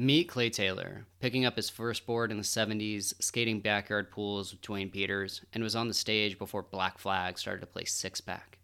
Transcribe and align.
Meet 0.00 0.28
Clay 0.30 0.48
Taylor, 0.48 1.04
picking 1.20 1.44
up 1.44 1.56
his 1.56 1.68
first 1.68 2.06
board 2.06 2.30
in 2.30 2.38
the 2.38 2.42
70s, 2.42 3.12
skating 3.22 3.60
backyard 3.60 4.10
pools 4.10 4.50
with 4.50 4.62
Duane 4.62 4.88
Peters, 4.88 5.42
and 5.52 5.62
was 5.62 5.76
on 5.76 5.88
the 5.88 5.92
stage 5.92 6.38
before 6.38 6.62
Black 6.62 6.96
Flag 6.96 7.38
started 7.38 7.60
to 7.60 7.66
play 7.66 7.84
six 7.84 8.18
pack. 8.18 8.56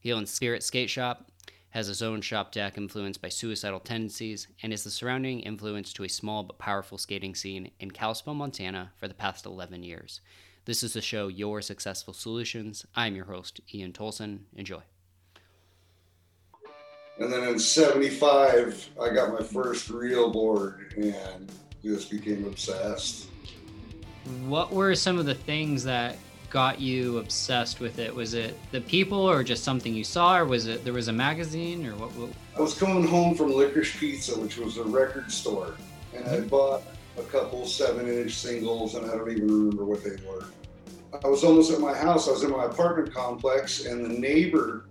He 0.00 0.12
owns 0.12 0.32
Spirit 0.32 0.64
Skate 0.64 0.90
Shop, 0.90 1.30
has 1.68 1.86
his 1.86 2.02
own 2.02 2.22
shop 2.22 2.50
deck 2.50 2.76
influenced 2.76 3.22
by 3.22 3.28
suicidal 3.28 3.78
tendencies, 3.78 4.48
and 4.64 4.72
is 4.72 4.82
the 4.82 4.90
surrounding 4.90 5.38
influence 5.38 5.92
to 5.92 6.02
a 6.02 6.08
small 6.08 6.42
but 6.42 6.58
powerful 6.58 6.98
skating 6.98 7.36
scene 7.36 7.70
in 7.78 7.92
Kalispell, 7.92 8.34
Montana 8.34 8.90
for 8.96 9.06
the 9.06 9.14
past 9.14 9.46
11 9.46 9.84
years. 9.84 10.20
This 10.64 10.82
is 10.82 10.94
the 10.94 11.00
show 11.00 11.28
Your 11.28 11.62
Successful 11.62 12.14
Solutions. 12.14 12.84
I'm 12.96 13.14
your 13.14 13.26
host, 13.26 13.60
Ian 13.72 13.92
Tolson. 13.92 14.40
Enjoy. 14.56 14.82
And 17.20 17.30
then 17.30 17.46
in 17.46 17.58
75, 17.58 18.90
I 18.98 19.10
got 19.10 19.30
my 19.30 19.42
first 19.42 19.90
real 19.90 20.30
board 20.30 20.94
and 20.96 21.52
just 21.84 22.10
became 22.10 22.46
obsessed. 22.46 23.28
What 24.46 24.72
were 24.72 24.94
some 24.94 25.18
of 25.18 25.26
the 25.26 25.34
things 25.34 25.84
that 25.84 26.16
got 26.48 26.80
you 26.80 27.18
obsessed 27.18 27.78
with 27.78 27.98
it? 27.98 28.14
Was 28.14 28.32
it 28.32 28.58
the 28.72 28.80
people 28.80 29.18
or 29.18 29.44
just 29.44 29.64
something 29.64 29.94
you 29.94 30.02
saw 30.02 30.38
or 30.38 30.46
was 30.46 30.66
it 30.66 30.82
there 30.82 30.94
was 30.94 31.08
a 31.08 31.12
magazine 31.12 31.86
or 31.86 31.94
what? 31.94 32.10
what? 32.12 32.30
I 32.56 32.60
was 32.62 32.72
coming 32.72 33.06
home 33.06 33.34
from 33.34 33.52
Licorice 33.52 33.94
Pizza, 33.98 34.40
which 34.40 34.56
was 34.56 34.78
a 34.78 34.84
record 34.84 35.30
store, 35.30 35.74
and 36.14 36.24
I 36.24 36.36
mm-hmm. 36.38 36.48
bought 36.48 36.82
a 37.18 37.22
couple 37.24 37.66
seven 37.66 38.08
inch 38.08 38.32
singles 38.32 38.94
and 38.94 39.04
I 39.04 39.14
don't 39.14 39.30
even 39.30 39.46
remember 39.46 39.84
what 39.84 40.02
they 40.02 40.16
were. 40.26 40.46
I 41.22 41.28
was 41.28 41.44
almost 41.44 41.70
at 41.70 41.80
my 41.80 41.92
house, 41.92 42.28
I 42.28 42.30
was 42.30 42.44
in 42.44 42.50
my 42.50 42.64
apartment 42.64 43.12
complex, 43.12 43.84
and 43.84 44.02
the 44.02 44.08
neighbor 44.08 44.84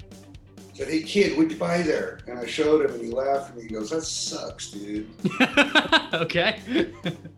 said, 0.80 0.88
Hey 0.88 1.02
kid, 1.02 1.36
what'd 1.36 1.52
you 1.52 1.58
buy 1.58 1.82
there? 1.82 2.20
And 2.28 2.40
I 2.40 2.46
showed 2.46 2.86
him 2.86 2.94
and 2.96 3.04
he 3.04 3.12
laughed 3.12 3.54
and 3.54 3.62
he 3.62 3.68
goes, 3.68 3.90
That 3.90 4.04
sucks, 4.04 4.72
dude. 4.72 5.10
okay. 6.14 6.60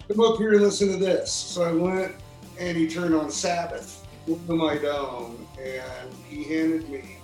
Come 0.07 0.19
up 0.21 0.37
here 0.37 0.53
and 0.53 0.61
listen 0.61 0.91
to 0.91 0.97
this. 0.97 1.31
So 1.31 1.63
I 1.63 1.71
went 1.71 2.15
and 2.59 2.77
he 2.77 2.87
turned 2.87 3.15
on 3.15 3.31
Sabbath 3.31 4.05
into 4.27 4.53
my 4.53 4.77
dome 4.77 5.47
and 5.59 6.13
he 6.29 6.43
handed 6.43 6.87
me 6.89 7.17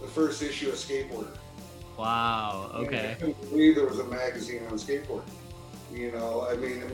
the 0.00 0.06
first 0.06 0.40
issue 0.42 0.68
of 0.68 0.76
Skateboarder. 0.76 1.36
Wow. 1.96 2.70
And 2.74 2.86
Okay. 2.86 3.10
I 3.10 3.14
couldn't 3.14 3.40
believe 3.50 3.74
there 3.74 3.86
was 3.86 3.98
a 3.98 4.04
magazine 4.04 4.62
on 4.70 4.78
skateboarding. 4.78 5.22
You 5.92 6.12
know, 6.12 6.46
I 6.48 6.54
mean, 6.54 6.84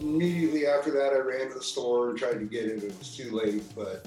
immediately 0.00 0.66
after 0.66 0.90
that, 0.92 1.12
I 1.12 1.18
ran 1.18 1.48
to 1.48 1.54
the 1.54 1.62
store 1.62 2.08
and 2.10 2.18
tried 2.18 2.38
to 2.38 2.46
get 2.46 2.64
it. 2.64 2.82
It 2.82 2.98
was 2.98 3.14
too 3.14 3.30
late, 3.32 3.62
but 3.76 4.06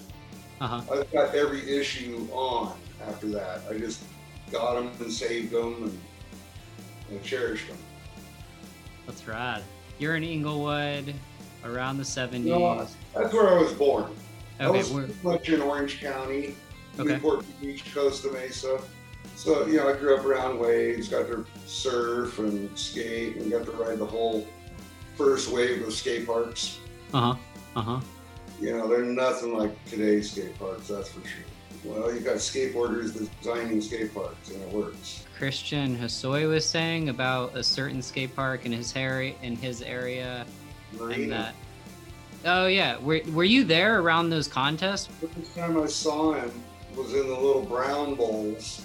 Uh 0.60 0.68
huh. 0.68 0.82
I 0.92 1.04
got 1.14 1.36
every 1.36 1.70
issue 1.70 2.28
on 2.32 2.78
after 3.08 3.28
that. 3.28 3.62
I 3.70 3.78
just 3.78 4.04
got 4.52 4.76
them 4.76 4.92
and 5.00 5.12
saved 5.12 5.52
them 5.52 5.84
and, 5.84 6.00
and 7.12 7.24
cherished 7.24 7.68
them. 7.68 7.78
That's 9.06 9.28
rad. 9.28 9.64
You're 10.00 10.16
in 10.16 10.24
Inglewood, 10.24 11.14
around 11.64 11.98
the 11.98 12.04
70s. 12.04 12.44
No, 12.44 12.88
that's 13.16 13.34
where 13.34 13.50
I 13.50 13.62
was 13.62 13.74
born. 13.74 14.12
I 14.60 14.66
okay. 14.66 14.78
was 14.80 14.92
We're, 14.92 15.10
much 15.24 15.50
in 15.50 15.62
Orange 15.62 16.00
County, 16.00 16.56
Okay. 17.00 17.14
Newport 17.14 17.46
Beach, 17.62 17.84
Costa 17.94 18.32
Mesa. 18.32 18.82
So, 19.36 19.68
you 19.68 19.78
know, 19.78 19.90
I 19.90 19.96
grew 19.96 20.18
up 20.18 20.26
around 20.26 20.58
waves, 20.58 21.10
got 21.10 21.28
to 21.28 21.46
surf 21.68 22.40
and 22.40 22.76
skate, 22.78 23.36
and 23.36 23.52
got 23.52 23.66
to 23.66 23.72
ride 23.72 24.00
the 24.00 24.06
whole 24.06 24.48
first 25.16 25.52
wave 25.52 25.86
of 25.86 25.94
skate 25.94 26.26
parks. 26.26 26.80
uh 27.14 27.34
huh. 27.34 27.40
Uh 27.76 27.82
huh. 27.82 28.00
You 28.60 28.78
know, 28.78 28.88
they're 28.88 29.04
nothing 29.04 29.56
like 29.56 29.86
today's 29.86 30.32
skate 30.32 30.58
parks, 30.58 30.88
that's 30.88 31.10
for 31.10 31.28
sure. 31.28 31.44
Well, 31.84 32.14
you 32.14 32.22
got 32.22 32.38
skateboarders 32.38 33.30
designing 33.42 33.82
skate 33.82 34.14
parks, 34.14 34.50
and 34.50 34.62
it 34.62 34.70
works. 34.70 35.26
Christian 35.38 35.96
Hosoi 35.96 36.50
was 36.50 36.66
saying 36.66 37.10
about 37.10 37.56
a 37.56 37.64
certain 37.64 38.02
skate 38.02 38.36
park 38.36 38.66
in 38.66 38.72
his 38.72 38.96
area 38.96 39.36
in 39.44 39.56
his 39.56 39.82
area 39.84 40.46
and 41.00 41.32
that. 41.32 41.54
Oh 42.46 42.68
yeah, 42.68 42.98
were 43.00 43.22
were 43.32 43.44
you 43.44 43.64
there 43.64 44.02
around 44.02 44.30
those 44.30 44.48
contests? 44.48 45.08
The 45.22 45.28
first 45.28 45.56
time 45.56 45.80
I 45.80 45.86
saw 45.86 46.34
him 46.34 46.52
was 46.96 47.14
in 47.14 47.28
the 47.28 47.36
little 47.36 47.64
brown 47.64 48.16
bowls. 48.16 48.84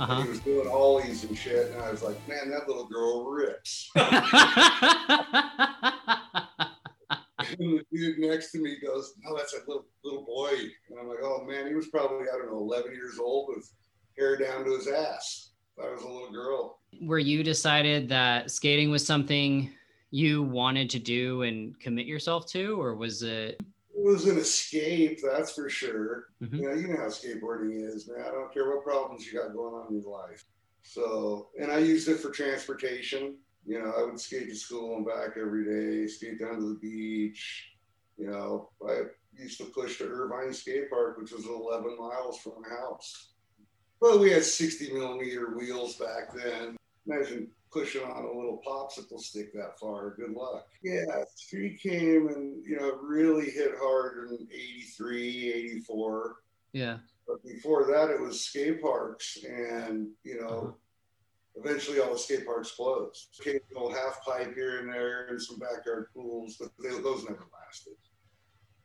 Uh 0.00 0.06
and 0.08 0.22
He 0.24 0.28
was 0.30 0.40
doing 0.40 0.66
ollies 0.66 1.24
and 1.24 1.36
shit, 1.36 1.72
and 1.72 1.82
I 1.82 1.90
was 1.90 2.02
like, 2.02 2.16
man, 2.26 2.50
that 2.50 2.66
little 2.66 2.86
girl 2.86 3.30
rips. 3.30 3.90
And 7.58 7.78
the 7.78 7.84
dude 7.92 8.18
next 8.18 8.52
to 8.52 8.58
me 8.58 8.76
goes, 8.84 9.14
"No, 9.22 9.36
that's 9.36 9.54
a 9.54 9.58
little 9.66 9.86
little 10.02 10.24
boy." 10.24 10.50
And 10.90 10.98
I'm 11.00 11.08
like, 11.08 11.18
"Oh 11.22 11.44
man, 11.44 11.66
he 11.66 11.74
was 11.74 11.88
probably 11.88 12.26
I 12.28 12.36
don't 12.38 12.50
know, 12.50 12.58
11 12.58 12.92
years 12.92 13.18
old 13.18 13.54
with 13.54 13.70
hair 14.16 14.36
down 14.36 14.64
to 14.64 14.76
his 14.76 14.88
ass." 14.88 15.50
I 15.82 15.90
was 15.90 16.02
a 16.02 16.08
little 16.08 16.30
girl. 16.30 16.78
were 17.02 17.18
you 17.18 17.42
decided 17.42 18.08
that 18.08 18.50
skating 18.50 18.90
was 18.90 19.04
something 19.04 19.72
you 20.10 20.44
wanted 20.44 20.88
to 20.90 21.00
do 21.00 21.42
and 21.42 21.78
commit 21.80 22.06
yourself 22.06 22.46
to, 22.52 22.80
or 22.80 22.94
was 22.94 23.24
it? 23.24 23.60
It 23.96 24.04
was 24.04 24.26
an 24.26 24.38
escape, 24.38 25.18
that's 25.20 25.52
for 25.52 25.68
sure. 25.68 26.28
Mhm. 26.40 26.58
You 26.58 26.62
know, 26.62 26.74
you 26.74 26.86
know 26.88 26.96
how 26.98 27.08
skateboarding 27.08 27.84
is, 27.84 28.06
man. 28.08 28.20
I 28.20 28.30
don't 28.30 28.52
care 28.54 28.68
what 28.70 28.84
problems 28.84 29.26
you 29.26 29.36
got 29.40 29.52
going 29.52 29.74
on 29.74 29.88
in 29.88 30.00
your 30.00 30.10
life. 30.10 30.44
So, 30.84 31.48
and 31.58 31.72
I 31.72 31.78
used 31.78 32.06
it 32.08 32.18
for 32.20 32.30
transportation. 32.30 33.38
You 33.66 33.82
know, 33.82 33.92
I 33.96 34.02
would 34.04 34.20
skate 34.20 34.48
to 34.48 34.54
school 34.54 34.96
and 34.96 35.06
back 35.06 35.36
every 35.40 35.64
day, 35.64 36.06
skate 36.06 36.40
down 36.40 36.56
to 36.56 36.74
the 36.74 36.78
beach. 36.80 37.70
You 38.18 38.30
know, 38.30 38.70
I 38.86 39.04
used 39.36 39.58
to 39.58 39.64
push 39.64 39.98
to 39.98 40.04
Irvine 40.04 40.52
Skate 40.52 40.90
Park, 40.90 41.18
which 41.18 41.32
was 41.32 41.46
11 41.46 41.96
miles 41.98 42.38
from 42.38 42.62
my 42.62 42.68
house. 42.68 43.32
Well, 44.00 44.18
we 44.18 44.30
had 44.30 44.44
60 44.44 44.92
millimeter 44.92 45.56
wheels 45.56 45.96
back 45.96 46.34
then. 46.34 46.76
Imagine 47.06 47.50
pushing 47.72 48.02
on 48.02 48.24
a 48.24 48.26
little 48.26 48.60
popsicle 48.66 49.18
stick 49.18 49.52
that 49.54 49.78
far. 49.80 50.10
Good 50.10 50.32
luck. 50.32 50.68
Yeah, 50.82 51.24
street 51.34 51.80
came 51.80 52.28
and, 52.28 52.64
you 52.64 52.76
know, 52.78 52.98
really 53.02 53.50
hit 53.50 53.72
hard 53.80 54.30
in 54.30 54.46
83, 54.52 55.52
84. 55.52 56.36
Yeah. 56.72 56.98
But 57.26 57.42
before 57.42 57.86
that, 57.86 58.10
it 58.10 58.20
was 58.20 58.44
skate 58.44 58.82
parks, 58.82 59.38
and 59.48 60.08
you 60.24 60.40
know, 60.40 60.46
uh-huh. 60.48 60.72
Eventually 61.56 62.00
all 62.00 62.12
the 62.12 62.18
skate 62.18 62.46
parks 62.46 62.72
closed. 62.72 63.28
Occasional 63.40 63.92
half 63.92 64.24
pipe 64.24 64.54
here 64.54 64.80
and 64.80 64.92
there, 64.92 65.26
and 65.28 65.40
some 65.40 65.58
backyard 65.58 66.06
pools, 66.14 66.56
but 66.58 66.70
they, 66.82 66.90
those 67.00 67.24
never 67.24 67.46
lasted. 67.52 67.94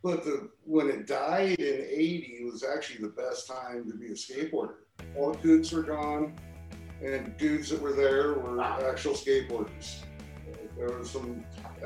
But 0.01 0.23
the 0.23 0.49
when 0.63 0.89
it 0.89 1.07
died 1.07 1.59
in 1.59 1.87
'80 1.89 2.41
was 2.45 2.63
actually 2.63 3.05
the 3.05 3.13
best 3.13 3.47
time 3.47 3.89
to 3.89 3.97
be 3.97 4.07
a 4.07 4.11
skateboarder. 4.11 4.75
All 5.17 5.33
the 5.33 5.39
dudes 5.39 5.71
were 5.73 5.83
gone, 5.83 6.35
and 7.03 7.35
dudes 7.37 7.69
that 7.69 7.81
were 7.81 7.93
there 7.93 8.33
were 8.33 8.61
actual 8.61 9.13
skateboarders. 9.13 9.97
There 10.77 10.89
were 10.89 11.03
some 11.03 11.43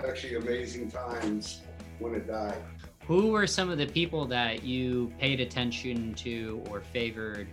actually 0.08 0.36
amazing 0.36 0.92
times 0.92 1.62
when 1.98 2.14
it 2.14 2.28
died. 2.28 2.62
Who 3.08 3.32
were 3.32 3.48
some 3.48 3.70
of 3.70 3.78
the 3.80 3.88
people 3.88 4.26
that 4.26 4.64
you 4.64 5.12
paid 5.20 5.40
attention 5.42 6.14
to 6.16 6.64
or 6.70 6.82
favored 6.82 7.48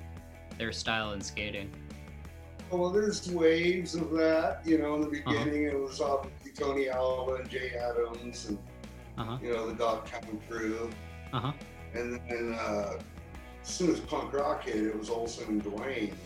their 0.59 0.73
style 0.73 1.13
in 1.13 1.21
skating? 1.23 1.73
Well, 2.71 2.91
there's 2.91 3.29
waves 3.33 3.95
of 3.95 4.11
that. 4.13 4.61
You 4.65 4.79
know, 4.79 4.95
in 4.95 5.01
the 5.03 5.07
Uh-huh. 5.09 5.33
beginning, 5.45 5.65
it 5.65 5.79
was 5.79 6.01
obviously 6.01 6.53
Tony 6.53 6.89
Alva 6.89 7.35
and 7.35 7.49
Jay 7.49 7.73
Adams, 7.75 8.47
and 8.49 8.59
Uh 9.19 9.25
huh. 9.25 9.39
you 9.43 9.53
know 9.53 9.67
the 9.69 9.75
Dogtown 9.75 10.41
crew. 10.49 10.91
Uh 11.33 11.41
huh. 11.41 11.53
And 11.95 12.21
then 12.29 12.57
uh, 12.59 12.93
as 13.63 13.69
soon 13.69 13.91
as 13.91 14.01
punk 14.01 14.33
rock 14.33 14.65
hit, 14.65 14.77
it 14.77 14.97
was 14.99 15.11
Olson 15.11 15.49
and 15.49 15.63
Duane. 15.63 16.17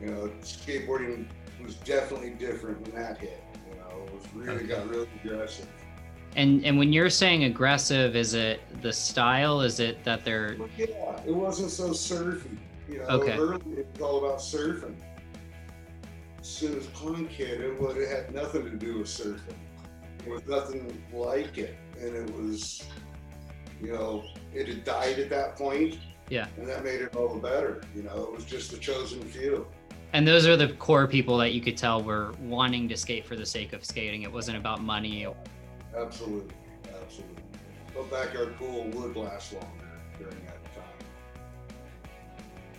You 0.00 0.06
know, 0.08 0.30
skateboarding 0.40 1.26
was 1.62 1.76
definitely 1.76 2.30
different 2.30 2.80
when 2.82 3.00
that 3.00 3.18
hit. 3.18 3.40
You 3.70 3.76
know, 3.76 4.04
it 4.04 4.12
was 4.14 4.24
really 4.34 4.56
Okay. 4.64 4.66
got 4.66 4.88
really 4.88 5.08
aggressive. 5.24 5.68
And 6.34 6.64
and 6.64 6.76
when 6.78 6.92
you're 6.92 7.10
saying 7.10 7.44
aggressive, 7.44 8.16
is 8.16 8.34
it 8.34 8.60
the 8.82 8.92
style? 8.92 9.60
Is 9.60 9.78
it 9.78 10.02
that 10.02 10.24
they're 10.24 10.56
But 10.56 10.70
yeah, 10.76 11.20
it 11.24 11.30
wasn't 11.32 11.70
so 11.70 11.92
surfy. 11.92 12.48
You 12.88 12.98
know, 12.98 13.04
Okay. 13.04 13.36
early 13.38 13.60
it 13.76 13.86
was 13.92 14.00
all 14.00 14.24
about 14.24 14.38
surfing. 14.40 14.96
As 16.42 16.48
soon 16.48 16.76
as 16.76 16.88
punk 16.88 17.28
hit, 17.28 17.60
it, 17.60 17.80
would, 17.80 17.96
it 17.96 18.08
had 18.08 18.34
nothing 18.34 18.64
to 18.64 18.76
do 18.76 18.98
with 18.98 19.06
surfing. 19.06 19.54
It 20.26 20.28
was 20.28 20.44
nothing 20.48 21.00
like 21.12 21.56
it, 21.56 21.76
and 22.00 22.16
it 22.16 22.34
was, 22.36 22.82
you 23.80 23.92
know, 23.92 24.24
it 24.52 24.66
had 24.66 24.82
died 24.82 25.20
at 25.20 25.30
that 25.30 25.54
point. 25.54 26.00
Yeah. 26.28 26.48
And 26.56 26.68
that 26.68 26.82
made 26.82 27.00
it 27.00 27.14
all 27.14 27.32
the 27.32 27.40
better. 27.40 27.82
You 27.94 28.02
know, 28.02 28.24
it 28.24 28.34
was 28.34 28.44
just 28.44 28.72
the 28.72 28.76
chosen 28.78 29.22
few. 29.22 29.68
and 30.12 30.26
those 30.26 30.44
are 30.48 30.56
the 30.56 30.72
core 30.74 31.06
people 31.06 31.36
that 31.38 31.52
you 31.52 31.60
could 31.60 31.76
tell 31.76 32.02
were 32.02 32.32
wanting 32.42 32.88
to 32.88 32.96
skate 32.96 33.24
for 33.24 33.36
the 33.36 33.46
sake 33.46 33.72
of 33.72 33.84
skating. 33.84 34.22
It 34.22 34.32
wasn't 34.32 34.56
about 34.56 34.82
money. 34.82 35.24
Absolutely, 35.96 36.54
absolutely. 37.00 37.42
But 37.94 38.10
backyard 38.10 38.56
pool 38.56 38.88
would 38.94 39.14
last 39.14 39.52
longer 39.52 39.81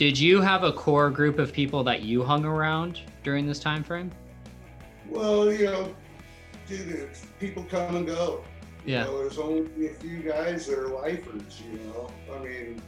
Did 0.04 0.20
you 0.20 0.42
have 0.42 0.66
a 0.66 0.74
core 0.74 1.10
group 1.10 1.40
of 1.40 1.54
people 1.54 1.82
that 1.86 2.02
you 2.02 2.26
hung 2.26 2.44
around 2.44 3.00
during 3.24 3.48
this 3.48 3.58
time 3.58 3.86
frame? 3.86 4.12
Well, 5.08 5.50
you 5.50 5.64
know, 5.64 5.96
dude, 6.68 7.10
people 7.40 7.64
come 7.64 7.96
and 7.96 8.06
go. 8.06 8.44
You 8.86 8.96
Yeah. 8.96 9.04
know, 9.06 9.20
there's 9.20 9.38
only 9.38 9.88
a 9.88 9.94
few 9.94 10.18
guys 10.20 10.68
that 10.68 10.78
are 10.78 10.90
lifers. 10.90 11.62
You 11.72 11.80
know, 11.88 12.12
I 12.36 12.40
mean, 12.44 12.82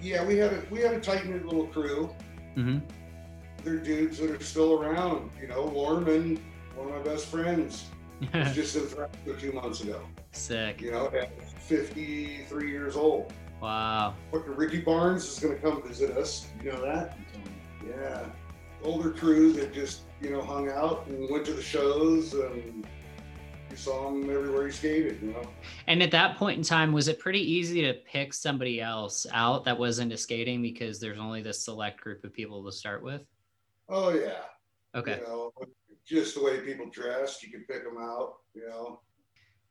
yeah, 0.00 0.24
we 0.24 0.36
had 0.36 0.52
a 0.52 0.62
we 0.70 0.78
had 0.82 0.94
a 0.94 1.00
tight 1.00 1.26
knit 1.26 1.44
little 1.44 1.66
crew. 1.66 2.14
Mm-hmm. 2.56 2.78
They're 3.64 3.78
dudes 3.78 4.18
that 4.18 4.30
are 4.30 4.40
still 4.44 4.80
around. 4.80 5.32
You 5.40 5.48
know, 5.48 5.64
Lorman 5.64 6.40
one 6.76 6.90
of 6.92 6.94
my 6.94 7.02
best 7.12 7.26
friends 7.26 7.86
was 8.32 8.54
just 8.54 8.76
in 8.76 8.84
Nebraska 8.84 9.34
two 9.40 9.50
months 9.50 9.80
ago. 9.80 10.00
Sick. 10.30 10.80
You 10.80 10.92
know, 10.92 11.06
at 11.08 11.42
53 11.62 12.70
years 12.70 12.94
old. 12.94 13.32
Wow. 13.60 14.14
Fucking 14.32 14.54
Ricky 14.54 14.80
Barnes 14.80 15.24
is 15.24 15.38
going 15.40 15.54
to 15.54 15.60
come 15.60 15.82
visit 15.82 16.16
us. 16.16 16.46
You 16.62 16.72
know 16.72 16.80
that? 16.82 17.18
Yeah. 17.86 18.26
Older 18.82 19.10
crew 19.10 19.52
that 19.54 19.72
just, 19.72 20.02
you 20.20 20.30
know, 20.30 20.42
hung 20.42 20.68
out 20.68 21.06
and 21.08 21.28
went 21.30 21.44
to 21.46 21.52
the 21.52 21.62
shows 21.62 22.34
and 22.34 22.86
you 23.70 23.76
saw 23.76 24.08
him 24.08 24.30
everywhere 24.30 24.66
he 24.66 24.72
skated, 24.72 25.20
you 25.20 25.32
know? 25.32 25.42
And 25.88 26.02
at 26.02 26.10
that 26.12 26.36
point 26.36 26.58
in 26.58 26.64
time, 26.64 26.92
was 26.92 27.08
it 27.08 27.18
pretty 27.18 27.40
easy 27.40 27.82
to 27.82 27.94
pick 27.94 28.32
somebody 28.32 28.80
else 28.80 29.26
out 29.32 29.64
that 29.64 29.76
was 29.76 29.98
into 29.98 30.16
skating 30.16 30.62
because 30.62 31.00
there's 31.00 31.18
only 31.18 31.42
this 31.42 31.64
select 31.64 32.00
group 32.00 32.24
of 32.24 32.32
people 32.32 32.64
to 32.64 32.72
start 32.72 33.02
with? 33.02 33.22
Oh, 33.88 34.10
yeah. 34.10 34.42
Okay. 34.94 35.18
You 35.20 35.26
know, 35.26 35.52
just 36.06 36.34
the 36.34 36.42
way 36.42 36.60
people 36.60 36.88
dressed, 36.90 37.42
you 37.42 37.50
could 37.50 37.66
pick 37.66 37.84
them 37.84 37.98
out, 38.00 38.36
you 38.54 38.66
know? 38.68 39.00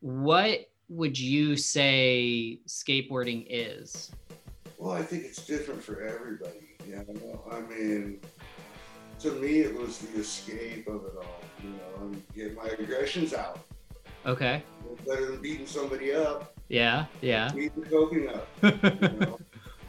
What 0.01 0.69
would 0.89 1.18
you 1.18 1.57
say 1.57 2.60
skateboarding 2.68 3.45
is? 3.50 4.12
Well, 4.78 4.94
I 4.94 5.01
think 5.01 5.25
it's 5.25 5.45
different 5.45 5.84
for 5.84 6.01
everybody. 6.01 6.78
You 6.88 6.95
know, 6.95 7.44
I 7.51 7.62
mean, 7.62 8.22
to 9.19 9.31
me, 9.31 9.60
it 9.60 9.75
was 9.75 9.98
the 10.00 10.19
escape 10.19 10.88
of 10.88 11.06
it 11.06 11.13
all. 11.18 11.42
You 11.63 11.69
know, 11.72 12.01
and 12.04 12.24
get 12.36 12.56
my 12.56 12.68
aggressions 12.68 13.34
out. 13.34 13.60
Okay. 14.25 14.63
Better 15.06 15.31
than 15.31 15.42
beating 15.42 15.66
somebody 15.66 16.13
up. 16.13 16.54
Yeah. 16.69 17.06
Yeah. 17.22 17.50
Beat 17.54 17.75
the 17.75 17.90
coping 17.90 18.30
up. 18.30 18.48
You 18.62 18.72
know? 19.19 19.40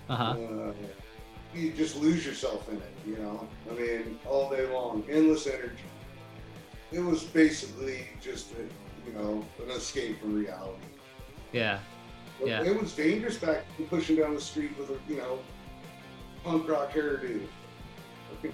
uh-huh. 0.08 0.24
uh, 0.24 0.72
you 1.54 1.72
just 1.72 1.96
lose 1.96 2.24
yourself 2.24 2.68
in 2.70 2.76
it. 2.76 2.92
You 3.06 3.16
know, 3.16 3.48
I 3.70 3.74
mean, 3.74 4.18
all 4.26 4.50
day 4.50 4.66
long, 4.66 5.04
endless 5.10 5.46
energy. 5.46 5.74
It 6.92 7.00
was 7.00 7.24
basically 7.24 8.06
just 8.20 8.52
a, 8.52 8.87
you 9.08 9.18
know 9.18 9.44
an 9.62 9.70
escape 9.70 10.20
from 10.20 10.34
reality. 10.34 10.78
Yeah. 11.52 11.78
But 12.38 12.48
Yeah. 12.48 12.62
It 12.62 12.80
was 12.80 12.92
dangerous 12.92 13.36
back 13.36 13.64
pushing 13.90 14.16
down 14.16 14.34
the 14.34 14.40
street 14.40 14.76
with 14.78 14.90
a, 14.90 14.98
you 15.10 15.16
know, 15.18 15.38
punk 16.44 16.68
rock 16.68 16.92
hairdo. 16.92 17.40
Freaking 18.42 18.52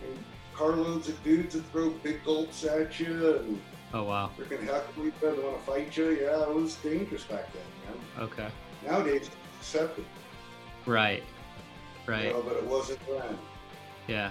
carloads 0.55 1.09
of 1.09 1.23
dudes 1.25 1.55
that 1.55 1.65
throw 1.67 1.91
big 1.91 2.25
gulps 2.25 2.65
at 2.65 2.99
you 3.01 3.37
and 3.37 3.61
Oh 3.93 4.05
wow. 4.05 4.31
freaking 4.39 4.63
heckle 4.65 5.07
each 5.07 5.13
other, 5.23 5.41
want 5.43 5.59
to 5.59 5.65
fight 5.65 5.97
you. 5.97 6.11
Yeah, 6.11 6.43
it 6.43 6.55
was 6.55 6.75
dangerous 6.77 7.25
back 7.25 7.47
then, 7.53 7.63
man. 8.17 8.25
Okay. 8.25 8.49
Nowadays, 8.87 9.23
it's 9.27 9.31
accepted. 9.61 10.05
Right. 10.87 11.23
You 12.07 12.13
Right. 12.13 12.33
know, 12.33 12.43
but 12.43 12.57
it 12.57 12.65
wasn't 12.65 13.01
then. 13.07 13.39
Yeah. 14.09 14.31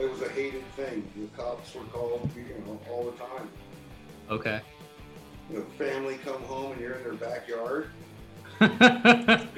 It 0.00 0.10
was 0.10 0.22
a 0.22 0.28
hated 0.30 0.64
thing. 0.72 1.08
The 1.16 1.26
cops 1.42 1.74
were 1.74 1.84
called, 1.84 2.28
you 2.36 2.44
know, 2.66 2.80
all 2.90 3.04
the 3.04 3.16
time. 3.18 3.48
Okay. 4.30 4.60
You 5.50 5.58
know, 5.58 5.64
family 5.78 6.18
come 6.24 6.42
home 6.42 6.72
and 6.72 6.80
you're 6.80 6.94
in 6.94 7.02
their 7.02 7.14
backyard. 7.14 7.90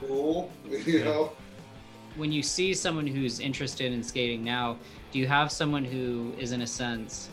Cool, 0.00 0.50
you 0.68 1.02
know. 1.02 1.32
when 2.16 2.30
you 2.30 2.42
see 2.42 2.74
someone 2.74 3.06
who's 3.06 3.40
interested 3.40 3.90
in 3.90 4.02
skating 4.02 4.44
now, 4.44 4.76
do 5.10 5.18
you 5.18 5.26
have 5.26 5.50
someone 5.50 5.82
who 5.82 6.34
is 6.38 6.52
in 6.52 6.60
a 6.60 6.66
sense 6.66 7.30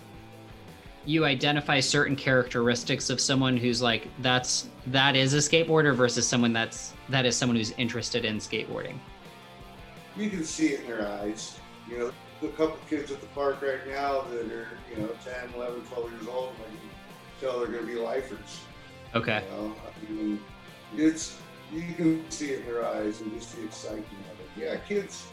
you 1.05 1.25
identify 1.25 1.79
certain 1.79 2.15
characteristics 2.15 3.09
of 3.09 3.19
someone 3.19 3.57
who's 3.57 3.81
like 3.81 4.07
that's 4.19 4.69
that 4.87 5.15
is 5.15 5.33
a 5.33 5.37
skateboarder 5.37 5.95
versus 5.95 6.27
someone 6.27 6.53
that's 6.53 6.93
that 7.09 7.25
is 7.25 7.35
someone 7.35 7.55
who's 7.55 7.71
interested 7.71 8.25
in 8.25 8.37
skateboarding. 8.37 8.97
you 10.15 10.29
can 10.29 10.43
see 10.43 10.67
it 10.67 10.81
in 10.81 10.87
their 10.87 11.07
eyes. 11.07 11.57
You 11.89 11.97
know, 11.97 12.11
the 12.41 12.49
couple 12.49 12.77
kids 12.89 13.11
at 13.11 13.21
the 13.21 13.27
park 13.27 13.61
right 13.61 13.85
now 13.87 14.21
that 14.21 14.51
are, 14.51 14.67
you 14.91 14.97
know, 14.97 15.09
10, 15.25 15.55
11, 15.55 15.81
12 15.81 16.11
years 16.11 16.27
old, 16.27 16.53
I 16.59 16.69
tell 17.39 17.59
they're 17.59 17.67
going 17.67 17.85
to 17.85 17.91
be 17.93 17.99
lifers. 17.99 18.61
Okay. 19.15 19.43
You 19.51 19.57
know, 19.57 19.75
I 20.07 20.11
mean, 20.11 20.39
it's, 20.95 21.37
you 21.73 21.93
can 21.95 22.29
see 22.31 22.51
it 22.51 22.59
in 22.61 22.65
their 22.65 22.85
eyes 22.85 23.21
and 23.21 23.31
just 23.33 23.55
the 23.55 23.63
excitement 23.63 24.05
of 24.31 24.39
it. 24.39 24.49
Yeah, 24.57 24.75
kids, 24.87 25.27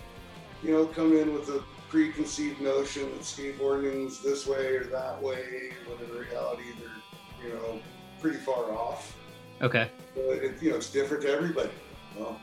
you 0.62 0.72
know, 0.72 0.86
come 0.86 1.16
in 1.16 1.32
with 1.32 1.48
a 1.48 1.62
preconceived 1.88 2.60
notion 2.60 3.02
that 3.10 3.20
skateboarding's 3.20 4.22
this 4.22 4.46
way 4.46 4.76
or 4.76 4.84
that 4.84 5.20
way, 5.22 5.72
when 5.86 6.08
in 6.08 6.16
reality 6.16 6.64
they're, 6.78 7.46
you 7.48 7.54
know, 7.54 7.80
pretty 8.20 8.38
far 8.38 8.72
off. 8.72 9.16
Okay. 9.62 9.90
But 10.14 10.22
it, 10.38 10.62
you 10.62 10.70
know, 10.70 10.76
it's 10.76 10.90
different 10.90 11.22
to 11.24 11.30
everybody. 11.30 11.70
You 12.14 12.22
know? 12.22 12.36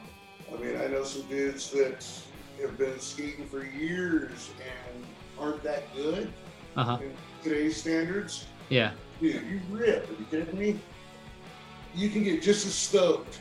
I 0.53 0.61
mean, 0.61 0.77
I 0.79 0.87
know 0.87 1.03
some 1.03 1.23
dudes 1.23 1.71
that 1.71 2.05
have 2.61 2.77
been 2.77 2.99
skating 2.99 3.47
for 3.47 3.65
years 3.65 4.51
and 4.59 5.03
aren't 5.39 5.63
that 5.63 5.83
good 5.95 6.31
Uh-huh. 6.75 6.97
in 7.01 7.13
today's 7.43 7.77
standards. 7.77 8.45
Yeah. 8.69 8.91
Dude, 9.23 9.41
you 9.45 9.61
rip. 9.69 10.09
Are 10.09 10.13
you 10.19 10.25
kidding 10.29 10.59
me? 10.59 10.79
You 11.95 12.09
can 12.09 12.23
get 12.23 12.41
just 12.41 12.67
as 12.67 12.75
stoked 12.75 13.39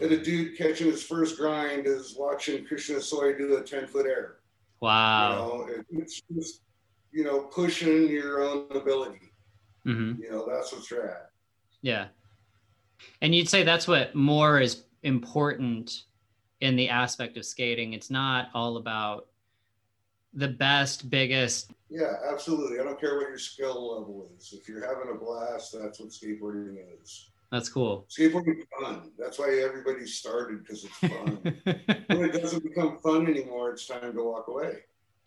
at 0.00 0.12
a 0.12 0.22
dude 0.22 0.56
catching 0.56 0.86
his 0.86 1.02
first 1.02 1.36
grind 1.36 1.88
as 1.88 2.14
watching 2.16 2.64
Christian 2.64 2.94
Hosoi 2.94 3.36
do 3.36 3.56
a 3.56 3.60
10 3.60 3.88
foot 3.88 4.06
air. 4.06 4.36
Wow. 4.78 5.66
You 5.66 5.76
know, 5.78 5.84
it's 5.90 6.22
just, 6.32 6.60
you 7.10 7.24
know, 7.24 7.40
pushing 7.40 8.08
your 8.08 8.40
own 8.40 8.68
ability. 8.70 9.32
Mhm. 9.84 10.20
You 10.20 10.30
know, 10.30 10.46
that's 10.48 10.72
what's 10.72 10.92
rad. 10.92 11.26
Yeah. 11.82 12.06
And 13.20 13.34
you'd 13.34 13.48
say 13.48 13.64
that's 13.64 13.88
what 13.88 14.14
more 14.14 14.60
is 14.60 14.84
important 15.02 16.04
in 16.60 16.76
the 16.76 16.88
aspect 16.88 17.36
of 17.36 17.44
skating. 17.44 17.94
It's 17.94 18.10
not 18.10 18.50
all 18.54 18.76
about 18.76 19.26
the 20.34 20.46
best, 20.46 21.10
biggest. 21.10 21.72
Yeah, 21.90 22.14
absolutely. 22.30 22.78
I 22.78 22.84
don't 22.84 23.00
care 23.00 23.16
what 23.16 23.28
your 23.28 23.38
skill 23.38 23.96
level 23.98 24.28
is. 24.38 24.52
If 24.52 24.68
you're 24.68 24.86
having 24.86 25.12
a 25.12 25.18
blast, 25.18 25.76
that's 25.76 25.98
what 25.98 26.10
skateboarding 26.10 26.76
is. 27.02 27.30
That's 27.50 27.68
cool. 27.68 28.06
Skateboarding's 28.08 28.64
fun. 28.80 29.10
That's 29.18 29.40
why 29.40 29.60
everybody 29.64 30.06
started 30.06 30.62
because 30.62 30.84
it's 30.84 30.96
fun. 30.98 31.38
when 32.06 32.24
it 32.30 32.40
doesn't 32.40 32.62
become 32.62 32.98
fun 32.98 33.26
anymore, 33.26 33.70
it's 33.72 33.86
time 33.88 34.14
to 34.14 34.22
walk 34.22 34.46
away 34.46 34.78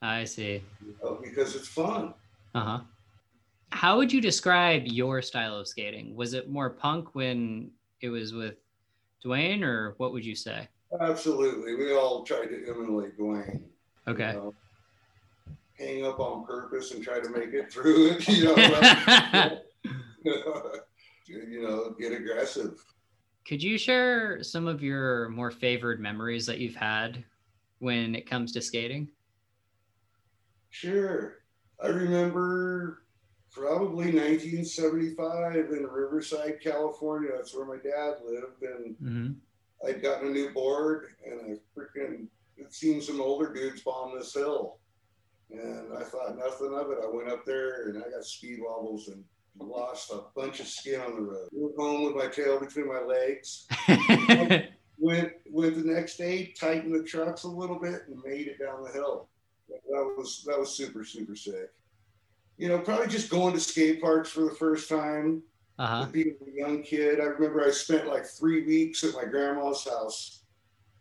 I 0.01 0.24
see. 0.24 0.63
you 0.86 0.95
know, 1.04 1.19
because 1.21 1.54
it's 1.56 1.68
fun. 1.68 2.13
Uh 2.56 2.62
huh. 2.62 2.80
How 3.71 3.98
would 3.98 4.13
you 4.13 4.21
describe 4.21 4.83
your 4.86 5.21
style 5.21 5.57
of 5.57 5.68
skating? 5.68 6.16
Was 6.16 6.33
it 6.33 6.50
more 6.50 6.69
punk 6.69 7.13
when 7.13 7.71
it 8.00 8.09
was 8.09 8.31
with 8.33 8.56
Duane, 9.21 9.63
or 9.63 9.95
what 9.98 10.13
would 10.13 10.24
you 10.24 10.36
say? 10.36 10.68
Absolutely. 11.01 11.75
We 11.75 11.94
all 11.94 12.24
tried 12.24 12.48
to 12.48 12.66
emulate 12.69 13.18
Duane. 13.18 13.66
you 14.07 14.13
Okay. 14.13 14.33
know. 14.33 14.54
Hang 15.83 16.06
up 16.06 16.19
on 16.19 16.45
purpose 16.45 16.91
and 16.91 17.03
try 17.03 17.19
to 17.19 17.30
make 17.30 17.53
it 17.53 17.71
through 17.71 18.12
it. 18.12 18.27
You 18.27 18.45
know, 18.45 18.56
you 21.28 21.61
know, 21.61 21.95
get 21.99 22.11
aggressive. 22.13 22.83
Could 23.47 23.61
you 23.61 23.78
share 23.78 24.42
some 24.44 24.68
of 24.68 24.81
your 24.81 25.30
more 25.30 25.52
favored 25.52 25.99
memories 25.99 26.45
that 26.45 26.59
you've 26.59 26.75
had 26.75 27.23
when 27.80 28.16
it 28.16 28.30
comes 28.30 28.54
to 28.54 28.61
skating? 28.61 29.09
Sure. 30.69 31.40
I 31.83 31.87
remember 31.87 33.04
probably 33.52 34.06
1975 34.06 35.56
in 35.56 35.85
Riverside, 35.85 36.59
California. 36.63 37.30
That's 37.35 37.54
where 37.56 37.66
my 37.66 37.78
dad 37.78 38.16
lived. 38.25 38.63
And 38.63 38.95
Mm-hmm. 38.95 39.33
I'd 39.85 40.02
gotten 40.02 40.30
a 40.30 40.31
new 40.31 40.49
board 40.52 41.07
and 41.25 41.42
I 41.42 41.80
freaking 41.80 42.28
had 42.57 42.73
seen 42.73 43.02
some 43.02 43.19
older 43.19 43.52
dudes 43.54 43.81
bomb 43.81 44.18
this 44.18 44.33
hill. 44.33 44.80
And 45.52 45.97
I 45.97 46.04
thought 46.04 46.38
nothing 46.38 46.73
of 46.73 46.92
it. 46.92 46.97
I 47.04 47.07
went 47.07 47.30
up 47.30 47.45
there 47.45 47.90
and 47.90 47.97
I 48.04 48.09
got 48.09 48.23
speed 48.23 48.59
wobbles 48.62 49.07
and 49.07 49.23
lost 49.59 50.12
a 50.12 50.21
bunch 50.35 50.59
of 50.59 50.68
skin 50.68 51.00
on 51.02 51.16
the 51.16 51.21
road. 51.21 51.50
Went 51.52 51.76
home 51.78 52.04
with 52.06 52.16
my 52.16 52.28
tail 52.28 52.59
between 52.59 52.88
my 52.88 53.02
legs. 53.02 53.68
Went 55.00 55.33
went 55.50 55.76
the 55.76 55.92
next 55.92 56.18
day, 56.18 56.54
tightened 56.57 56.94
the 56.94 57.04
trucks 57.04 57.44
a 57.44 57.47
little 57.47 57.80
bit 57.80 58.04
and 58.07 58.21
made 58.23 58.47
it 58.47 58.59
down 58.59 58.83
the 58.83 58.92
hill. 58.92 59.28
That 59.68 60.14
was 60.18 60.44
that 60.45 60.57
was 60.57 60.78
super, 60.78 61.04
super 61.04 61.35
sick. 61.35 61.73
You 62.57 62.69
know, 62.69 62.80
probably 62.80 63.07
just 63.07 63.30
going 63.30 63.54
to 63.54 63.59
skate 63.59 64.02
parks 64.02 64.30
for 64.30 64.42
the 64.42 64.56
first 64.56 64.88
time 64.88 65.42
uh 65.80 65.88
huh. 65.88 66.06
being 66.12 66.35
a 66.47 66.52
young 66.56 66.83
kid, 66.83 67.19
I 67.19 67.23
remember 67.23 67.66
I 67.66 67.71
spent 67.71 68.07
like 68.07 68.26
three 68.26 68.66
weeks 68.66 69.04
at 69.04 69.16
my 69.16 69.26
grandma's 69.26 69.83
house 69.83 70.43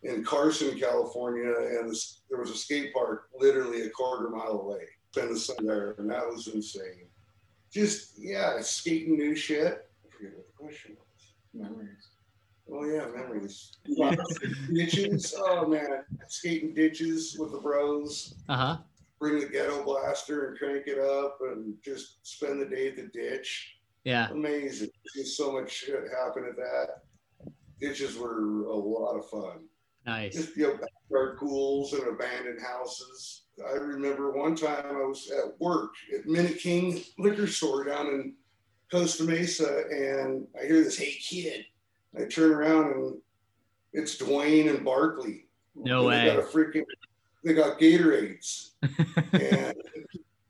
in 0.02 0.24
Carson, 0.24 0.78
California, 0.78 1.54
and 1.78 1.90
this, 1.90 2.22
there 2.28 2.40
was 2.40 2.50
a 2.50 2.56
skate 2.56 2.92
park 2.92 3.28
literally 3.38 3.82
a 3.82 3.90
quarter 3.90 4.28
mile 4.30 4.60
away. 4.60 4.84
Spent 5.12 5.30
the 5.30 5.38
summer 5.38 5.62
there, 5.62 5.94
and 5.98 6.10
that 6.10 6.26
was 6.26 6.48
insane. 6.48 7.08
Just 7.72 8.14
yeah, 8.18 8.60
skating 8.60 9.16
new 9.16 9.34
shit. 9.34 9.88
I 10.04 10.16
forget 10.16 10.36
what 10.36 10.46
the 10.46 10.52
question 10.56 10.96
was. 10.98 11.34
Memories. 11.54 12.08
Oh 12.70 12.84
yeah, 12.84 13.06
memories. 13.14 13.72
ditches. 14.72 15.34
Oh 15.38 15.66
man, 15.66 16.04
skating 16.28 16.74
ditches 16.74 17.36
with 17.38 17.52
the 17.52 17.58
bros. 17.58 18.34
Uh 18.48 18.56
huh. 18.56 18.76
Bring 19.20 19.38
the 19.38 19.46
ghetto 19.46 19.84
blaster 19.84 20.48
and 20.48 20.58
crank 20.58 20.86
it 20.86 20.98
up, 20.98 21.38
and 21.42 21.74
just 21.84 22.26
spend 22.26 22.60
the 22.60 22.66
day 22.66 22.88
at 22.88 22.96
the 22.96 23.08
ditch. 23.12 23.76
Yeah. 24.04 24.30
amazing. 24.30 24.90
Just 25.14 25.36
so 25.36 25.52
much 25.52 25.70
shit 25.70 26.02
happened 26.24 26.46
at 26.46 26.56
that. 26.56 27.52
Ditches 27.80 28.16
were 28.16 28.64
a 28.64 28.74
lot 28.74 29.16
of 29.16 29.28
fun. 29.28 29.68
Nice. 30.06 30.34
Just 30.34 30.56
you 30.56 30.64
know, 30.64 30.78
backyard 30.78 31.38
pools 31.38 31.92
and 31.92 32.06
abandoned 32.08 32.60
houses. 32.60 33.42
I 33.64 33.72
remember 33.72 34.32
one 34.32 34.56
time 34.56 34.84
I 34.86 35.04
was 35.04 35.30
at 35.30 35.60
work 35.60 35.92
at 36.16 36.26
Minute 36.26 36.58
King 36.58 37.02
liquor 37.18 37.46
store 37.46 37.84
down 37.84 38.06
in 38.08 38.34
Costa 38.90 39.24
Mesa, 39.24 39.84
and 39.90 40.46
I 40.60 40.66
hear 40.66 40.82
this, 40.82 40.98
"Hey 40.98 41.12
kid!" 41.12 41.64
I 42.18 42.24
turn 42.24 42.52
around 42.52 42.92
and 42.92 43.16
it's 43.92 44.16
Duane 44.16 44.68
and 44.68 44.84
Barkley. 44.84 45.46
No 45.74 46.00
and 46.00 46.08
way. 46.08 46.20
They 46.20 46.36
got 46.36 46.38
a 46.38 46.42
freaking, 46.42 46.84
they 47.44 47.54
got 47.54 47.78
Gatorades 47.78 48.70
and 49.32 49.74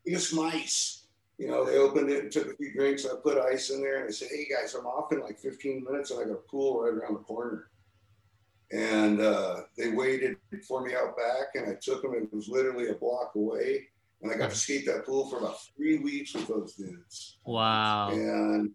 it's 0.04 0.32
nice. 0.32 1.06
You 1.38 1.48
know, 1.48 1.64
they 1.64 1.76
opened 1.76 2.10
it 2.10 2.22
and 2.22 2.32
took 2.32 2.46
a 2.48 2.56
few 2.56 2.72
drinks. 2.72 3.06
I 3.06 3.16
put 3.22 3.38
ice 3.38 3.70
in 3.70 3.80
there 3.80 4.00
and 4.00 4.08
I 4.08 4.12
said, 4.12 4.28
Hey 4.30 4.46
guys, 4.50 4.74
I'm 4.74 4.86
off 4.86 5.12
in 5.12 5.20
like 5.20 5.38
15 5.38 5.84
minutes 5.88 6.10
and 6.10 6.20
I 6.20 6.24
got 6.24 6.32
a 6.32 6.48
pool 6.50 6.82
right 6.82 6.92
around 6.92 7.14
the 7.14 7.20
corner. 7.20 7.68
And 8.72 9.20
uh, 9.20 9.62
they 9.76 9.90
waited 9.90 10.36
for 10.66 10.82
me 10.82 10.94
out 10.94 11.16
back 11.16 11.48
and 11.54 11.70
I 11.70 11.76
took 11.80 12.02
them. 12.02 12.14
It 12.14 12.32
was 12.34 12.48
literally 12.48 12.88
a 12.88 12.94
block 12.94 13.32
away. 13.36 13.88
And 14.22 14.32
I 14.32 14.36
got 14.36 14.50
to 14.50 14.56
skate 14.56 14.86
that 14.86 15.04
pool 15.04 15.28
for 15.28 15.38
about 15.38 15.56
three 15.76 15.98
weeks 15.98 16.32
with 16.34 16.46
those 16.48 16.74
dudes. 16.74 17.38
wow. 17.44 18.10
And 18.10 18.70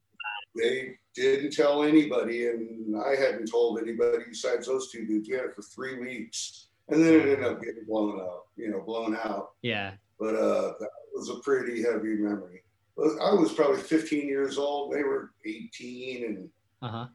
they 0.56 0.98
didn't 1.16 1.52
tell 1.54 1.84
anybody. 1.84 2.48
And 2.48 2.96
I 3.02 3.16
hadn't 3.16 3.50
told 3.50 3.80
anybody 3.80 4.24
besides 4.30 4.68
those 4.68 4.92
two 4.92 5.06
dudes. 5.06 5.30
We 5.30 5.36
had 5.36 5.46
it 5.46 5.56
for 5.56 5.62
three 5.64 6.00
weeks. 6.00 6.68
And 6.90 7.04
then 7.04 7.14
it 7.16 7.22
ended 7.22 7.44
up 7.44 7.62
getting 7.62 7.86
blown 7.86 8.20
up, 8.20 8.48
you 8.56 8.70
know, 8.70 8.82
blown 8.82 9.16
out 9.16 9.52
Yeah. 9.62 9.94
but 10.20 10.36
uh, 10.36 10.74
that 10.80 10.90
was 11.14 11.30
a 11.30 11.36
pretty 11.40 11.82
heavy 11.82 12.16
memory. 12.16 12.62
I 13.00 13.34
was 13.34 13.52
probably 13.54 13.82
15 13.82 14.28
years 14.28 14.58
old. 14.58 14.92
They 14.94 15.04
were 15.04 15.32
18, 15.46 16.26
and 16.26 16.50
Uh 16.82 16.88
huh. 16.88 17.08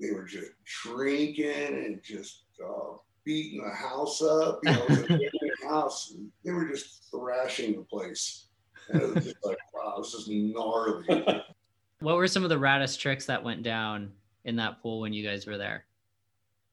They 0.00 0.12
were 0.12 0.24
just 0.24 0.50
drinking 0.64 1.50
and 1.84 2.00
just 2.02 2.44
uh, 2.64 2.96
beating 3.24 3.62
the 3.62 3.70
house 3.74 4.22
up. 4.22 4.60
You 4.62 4.72
know, 4.72 4.84
it 4.86 5.10
was 5.10 5.20
a 5.64 5.68
house. 5.68 6.14
They 6.44 6.52
were 6.52 6.68
just 6.68 7.08
thrashing 7.10 7.76
the 7.76 7.82
place, 7.84 8.46
and 8.88 9.02
it 9.02 9.14
was 9.14 9.24
just 9.24 9.36
like, 9.44 9.58
wow, 9.74 9.96
this 9.98 10.14
is 10.14 10.28
gnarly. 10.28 11.26
What 12.00 12.14
were 12.14 12.28
some 12.28 12.44
of 12.44 12.48
the 12.48 12.54
raddest 12.56 13.00
tricks 13.00 13.26
that 13.26 13.42
went 13.42 13.64
down 13.64 14.12
in 14.44 14.54
that 14.54 14.80
pool 14.80 15.00
when 15.00 15.12
you 15.12 15.26
guys 15.26 15.48
were 15.48 15.58
there? 15.58 15.84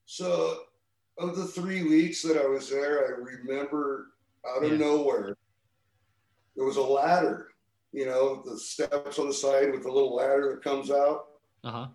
So, 0.06 0.60
of 1.18 1.36
the 1.36 1.46
three 1.48 1.82
weeks 1.82 2.22
that 2.22 2.38
I 2.38 2.46
was 2.46 2.70
there, 2.70 3.08
I 3.08 3.10
remember 3.20 4.10
out 4.48 4.64
of 4.64 4.72
Yeah. 4.72 4.78
nowhere, 4.78 5.36
there 6.56 6.66
was 6.68 6.78
a 6.78 6.82
ladder. 6.84 7.48
You 7.92 8.06
know, 8.06 8.44
the 8.46 8.60
steps 8.60 9.18
on 9.18 9.26
the 9.26 9.34
side 9.34 9.72
with 9.72 9.82
the 9.82 9.92
little 9.92 10.16
ladder 10.16 10.52
that 10.54 10.64
comes 10.64 10.92
out. 10.92 11.26
Uh 11.64 11.88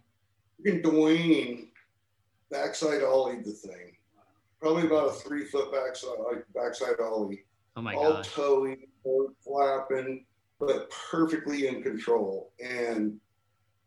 Freaking 0.61 0.83
Duane 0.83 1.69
backside 2.51 3.03
ollie 3.03 3.41
the 3.43 3.53
thing. 3.53 3.97
Probably 4.61 4.87
about 4.87 5.09
a 5.09 5.13
three 5.13 5.45
foot 5.45 5.73
backside 5.73 6.19
like 6.27 6.45
backside 6.55 7.01
ollie. 7.01 7.45
Oh 7.77 7.83
my 7.83 7.95
all 7.95 8.15
gosh. 8.15 8.29
towing, 8.33 8.83
all 9.05 9.31
flapping, 9.45 10.27
but 10.59 10.91
perfectly 10.91 11.67
in 11.67 11.83
control. 11.83 12.53
And 12.63 13.19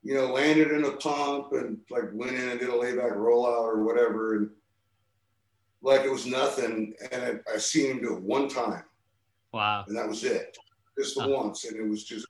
you 0.01 0.15
know, 0.15 0.33
landed 0.33 0.71
in 0.71 0.83
a 0.85 0.91
pump 0.93 1.53
and 1.53 1.77
like 1.89 2.05
went 2.13 2.33
in 2.33 2.49
and 2.49 2.59
did 2.59 2.69
a 2.69 2.75
layback 2.75 3.13
rollout 3.13 3.63
or 3.63 3.83
whatever, 3.83 4.35
and 4.37 4.49
like 5.81 6.01
it 6.01 6.11
was 6.11 6.25
nothing. 6.25 6.93
And 7.11 7.41
I, 7.47 7.53
I 7.53 7.57
seen 7.57 7.91
him 7.91 8.01
do 8.01 8.15
it 8.17 8.23
one 8.23 8.49
time, 8.49 8.83
Wow. 9.53 9.85
and 9.87 9.95
that 9.95 10.07
was 10.07 10.23
it, 10.23 10.57
just 10.97 11.15
the 11.15 11.23
Huh. 11.23 11.29
once, 11.29 11.65
and 11.65 11.77
it 11.77 11.87
was 11.87 12.03
just 12.03 12.25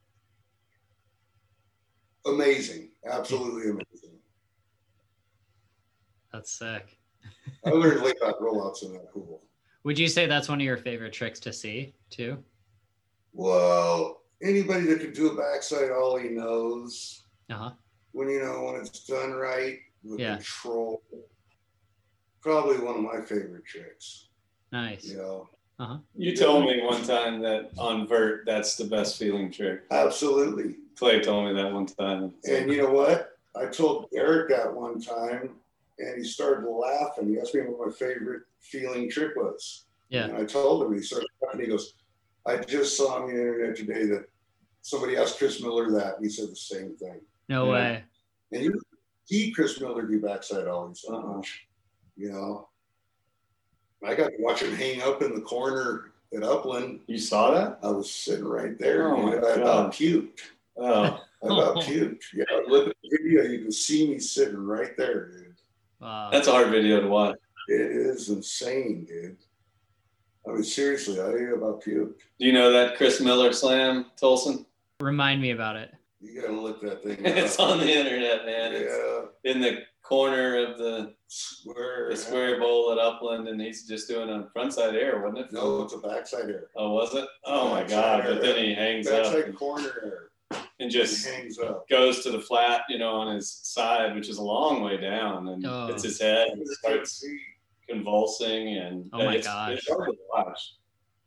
amazing, 2.26 2.90
absolutely 3.10 3.70
amazing. 3.70 4.03
That's 6.34 6.50
sick. 6.58 6.98
I 7.64 7.70
learned 7.70 8.02
late 8.02 8.16
layback 8.20 8.40
rollouts 8.40 8.84
in 8.84 8.92
that 8.94 9.12
pool. 9.12 9.40
Would 9.84 9.96
you 9.96 10.08
say 10.08 10.26
that's 10.26 10.48
one 10.48 10.60
of 10.60 10.64
your 10.64 10.76
favorite 10.76 11.12
tricks 11.12 11.38
to 11.40 11.52
see 11.52 11.94
too? 12.10 12.42
Well, 13.32 14.22
anybody 14.42 14.84
that 14.86 15.00
can 15.00 15.12
do 15.12 15.30
a 15.30 15.36
backside 15.36 15.92
ollie 15.92 16.30
knows 16.30 17.22
Uh 17.48 17.54
huh. 17.54 17.70
when 18.10 18.28
you 18.30 18.42
know 18.42 18.64
when 18.64 18.80
it's 18.80 19.04
done 19.06 19.30
right, 19.32 19.78
the 20.02 20.16
Yeah. 20.18 20.34
control. 20.36 21.00
Probably 22.40 22.78
one 22.78 22.96
of 22.96 23.02
my 23.02 23.24
favorite 23.24 23.64
tricks. 23.64 24.30
Nice. 24.72 25.04
You 25.04 25.18
know, 25.18 25.48
You 26.16 26.36
told 26.36 26.64
me 26.64 26.82
one 26.82 27.04
time 27.04 27.40
that 27.42 27.70
on 27.78 28.08
vert, 28.08 28.44
that's 28.44 28.74
the 28.76 28.86
best 28.86 29.18
feeling 29.20 29.52
trick. 29.52 29.82
absolutely. 29.92 30.78
Clay 30.96 31.20
told 31.20 31.46
me 31.46 31.62
that 31.62 31.72
one 31.72 31.86
time. 31.86 32.34
And 32.42 32.72
you 32.72 32.78
know 32.82 32.90
what? 32.90 33.38
I 33.54 33.66
told 33.66 34.08
Eric 34.12 34.48
that 34.48 34.74
one 34.74 35.00
time, 35.00 35.60
and 35.98 36.16
he 36.18 36.24
started 36.28 36.68
laughing. 36.68 37.28
He 37.28 37.38
asked 37.40 37.54
me 37.54 37.62
what 37.62 37.86
my 37.88 37.92
favorite 37.92 38.42
feeling 38.60 39.08
trick 39.10 39.36
was. 39.36 39.86
Yeah. 40.08 40.24
And 40.26 40.36
I 40.36 40.44
told 40.44 40.84
him. 40.84 40.94
He 40.94 41.02
started 41.02 41.28
laughing. 41.42 41.60
He 41.60 41.66
goes, 41.66 41.94
"I 42.46 42.56
just 42.58 42.96
saw 42.96 43.22
on 43.22 43.28
the 43.28 43.38
internet 43.38 43.76
today 43.76 44.06
that 44.06 44.26
somebody 44.82 45.16
asked 45.16 45.38
Chris 45.38 45.60
Miller 45.62 45.90
that. 45.92 46.16
And 46.16 46.24
he 46.24 46.30
said 46.30 46.48
the 46.50 46.56
same 46.56 46.96
thing." 46.96 47.20
No 47.48 47.66
Yeah. 47.66 47.72
way. 47.72 48.04
And 48.52 48.62
you 48.64 48.80
see 49.26 49.50
Chris 49.52 49.80
Miller 49.80 50.02
do 50.06 50.20
backside 50.20 50.66
ollies 50.68 51.00
so 51.00 51.14
Uh-uh. 51.14 51.42
you 52.16 52.30
know. 52.32 52.68
I 54.04 54.14
got 54.14 54.28
to 54.28 54.36
watch 54.38 54.62
him 54.62 54.74
hang 54.74 55.00
up 55.00 55.22
in 55.22 55.34
the 55.34 55.40
corner 55.40 56.12
at 56.34 56.42
Upland. 56.42 57.00
You 57.06 57.18
saw 57.18 57.52
that? 57.52 57.78
I 57.82 57.90
was 57.90 58.10
sitting 58.10 58.44
right 58.44 58.78
there. 58.78 59.08
Oh, 59.14 59.30
dude. 59.30 59.40
my 59.42 59.48
I 59.48 59.52
about 59.54 59.64
God. 59.64 59.92
puked. 59.92 60.40
Oh, 60.76 61.02
I 61.42 61.46
about 61.46 61.76
puked. 61.84 62.22
Yeah, 62.34 62.44
look 62.68 62.88
at 62.88 62.96
the 63.02 63.08
video. 63.18 63.44
You 63.44 63.60
can 63.62 63.72
see 63.72 64.08
me 64.10 64.18
sitting 64.18 64.58
right 64.58 64.94
there, 64.98 65.28
dude. 65.30 65.53
Wow. 66.04 66.28
that's 66.30 66.48
a 66.48 66.52
hard 66.52 66.68
video 66.68 67.00
to 67.00 67.08
watch. 67.08 67.36
It 67.68 67.80
is 67.80 68.28
insane, 68.28 69.06
dude. 69.08 69.38
I 70.46 70.52
mean, 70.52 70.62
seriously, 70.62 71.18
I 71.18 71.54
about 71.56 71.82
puked. 71.82 72.18
Do 72.38 72.46
you 72.46 72.52
know 72.52 72.70
that 72.70 72.96
Chris 72.96 73.22
Miller 73.22 73.52
slam, 73.54 74.06
Tolson? 74.20 74.66
Remind 75.00 75.40
me 75.40 75.52
about 75.52 75.76
it. 75.76 75.94
You 76.20 76.42
gotta 76.42 76.52
look 76.52 76.82
that 76.82 77.02
thing 77.02 77.18
It's 77.24 77.58
on 77.58 77.78
the 77.78 77.90
internet, 77.90 78.44
man. 78.44 78.72
It's 78.74 78.94
Yeah, 78.94 79.50
in 79.50 79.60
the 79.60 79.78
corner 80.02 80.62
of 80.62 80.76
the, 80.76 81.14
square. 81.28 82.08
the 82.10 82.16
square 82.16 82.58
bowl 82.60 82.92
at 82.92 82.98
Upland, 82.98 83.48
and 83.48 83.58
he's 83.58 83.88
just 83.88 84.06
doing 84.06 84.28
a 84.28 84.46
frontside 84.54 84.94
air, 84.94 85.22
wasn't 85.22 85.38
it? 85.46 85.52
No, 85.52 85.82
it's 85.82 85.94
a 85.94 85.98
backside 85.98 86.50
air. 86.50 86.66
Oh, 86.76 86.92
was 86.92 87.14
it? 87.14 87.26
Oh 87.46 87.70
my 87.70 87.80
Backside 87.80 88.24
God! 88.24 88.24
But 88.34 88.42
then 88.42 88.62
he 88.62 88.74
hangs 88.74 89.06
up 89.06 89.22
Backside 89.32 89.54
corner 89.56 89.92
air. 90.04 90.18
And 90.80 90.90
just 90.90 91.26
hangs 91.26 91.58
up. 91.58 91.88
goes 91.88 92.22
to 92.24 92.30
the 92.30 92.40
flat, 92.40 92.82
you 92.88 92.98
know, 92.98 93.12
on 93.12 93.34
his 93.34 93.50
side, 93.50 94.14
which 94.14 94.28
is 94.28 94.38
a 94.38 94.42
long 94.42 94.82
way 94.82 94.96
down, 94.96 95.48
and 95.48 95.64
Oh. 95.66 95.86
hits 95.86 96.02
his 96.02 96.20
head 96.20 96.48
and 96.48 96.66
starts 96.68 97.24
convulsing, 97.88 98.76
and 98.78 99.08
Oh 99.12 99.24
my 99.24 99.36
it's, 99.36 99.46
gosh. 99.46 99.72
it's 99.78 99.88
hard 99.88 100.10
to 100.10 100.16
watch. 100.32 100.74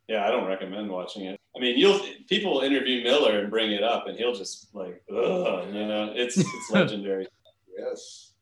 Yeah, 0.07 0.25
I 0.25 0.31
don't 0.31 0.47
recommend 0.47 0.89
watching 0.89 1.25
it. 1.25 1.39
I 1.55 1.59
mean, 1.59 1.77
you'll 1.77 1.99
people 2.29 2.53
will 2.53 2.61
interview 2.61 3.03
Miller 3.03 3.39
and 3.39 3.49
bring 3.49 3.71
it 3.71 3.83
up, 3.83 4.07
and 4.07 4.17
he'll 4.17 4.33
just 4.35 4.73
like, 4.73 5.01
ugh, 5.11 5.67
you 5.73 5.87
know, 5.87 6.13
it's 6.15 6.37
it's 6.37 6.69
legendary. 6.71 7.27
Yes. 7.77 8.33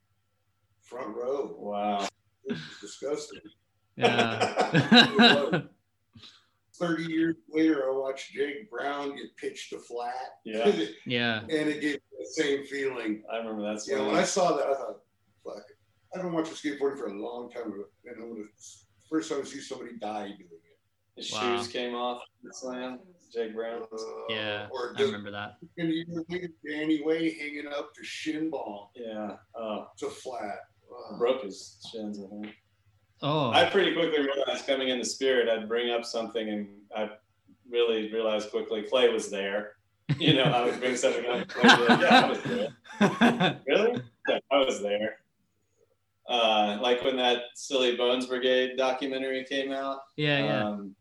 Front 0.81 1.15
row. 1.15 1.55
Wow. 1.57 2.07
It's 2.45 2.61
disgusting. 2.81 3.41
Yeah. 3.97 5.61
30 6.79 7.03
years 7.03 7.35
later, 7.49 7.89
I 7.89 7.95
watched 7.95 8.33
Jake 8.33 8.69
Brown 8.69 9.15
get 9.15 9.35
pitched 9.37 9.69
to 9.71 9.79
flat. 9.79 10.39
Yeah. 10.43 10.71
yeah. 11.05 11.39
and 11.41 11.51
it 11.69 11.81
gave 11.81 11.95
me 11.95 12.17
the 12.19 12.25
same 12.43 12.65
feeling. 12.65 13.23
I 13.31 13.37
remember 13.37 13.61
that. 13.63 13.85
You 13.87 13.97
know, 13.97 14.07
when 14.07 14.15
I 14.15 14.23
saw 14.23 14.55
that, 14.57 14.67
I 14.67 14.73
thought, 14.73 14.97
fuck, 15.43 15.63
I've 16.15 16.21
been 16.21 16.33
watching 16.33 16.53
skateboarding 16.53 16.97
for 16.97 17.07
a 17.07 17.13
long 17.13 17.49
time. 17.51 17.73
And 18.05 18.23
I'm 18.23 18.29
gonna, 18.33 18.43
first 19.09 19.29
time 19.29 19.41
I 19.41 19.45
see 19.45 19.59
somebody 19.59 19.91
die 19.99 20.27
doing 20.27 20.39
it. 20.51 21.21
His 21.21 21.31
Wow. 21.31 21.57
shoes 21.57 21.67
came 21.69 21.95
off 21.95 22.21
the 22.43 22.53
slam. 22.53 22.99
Jake 23.33 23.53
Brown. 23.53 23.83
Uh, 23.83 23.97
Yeah. 24.29 24.67
Or 24.71 24.93
I 24.97 25.01
remember 25.01 25.31
that. 25.31 25.57
and 25.77 25.89
you 25.89 26.05
look 26.07 26.31
at 26.31 26.49
Danny 26.67 27.01
Way 27.03 27.33
hanging 27.37 27.67
up 27.67 27.93
to 27.95 28.03
shin 28.03 28.49
ball 28.49 28.91
Yeah. 28.95 29.37
Oh, 29.55 29.87
to 29.97 30.09
flat. 30.09 30.59
Wow. 30.89 31.17
broke 31.17 31.43
his 31.43 31.77
shins. 31.91 32.19
I 32.23 32.27
think. 32.29 32.55
Oh. 33.27 33.49
I 33.49 33.65
pretty 33.65 33.91
quickly 33.93 34.19
realized 34.19 34.67
coming 34.67 34.89
into 34.89 35.03
Spirit, 35.03 35.49
I'd 35.49 35.67
bring 35.67 35.89
up 35.89 36.05
something, 36.05 36.47
and 36.47 36.67
I 36.95 37.09
really 37.67 38.13
realized 38.13 38.51
quickly 38.51 38.83
Clay 38.83 39.09
was 39.09 39.31
there. 39.31 39.71
You 40.19 40.35
know, 40.35 40.43
I 40.43 40.63
would 40.63 40.79
bring 40.79 40.95
something 40.95 41.25
up. 41.25 41.55
Like, 41.57 41.99
yeah, 42.01 42.21
I 42.23 42.29
was 42.29 42.43
there. 42.43 43.61
Really? 43.67 44.01
Yeah, 44.29 44.37
I 44.51 44.57
was 44.59 44.79
there. 44.79 45.17
Uh, 46.29 46.77
like 46.81 47.03
when 47.03 47.17
that 47.17 47.39
Silly 47.55 47.95
Bones 47.95 48.27
Brigade 48.27 48.77
documentary 48.77 49.43
came 49.43 49.71
out. 49.71 50.01
yeah. 50.17 50.45
Yeah. 50.45 50.67
Um, 50.67 50.95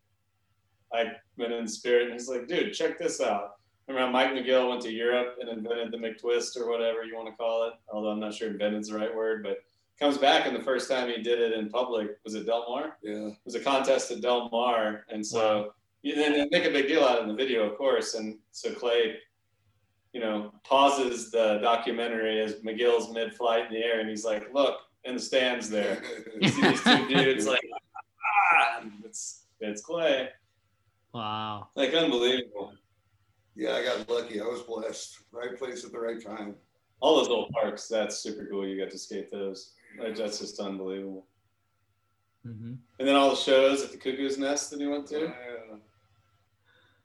I 0.94 1.12
went 1.36 1.52
in 1.52 1.68
Spirit, 1.68 2.04
and 2.04 2.12
he's 2.14 2.28
like, 2.28 2.48
"Dude, 2.48 2.72
check 2.72 2.98
this 2.98 3.20
out." 3.20 3.56
Remember, 3.86 4.06
how 4.06 4.12
Mike 4.12 4.30
McGill 4.30 4.70
went 4.70 4.80
to 4.82 4.92
Europe 4.92 5.36
and 5.40 5.50
invented 5.50 5.92
the 5.92 5.98
McTwist 5.98 6.58
or 6.58 6.70
whatever 6.70 7.04
you 7.04 7.14
want 7.16 7.28
to 7.28 7.36
call 7.36 7.66
it. 7.68 7.74
Although 7.92 8.10
I'm 8.10 8.20
not 8.20 8.32
sure 8.32 8.48
invented's 8.48 8.88
the 8.88 8.96
right 8.96 9.14
word, 9.14 9.42
but 9.42 9.58
comes 9.98 10.18
back 10.18 10.46
and 10.46 10.56
the 10.56 10.62
first 10.62 10.90
time 10.90 11.08
he 11.08 11.22
did 11.22 11.38
it 11.38 11.52
in 11.52 11.68
public 11.68 12.18
was 12.24 12.34
at 12.34 12.46
Del 12.46 12.66
Mar. 12.68 12.96
Yeah. 13.02 13.28
It 13.28 13.38
was 13.44 13.54
a 13.54 13.60
contest 13.60 14.10
at 14.10 14.20
Del 14.20 14.48
Mar, 14.50 15.04
and 15.08 15.24
so 15.24 15.72
you 16.02 16.14
then 16.14 16.32
they 16.32 16.46
make 16.50 16.68
a 16.68 16.72
big 16.72 16.86
deal 16.86 17.04
out 17.04 17.18
of 17.18 17.22
in 17.24 17.28
the 17.28 17.34
video, 17.34 17.68
of 17.68 17.78
course. 17.78 18.14
And 18.14 18.38
so 18.52 18.72
Clay, 18.72 19.16
you 20.12 20.20
know, 20.20 20.52
pauses 20.64 21.30
the 21.30 21.58
documentary 21.62 22.40
as 22.40 22.56
McGill's 22.56 23.12
mid-flight 23.12 23.66
in 23.66 23.72
the 23.72 23.84
air, 23.84 24.00
and 24.00 24.08
he's 24.08 24.24
like, 24.24 24.52
"Look 24.52 24.80
in 25.04 25.14
the 25.14 25.20
stands 25.20 25.70
there, 25.70 26.02
you 26.40 26.48
see 26.48 26.62
these 26.62 26.82
two 26.82 27.08
dudes 27.08 27.46
like, 27.46 27.60
ah, 28.52 28.84
it's 29.04 29.44
it's 29.60 29.82
Clay." 29.82 30.28
Wow. 31.14 31.68
Like 31.76 31.94
unbelievable. 31.94 32.74
Yeah, 33.54 33.74
I 33.74 33.84
got 33.84 34.10
lucky. 34.10 34.40
I 34.40 34.44
was 34.44 34.62
blessed. 34.62 35.20
Right 35.30 35.56
place 35.56 35.84
at 35.84 35.92
the 35.92 36.00
right 36.00 36.22
time. 36.22 36.56
All 37.00 37.16
those 37.16 37.28
old 37.28 37.50
parks, 37.50 37.86
that's 37.86 38.18
super 38.18 38.46
cool. 38.50 38.66
You 38.66 38.78
got 38.78 38.90
to 38.90 38.98
skate 38.98 39.30
those. 39.30 39.72
Like, 39.98 40.16
That's 40.16 40.38
just 40.40 40.58
unbelievable. 40.60 41.26
hmm 42.44 42.74
And 42.98 43.08
then 43.08 43.16
all 43.16 43.30
the 43.30 43.36
shows 43.36 43.82
at 43.82 43.90
the 43.92 43.98
Cuckoo's 43.98 44.38
Nest 44.38 44.70
that 44.70 44.80
you 44.80 44.90
went 44.90 45.06
to. 45.08 45.20
Yeah. 45.20 45.76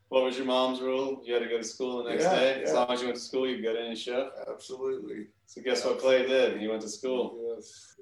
What 0.10 0.24
was 0.24 0.38
your 0.38 0.48
mom's 0.48 0.82
rule? 0.82 1.22
You 1.24 1.34
had 1.36 1.44
to 1.44 1.50
go 1.50 1.58
to 1.58 1.64
school 1.64 2.04
the 2.04 2.10
next 2.10 2.24
Yeah, 2.24 2.36
day. 2.40 2.64
As 2.64 2.74
long 2.74 2.90
as 2.92 3.00
you 3.00 3.08
went 3.08 3.18
to 3.18 3.24
school, 3.24 3.48
you 3.48 3.56
could 3.58 3.64
go 3.66 3.74
to 3.74 3.80
any 3.82 3.96
show. 3.96 4.32
Absolutely. 4.50 5.28
So 5.46 5.62
guess 5.62 5.86
what 5.86 6.00
Clay 6.00 6.26
did? 6.26 6.60
He 6.60 6.68
went 6.68 6.82
to 6.82 6.90
school. 6.90 7.54
Yes. 7.56 7.96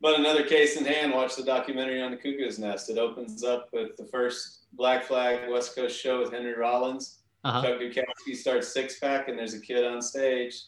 But 0.00 0.18
another 0.18 0.42
case 0.42 0.76
in 0.76 0.84
hand, 0.84 1.12
watch 1.12 1.36
the 1.36 1.44
documentary 1.44 2.02
on 2.02 2.10
the 2.10 2.16
Cuckoo's 2.16 2.58
Nest. 2.58 2.90
It 2.90 2.98
opens 2.98 3.44
up 3.44 3.68
with 3.72 3.96
the 3.96 4.04
first 4.06 4.64
Black 4.72 5.04
Flag 5.04 5.48
West 5.48 5.74
Coast 5.76 5.98
show 5.98 6.18
with 6.20 6.32
Henry 6.32 6.54
Rollins. 6.54 7.20
Uh-huh. 7.44 7.62
Chuck 7.62 7.80
Dukowski 7.80 8.34
starts 8.36 8.68
six 8.68 8.98
pack, 8.98 9.28
and 9.28 9.38
there's 9.38 9.54
a 9.54 9.60
kid 9.60 9.84
on 9.86 10.02
stage 10.02 10.62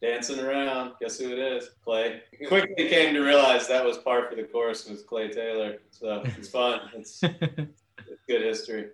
dancing 0.00 0.40
around. 0.40 0.92
Guess 1.00 1.18
who 1.18 1.30
it 1.30 1.38
is? 1.38 1.70
Clay. 1.84 2.22
Quickly 2.48 2.88
came 2.88 3.14
to 3.14 3.20
realize 3.20 3.68
that 3.68 3.84
was 3.84 3.98
par 3.98 4.28
for 4.28 4.36
the 4.36 4.44
course 4.44 4.88
with 4.88 5.06
Clay 5.06 5.30
Taylor. 5.30 5.78
So 5.90 6.22
it's 6.24 6.48
fun. 6.48 6.80
It's, 6.94 7.22
it's 7.22 8.22
good 8.28 8.42
history. 8.42 8.88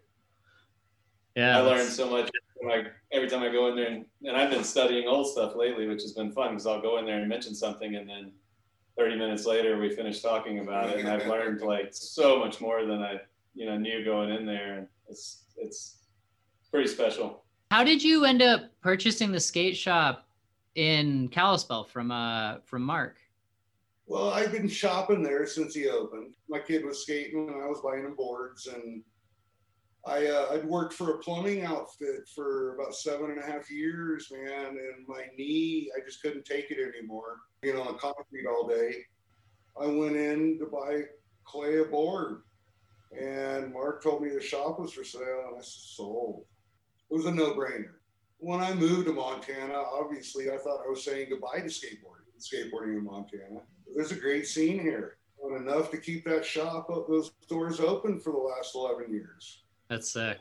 yeah. 1.35 1.59
I 1.59 1.61
learned 1.61 1.89
so 1.89 2.11
much 2.11 2.31
I, 2.71 2.87
every 3.13 3.29
time 3.29 3.43
I 3.43 3.51
go 3.51 3.69
in 3.69 3.77
there, 3.77 3.89
and, 3.89 4.05
and 4.25 4.37
I've 4.37 4.51
been 4.51 4.65
studying 4.65 5.07
old 5.07 5.31
stuff 5.31 5.55
lately, 5.57 5.87
which 5.87 6.03
has 6.03 6.13
been 6.13 6.33
fun 6.33 6.51
because 6.51 6.67
I'll 6.67 6.81
go 6.81 6.99
in 6.99 7.07
there 7.07 7.19
and 7.19 7.29
mention 7.29 7.55
something, 7.55 7.97
and 7.97 8.09
then 8.09 8.33
30 8.99 9.17
minutes 9.17 9.45
later 9.45 9.79
we 9.79 9.95
finish 9.95 10.23
talking 10.23 10.61
about 10.61 10.91
it, 10.91 11.01
and 11.01 11.09
I've 11.09 11.27
learned 11.27 11.61
like 11.61 11.89
so 11.93 12.39
much 12.39 12.61
more 12.61 12.85
than 12.85 13.03
I, 13.03 13.21
you 13.55 13.67
know, 13.67 13.77
knew 13.77 14.05
going 14.05 14.31
in 14.31 14.47
there, 14.47 14.79
and 14.79 14.87
it's 15.09 15.45
it's 15.57 15.99
pretty 16.71 16.89
special. 16.89 17.45
How 17.71 17.85
did 17.85 18.03
you 18.03 18.25
end 18.25 18.43
up 18.43 18.63
purchasing 18.81 19.33
the 19.33 19.41
skate 19.41 19.77
shop 19.77 20.26
in 20.77 21.29
Kalispell 21.29 21.85
from 21.85 22.11
uh 22.11 22.59
from 22.65 22.83
Mark? 22.83 23.17
Well, 24.07 24.31
I've 24.31 24.53
been 24.53 24.69
shopping 24.69 25.23
there 25.23 25.47
since 25.47 25.75
he 25.75 25.89
opened. 25.89 26.35
My 26.49 26.61
kid 26.61 26.85
was 26.85 27.03
skating 27.03 27.49
and 27.49 27.63
I 27.63 27.67
was 27.67 27.81
buying 27.83 28.05
him 28.05 28.15
boards 28.15 28.69
and 28.69 29.03
I 30.07 30.27
uh, 30.27 30.47
I'd 30.53 30.65
worked 30.65 30.95
for 30.95 31.15
a 31.15 31.19
plumbing 31.19 31.65
outfit 31.65 32.29
for 32.33 32.77
about 32.77 32.95
seven 32.95 33.33
and 33.33 33.41
a 33.41 33.47
half 33.47 33.69
years, 33.69 34.31
man, 34.31 34.69
and 34.69 35.09
my 35.09 35.25
knee 35.37 35.91
I 35.97 36.05
just 36.05 36.23
couldn't 36.23 36.45
take 36.45 36.71
it 36.71 36.79
anymore. 36.79 37.39
Being 37.61 37.77
on 37.77 37.89
the 37.89 37.95
concrete 37.95 38.47
all 38.47 38.69
day, 38.69 38.95
I 39.81 39.87
went 39.87 40.15
in 40.15 40.59
to 40.61 40.67
buy 40.67 41.03
Clay 41.45 41.81
a 41.81 41.85
board, 41.85 42.43
and 43.21 43.73
Mark 43.73 44.03
told 44.03 44.23
me 44.23 44.29
the 44.29 44.41
shop 44.41 44.79
was 44.79 44.93
for 44.93 45.03
sale, 45.03 45.47
and 45.49 45.59
I 45.59 45.63
sold. 45.63 46.45
It 47.11 47.15
was 47.15 47.27
a 47.27 47.33
no-brainer. 47.33 47.95
When 48.39 48.61
I 48.61 48.75
moved 48.75 49.07
to 49.07 49.13
Montana, 49.13 49.75
obviously 49.75 50.51
I 50.51 50.59
thought 50.59 50.85
I 50.87 50.91
was 50.91 51.05
saying 51.05 51.29
goodbye 51.31 51.61
to 51.61 51.67
skateboarding, 51.67 52.39
skateboarding 52.39 52.99
in 52.99 53.05
Montana. 53.05 53.61
There's 53.95 54.13
a 54.13 54.17
great 54.17 54.47
scene 54.47 54.79
here, 54.79 55.17
and 55.43 55.57
enough 55.57 55.91
to 55.93 55.99
keep 55.99 56.25
that 56.27 56.45
shop, 56.45 56.89
those 57.09 57.31
doors 57.49 57.81
open 57.81 58.21
for 58.21 58.33
the 58.33 58.39
last 58.39 58.75
11 58.75 59.13
years 59.13 59.63
That's 59.89 60.11
sick. 60.11 60.39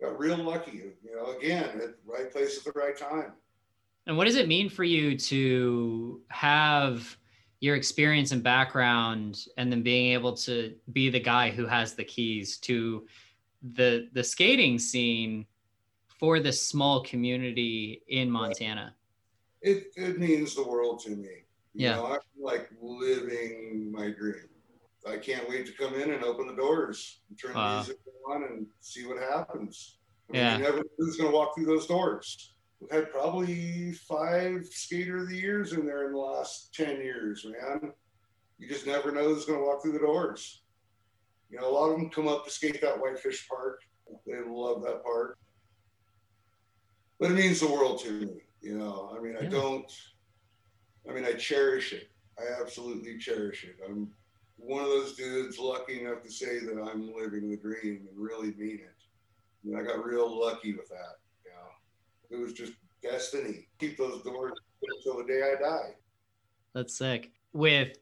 got 0.00 0.18
real 0.18 0.38
lucky. 0.38 0.94
You 1.02 1.16
know, 1.16 1.36
again, 1.36 1.64
at 1.64 1.78
the 1.78 1.94
right 2.06 2.32
place 2.32 2.56
at 2.58 2.64
the 2.64 2.78
right 2.78 2.96
time. 2.96 3.32
And 4.06 4.16
what 4.16 4.24
does 4.24 4.36
it 4.36 4.48
mean 4.48 4.70
for 4.70 4.84
you 4.84 5.18
to 5.18 6.22
have 6.28 7.16
your 7.60 7.76
experience 7.76 8.32
and 8.32 8.42
background 8.42 9.46
and 9.56 9.70
then 9.70 9.82
being 9.82 10.12
able 10.12 10.32
to 10.32 10.74
be 10.92 11.10
the 11.10 11.20
guy 11.20 11.50
who 11.50 11.66
has 11.66 11.94
the 11.94 12.04
keys 12.04 12.56
to 12.58 13.06
the 13.74 14.08
the 14.12 14.22
skating 14.22 14.78
scene 14.78 15.44
for 16.18 16.40
this 16.40 16.64
small 16.66 17.02
community 17.04 18.02
in 18.08 18.30
Montana? 18.30 18.94
It 19.62 19.92
it 19.96 20.18
means 20.18 20.54
the 20.54 20.66
world 20.66 21.00
to 21.04 21.10
me. 21.10 21.44
You 21.74 21.86
Yeah. 21.86 21.96
know, 21.96 22.06
I'm 22.06 22.18
like 22.40 22.70
living 22.80 23.90
my 23.92 24.10
dream. 24.10 24.48
I 25.06 25.16
can't 25.16 25.48
wait 25.48 25.66
to 25.66 25.72
come 25.72 25.94
in 25.94 26.10
and 26.10 26.24
open 26.24 26.46
the 26.48 26.54
doors 26.56 27.20
and 27.28 27.38
turn 27.38 27.54
Wow. 27.54 27.82
the 27.82 27.88
music 27.88 27.98
on 28.28 28.42
and 28.44 28.66
see 28.80 29.06
what 29.06 29.18
happens. 29.18 29.98
I 30.28 30.32
mean, 30.32 30.42
Yeah. 30.42 30.56
You 30.58 30.62
never 30.64 30.78
know 30.78 30.84
who's 30.98 31.16
going 31.16 31.30
to 31.30 31.36
walk 31.36 31.54
through 31.54 31.66
those 31.66 31.86
doors. 31.86 32.54
We've 32.80 32.90
had 32.90 33.10
probably 33.10 33.92
five 33.92 34.66
skater 34.66 35.18
of 35.18 35.28
the 35.30 35.36
years 35.36 35.72
in 35.72 35.86
there 35.86 36.06
in 36.06 36.12
the 36.12 36.18
last 36.18 36.74
10 36.74 37.00
years, 37.00 37.44
man. 37.44 37.92
You 38.58 38.68
just 38.68 38.86
never 38.86 39.10
know 39.12 39.24
who's 39.24 39.46
going 39.46 39.58
to 39.58 39.64
walk 39.64 39.82
through 39.82 39.92
the 39.92 39.98
doors. 40.00 40.62
You 41.50 41.58
know, 41.58 41.68
a 41.68 41.72
lot 41.72 41.90
of 41.90 41.98
them 41.98 42.10
come 42.10 42.28
up 42.28 42.44
to 42.44 42.50
skate 42.50 42.80
that 42.82 43.00
Whitefish 43.00 43.48
Park. 43.48 43.80
They 44.26 44.40
love 44.46 44.82
that 44.82 45.02
park. 45.02 45.38
But 47.18 47.32
it 47.32 47.34
means 47.34 47.60
the 47.60 47.70
world 47.70 48.00
to 48.04 48.12
me. 48.12 48.28
You 48.60 48.76
know, 48.78 49.14
I 49.16 49.22
mean, 49.22 49.36
I 49.40 49.44
don't, 49.44 49.90
I 51.08 51.12
mean, 51.12 51.24
I 51.24 51.32
cherish 51.32 51.92
it. 51.92 52.10
I 52.38 52.60
absolutely 52.60 53.18
cherish 53.18 53.64
it. 53.64 53.76
I'm 53.88 54.08
one 54.56 54.82
of 54.82 54.88
those 54.88 55.14
dudes 55.14 55.58
lucky 55.58 56.00
enough 56.00 56.22
to 56.22 56.30
say 56.30 56.58
that 56.60 56.80
I'm 56.80 57.12
living 57.14 57.48
the 57.48 57.56
dream 57.56 58.06
and 58.08 58.16
really 58.16 58.54
mean 58.56 58.80
it. 58.80 58.94
I, 59.64 59.68
mean, 59.68 59.78
I 59.78 59.82
got 59.82 60.04
real 60.04 60.40
lucky 60.40 60.72
with 60.72 60.88
that. 60.88 61.18
You 61.44 61.52
know, 61.52 62.36
it 62.36 62.42
was 62.42 62.52
just 62.52 62.72
destiny. 63.02 63.68
Keep 63.78 63.98
those 63.98 64.22
doors 64.22 64.52
open 64.52 64.96
until 64.96 65.18
the 65.18 65.32
day 65.32 65.42
I 65.42 65.60
die. 65.60 65.94
That's 66.74 66.96
sick. 66.96 67.30
With 67.52 67.96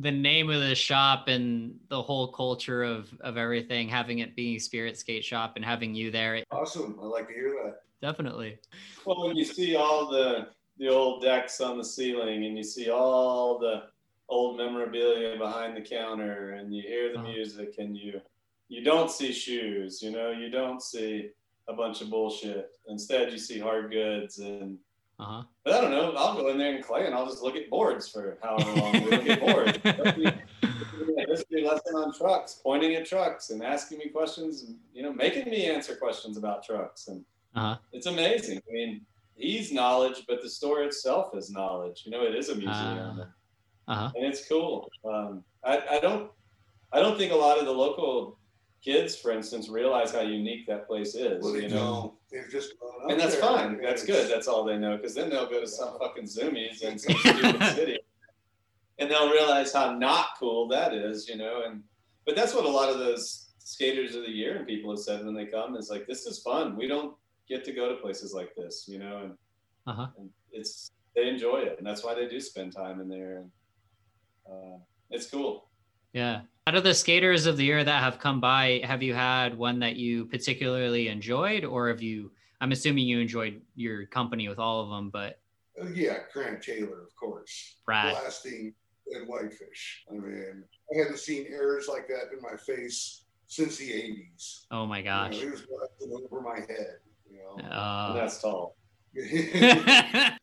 the 0.00 0.10
name 0.10 0.48
of 0.50 0.60
the 0.60 0.74
shop 0.74 1.28
and 1.28 1.78
the 1.88 2.00
whole 2.00 2.28
culture 2.28 2.82
of 2.84 3.08
of 3.20 3.36
everything, 3.36 3.88
having 3.88 4.20
it 4.20 4.36
being 4.36 4.58
Spirit 4.58 4.96
Skate 4.98 5.24
Shop 5.24 5.54
and 5.56 5.64
having 5.64 5.94
you 5.94 6.10
there, 6.10 6.42
Awesome. 6.50 6.98
I 7.02 7.06
like 7.06 7.28
to 7.28 7.34
hear 7.34 7.54
that. 7.64 7.82
definitely. 8.00 8.58
Well, 9.04 9.26
when 9.26 9.36
you 9.36 9.44
see 9.44 9.76
all 9.76 10.08
the 10.10 10.48
the 10.78 10.88
old 10.88 11.22
decks 11.22 11.60
on 11.60 11.76
the 11.78 11.84
ceiling, 11.84 12.44
and 12.46 12.56
you 12.56 12.62
see 12.62 12.88
all 12.90 13.58
the 13.58 13.84
old 14.28 14.56
memorabilia 14.58 15.36
behind 15.36 15.76
the 15.76 15.80
counter, 15.80 16.50
and 16.52 16.74
you 16.74 16.82
hear 16.82 17.12
the 17.12 17.18
Uh-huh. 17.18 17.28
music, 17.32 17.74
and 17.78 17.96
you 17.96 18.20
you 18.68 18.84
don't 18.84 19.10
see 19.10 19.32
shoes, 19.32 20.02
you 20.02 20.10
know, 20.10 20.30
you 20.30 20.50
don't 20.50 20.82
see 20.82 21.30
a 21.68 21.72
bunch 21.72 22.02
of 22.02 22.10
bullshit. 22.10 22.70
Instead, 22.86 23.32
you 23.32 23.38
see 23.38 23.58
hard 23.58 23.90
goods 23.90 24.38
and. 24.38 24.78
Uh 25.18 25.24
huh. 25.24 25.42
But 25.64 25.74
I 25.74 25.80
don't 25.80 25.90
know. 25.90 26.12
I'll 26.16 26.34
go 26.36 26.48
in 26.48 26.58
there 26.58 26.74
and 26.74 26.84
clay, 26.84 27.06
and 27.06 27.14
I'll 27.14 27.26
just 27.26 27.42
look 27.42 27.56
at 27.56 27.68
boards 27.68 28.08
for 28.08 28.38
however 28.42 28.70
long 28.72 29.04
we 29.04 29.10
look 29.10 29.26
at 29.26 29.40
boards. 29.40 29.78
History 31.28 31.62
lesson 31.62 31.94
on 31.96 32.14
trucks, 32.14 32.60
pointing 32.62 32.94
at 32.94 33.04
trucks 33.06 33.50
and 33.50 33.62
asking 33.62 33.98
me 33.98 34.08
questions, 34.08 34.62
and, 34.62 34.78
you 34.92 35.02
know, 35.02 35.12
making 35.12 35.50
me 35.50 35.66
answer 35.66 35.96
questions 35.96 36.36
about 36.36 36.62
trucks, 36.64 37.08
and 37.08 37.24
Uh-huh. 37.54 37.76
it's 37.92 38.06
amazing. 38.06 38.58
I 38.68 38.72
mean, 38.72 39.06
he's 39.34 39.72
knowledge, 39.72 40.24
but 40.28 40.42
the 40.42 40.48
store 40.48 40.82
itself 40.82 41.34
is 41.36 41.50
knowledge. 41.50 42.02
You 42.06 42.12
know, 42.12 42.22
it 42.24 42.34
is 42.34 42.48
a 42.48 42.54
museum, 42.54 43.20
Uh 43.88 43.94
huh. 43.94 44.12
and 44.14 44.24
it's 44.24 44.48
cool. 44.48 44.88
Um, 45.04 45.44
I, 45.64 45.96
I 45.96 46.00
don't, 46.00 46.30
I 46.92 47.00
don't 47.00 47.18
think 47.18 47.32
a 47.32 47.36
lot 47.36 47.58
of 47.58 47.64
the 47.66 47.72
local 47.72 48.38
kids, 48.82 49.16
for 49.16 49.32
instance, 49.32 49.68
realize 49.68 50.12
how 50.12 50.20
unique 50.20 50.66
that 50.68 50.86
place 50.86 51.14
is. 51.14 51.42
Well, 51.42 51.52
they 51.52 51.62
you 51.62 51.68
know? 51.68 52.17
Don't. 52.30 52.42
They've 52.42 52.50
just 52.50 52.78
gone 52.80 53.04
up 53.04 53.10
And 53.10 53.20
that's 53.20 53.34
there. 53.34 53.42
fine. 53.42 53.80
That's 53.82 54.04
good. 54.04 54.30
That's 54.30 54.48
all 54.48 54.64
they 54.64 54.76
know. 54.76 54.96
Because 54.96 55.14
then 55.14 55.30
they'll 55.30 55.48
go 55.48 55.60
to 55.60 55.66
some 55.66 55.98
fucking 55.98 56.24
Zumiez 56.24 56.82
in 56.82 56.98
some 56.98 57.16
stupid 57.16 57.62
city, 57.74 57.98
and 58.98 59.10
they'll 59.10 59.30
realize 59.30 59.72
how 59.72 59.94
not 59.96 60.28
cool 60.38 60.68
that 60.68 60.92
is, 60.94 61.28
you 61.28 61.36
know. 61.36 61.62
And 61.66 61.82
but 62.26 62.36
that's 62.36 62.54
what 62.54 62.64
a 62.64 62.68
lot 62.68 62.88
of 62.90 62.98
those 62.98 63.46
skaters 63.58 64.14
of 64.14 64.22
the 64.22 64.30
year 64.30 64.56
and 64.56 64.66
people 64.66 64.90
have 64.90 64.98
said 65.00 65.24
when 65.24 65.34
they 65.34 65.44
come 65.46 65.76
is 65.76 65.90
like, 65.90 66.06
this 66.06 66.24
is 66.26 66.38
fun. 66.40 66.74
We 66.76 66.86
don't 66.86 67.14
get 67.48 67.64
to 67.66 67.72
go 67.72 67.88
to 67.88 67.96
places 67.96 68.32
like 68.32 68.54
this, 68.54 68.86
you 68.88 68.98
know, 68.98 69.18
and, 69.24 69.32
Uh-huh. 69.86 70.06
and 70.18 70.30
it's 70.52 70.90
they 71.14 71.28
enjoy 71.28 71.58
it, 71.60 71.76
and 71.78 71.86
that's 71.86 72.04
why 72.04 72.14
they 72.14 72.28
do 72.28 72.38
spend 72.40 72.72
time 72.72 73.00
in 73.00 73.08
there, 73.08 73.38
and 73.38 73.50
uh, 74.50 74.78
it's 75.10 75.28
cool. 75.30 75.67
Yeah. 76.12 76.40
Out 76.66 76.74
of 76.74 76.84
the 76.84 76.94
skaters 76.94 77.46
of 77.46 77.56
the 77.56 77.64
year 77.64 77.82
that 77.82 78.02
have 78.02 78.18
come 78.18 78.40
by, 78.40 78.80
have 78.84 79.02
you 79.02 79.14
had 79.14 79.56
one 79.56 79.78
that 79.80 79.96
you 79.96 80.26
particularly 80.26 81.08
enjoyed, 81.08 81.64
or 81.64 81.88
have 81.88 82.02
you? 82.02 82.30
I'm 82.60 82.72
assuming 82.72 83.06
you 83.06 83.20
enjoyed 83.20 83.62
your 83.76 84.04
company 84.06 84.48
with 84.48 84.58
all 84.58 84.82
of 84.82 84.90
them, 84.90 85.10
but 85.10 85.40
Uh, 85.80 85.86
yeah, 85.94 86.18
Grant 86.32 86.62
Taylor, 86.62 87.02
of 87.02 87.14
course. 87.16 87.76
Brad. 87.86 88.14
Blasting 88.14 88.74
at 89.14 89.26
Whitefish. 89.26 90.04
I 90.10 90.14
mean, 90.14 90.64
I 90.92 90.98
hadn't 90.98 91.18
seen 91.18 91.46
errors 91.48 91.88
like 91.88 92.06
that 92.08 92.32
in 92.36 92.42
my 92.42 92.56
face 92.58 93.24
since 93.46 93.76
the 93.78 93.90
80s. 93.90 94.66
Oh 94.70 94.84
my 94.86 94.98
You 94.98 95.04
gosh. 95.04 95.32
know, 95.34 95.40
he 95.40 95.46
was 95.46 95.62
blasting 95.62 96.12
over 96.26 96.42
my 96.42 96.58
head. 96.60 96.98
You 97.30 97.38
know, 97.38 97.64
Uh, 97.68 98.12
that's 98.14 98.42
tall. 98.42 98.76
that 99.14 100.38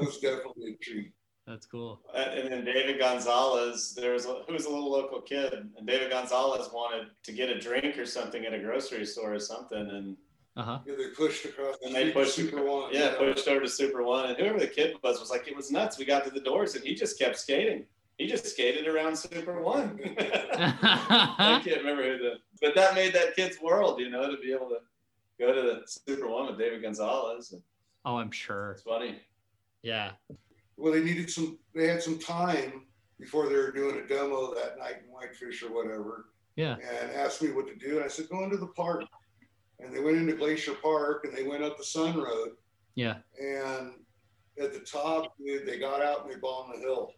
was 0.00 0.18
definitely 0.18 0.72
a 0.72 0.84
treat. 0.84 1.12
That's 1.46 1.66
cool. 1.66 2.00
Uh, 2.14 2.18
And 2.18 2.52
then 2.52 2.64
David 2.64 2.98
Gonzalez, 2.98 3.94
there 3.94 4.12
was 4.12 4.26
a, 4.26 4.42
who 4.46 4.52
was 4.52 4.66
a 4.66 4.70
little 4.70 4.90
local 4.90 5.20
kid, 5.20 5.52
and 5.52 5.86
David 5.86 6.10
Gonzalez 6.10 6.68
wanted 6.72 7.08
to 7.24 7.32
get 7.32 7.48
a 7.50 7.58
drink 7.58 7.98
or 7.98 8.06
something 8.06 8.44
at 8.46 8.54
a 8.54 8.58
grocery 8.58 9.04
store 9.06 9.34
or 9.34 9.38
something, 9.40 9.78
and 9.90 10.16
Uh 10.56 10.62
huh. 10.62 10.78
Yeah, 10.86 10.94
they 10.96 11.08
pushed 11.16 11.44
across 11.44 11.76
the 11.78 11.86
and 11.86 11.94
they 11.94 12.10
pushed 12.12 12.34
Super 12.34 12.62
One. 12.64 12.92
yeah, 12.92 13.14
pushed 13.16 13.48
over 13.48 13.60
to 13.60 13.68
Super 13.68 14.02
One, 14.02 14.26
and 14.30 14.36
whoever 14.38 14.58
the 14.58 14.66
kid 14.66 14.96
was 15.02 15.18
was 15.20 15.30
like, 15.30 15.48
it 15.48 15.56
was 15.56 15.70
nuts. 15.70 15.98
We 15.98 16.04
got 16.04 16.24
to 16.24 16.30
the 16.30 16.40
doors, 16.40 16.74
and 16.74 16.84
he 16.84 16.94
just 16.94 17.18
kept 17.18 17.38
skating. 17.38 17.84
He 18.18 18.26
just 18.26 18.46
skated 18.46 18.86
around 18.86 19.16
Super 19.16 19.62
One. 19.62 19.98
I 20.18 21.60
can't 21.64 21.78
remember 21.78 22.02
who 22.04 22.18
the 22.18 22.34
but 22.60 22.74
that 22.74 22.94
made 22.94 23.14
that 23.14 23.34
kid's 23.34 23.58
world, 23.62 23.98
you 24.00 24.10
know, 24.10 24.30
to 24.30 24.36
be 24.36 24.52
able 24.52 24.68
to 24.68 24.78
go 25.38 25.54
to 25.54 25.62
the 25.62 25.82
Super 25.86 26.28
One 26.28 26.46
with 26.46 26.58
David 26.58 26.82
Gonzalez. 26.82 27.52
And 27.52 27.62
Oh, 28.04 28.16
I'm 28.18 28.30
sure. 28.30 28.72
it's 28.72 28.82
funny. 28.82 29.20
Yeah. 29.82 30.12
Well, 30.80 30.92
they 30.94 31.02
needed 31.04 31.30
some. 31.30 31.58
They 31.74 31.86
had 31.86 32.02
some 32.02 32.18
time 32.18 32.86
before 33.18 33.48
they 33.48 33.54
were 33.54 33.70
doing 33.70 33.98
a 33.98 34.06
demo 34.08 34.54
that 34.54 34.78
night 34.78 35.02
in 35.04 35.12
Whitefish 35.12 35.62
or 35.62 35.70
whatever, 35.72 36.30
Yeah. 36.56 36.76
and 36.76 37.10
asked 37.12 37.42
me 37.42 37.52
what 37.52 37.66
to 37.68 37.74
do. 37.74 37.96
And 37.96 38.04
I 38.04 38.08
said, 38.08 38.28
"Go 38.30 38.42
into 38.44 38.56
the 38.56 38.68
park." 38.68 39.04
And 39.78 39.94
they 39.94 40.00
went 40.00 40.16
into 40.18 40.34
Glacier 40.34 40.74
Park 40.74 41.24
and 41.24 41.34
they 41.34 41.42
went 41.42 41.62
up 41.64 41.78
the 41.78 41.84
Sun 41.84 42.18
Road. 42.18 42.56
Yeah. 42.96 43.18
And 43.38 43.94
at 44.58 44.72
the 44.74 44.80
top, 44.80 45.34
dude, 45.38 45.64
they 45.66 45.78
got 45.78 46.02
out 46.02 46.22
and 46.24 46.30
they 46.32 46.36
bombed 46.38 46.74
the 46.74 46.78
hill. 46.80 47.14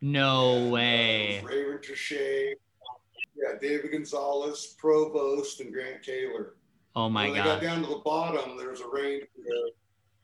No 0.00 0.54
And, 0.56 0.66
uh, 0.68 0.70
way. 0.72 1.40
was 1.44 1.52
Raven 1.52 1.78
Tershy, 1.78 2.54
yeah, 3.36 3.54
David 3.60 3.92
Gonzalez, 3.92 4.74
Provost, 4.78 5.60
and 5.60 5.72
Grant 5.72 6.02
Taylor. 6.02 6.56
Oh 6.96 7.08
my 7.08 7.26
god. 7.26 7.32
when 7.34 7.38
they 7.38 7.50
got 7.50 7.62
down 7.62 7.82
to 7.82 7.88
the 7.88 8.02
bottom, 8.04 8.56
there 8.56 8.70
was 8.70 8.80
a 8.80 8.88
range 8.88 9.24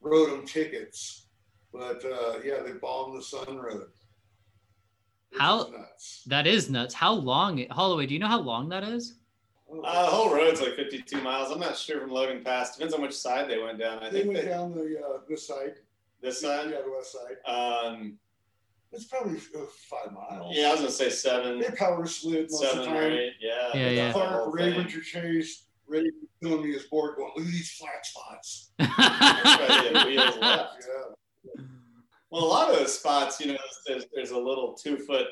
wrote 0.01 0.31
them 0.31 0.45
tickets. 0.45 1.29
But 1.73 2.05
uh, 2.05 2.39
yeah, 2.45 2.61
they 2.65 2.73
bombed 2.73 3.17
the 3.19 3.23
Sun 3.23 3.59
Road. 3.59 3.87
Which 5.31 5.41
How- 5.41 5.65
is 5.65 5.71
nuts. 5.73 6.23
That 6.27 6.47
is 6.47 6.69
nuts. 6.71 6.95
How 6.95 7.13
long 7.13 7.65
Holloway, 7.71 8.07
do 8.07 8.13
you 8.15 8.21
know 8.21 8.27
how 8.29 8.41
long 8.41 8.69
that 8.69 8.85
is? 8.85 9.15
Uh, 9.73 10.03
the 10.03 10.11
whole 10.11 10.35
road's 10.35 10.61
like 10.61 10.75
52 10.77 11.23
miles. 11.23 11.51
I'm 11.51 11.59
not 11.59 11.79
sure 11.79 11.99
from 12.03 12.11
Logan 12.11 12.45
Pass. 12.45 12.77
Depends 12.77 12.93
on 12.93 13.01
which 13.01 13.15
side 13.17 13.49
they 13.49 13.59
went 13.59 13.79
down. 13.79 14.01
I 14.01 14.11
think 14.11 14.13
they 14.13 14.19
think 14.25 14.35
went 14.35 14.45
they, 14.45 14.51
down 14.51 14.75
the 14.75 15.01
uh, 15.03 15.19
this 15.27 15.47
side, 15.47 15.77
this 16.21 16.43
side. 16.43 16.69
yeah, 16.71 16.83
the 16.85 16.91
west 16.91 17.13
side. 17.17 17.37
Um, 17.51 18.19
It's 18.93 19.05
probably 19.05 19.39
uh, 19.39 19.65
five 19.89 20.13
miles. 20.13 20.55
yeah, 20.55 20.67
I 20.69 20.71
was 20.73 20.81
gonna 20.81 20.93
say 20.93 21.09
seven, 21.09 21.59
they 21.59 21.71
power 21.71 22.05
slid 22.05 22.51
most 22.51 22.63
of 22.65 22.69
seven 22.69 22.85
the 22.85 22.91
or 22.99 23.03
time. 23.03 23.13
eight. 23.13 23.33
Yeah. 23.41 23.71
Yeah, 23.75 23.89
yeah. 23.89 24.13
whole 24.13 24.23
Clark 24.23 24.55
Raven 24.55 24.89
thing. 24.91 25.01
Chase, 25.01 25.65
Ray 25.87 26.03
was 26.03 26.13
filming 26.43 26.67
me 26.67 26.73
his 26.75 26.83
board, 26.85 27.17
going, 27.17 27.33
"Look 27.35 27.47
at 27.47 27.51
these 27.51 27.71
flat 27.73 28.05
spots." 28.05 28.73
Yeah. 28.79 30.07
Yeah, 30.09 30.65
Well, 32.31 32.45
a 32.45 32.47
lot 32.47 32.71
of 32.71 32.77
those 32.79 32.99
spots, 32.99 33.41
you 33.41 33.53
know, 33.53 33.59
there's, 33.87 34.07
there's 34.15 34.31
a 34.31 34.39
little 34.39 34.73
two 34.73 34.97
foot, 34.99 35.27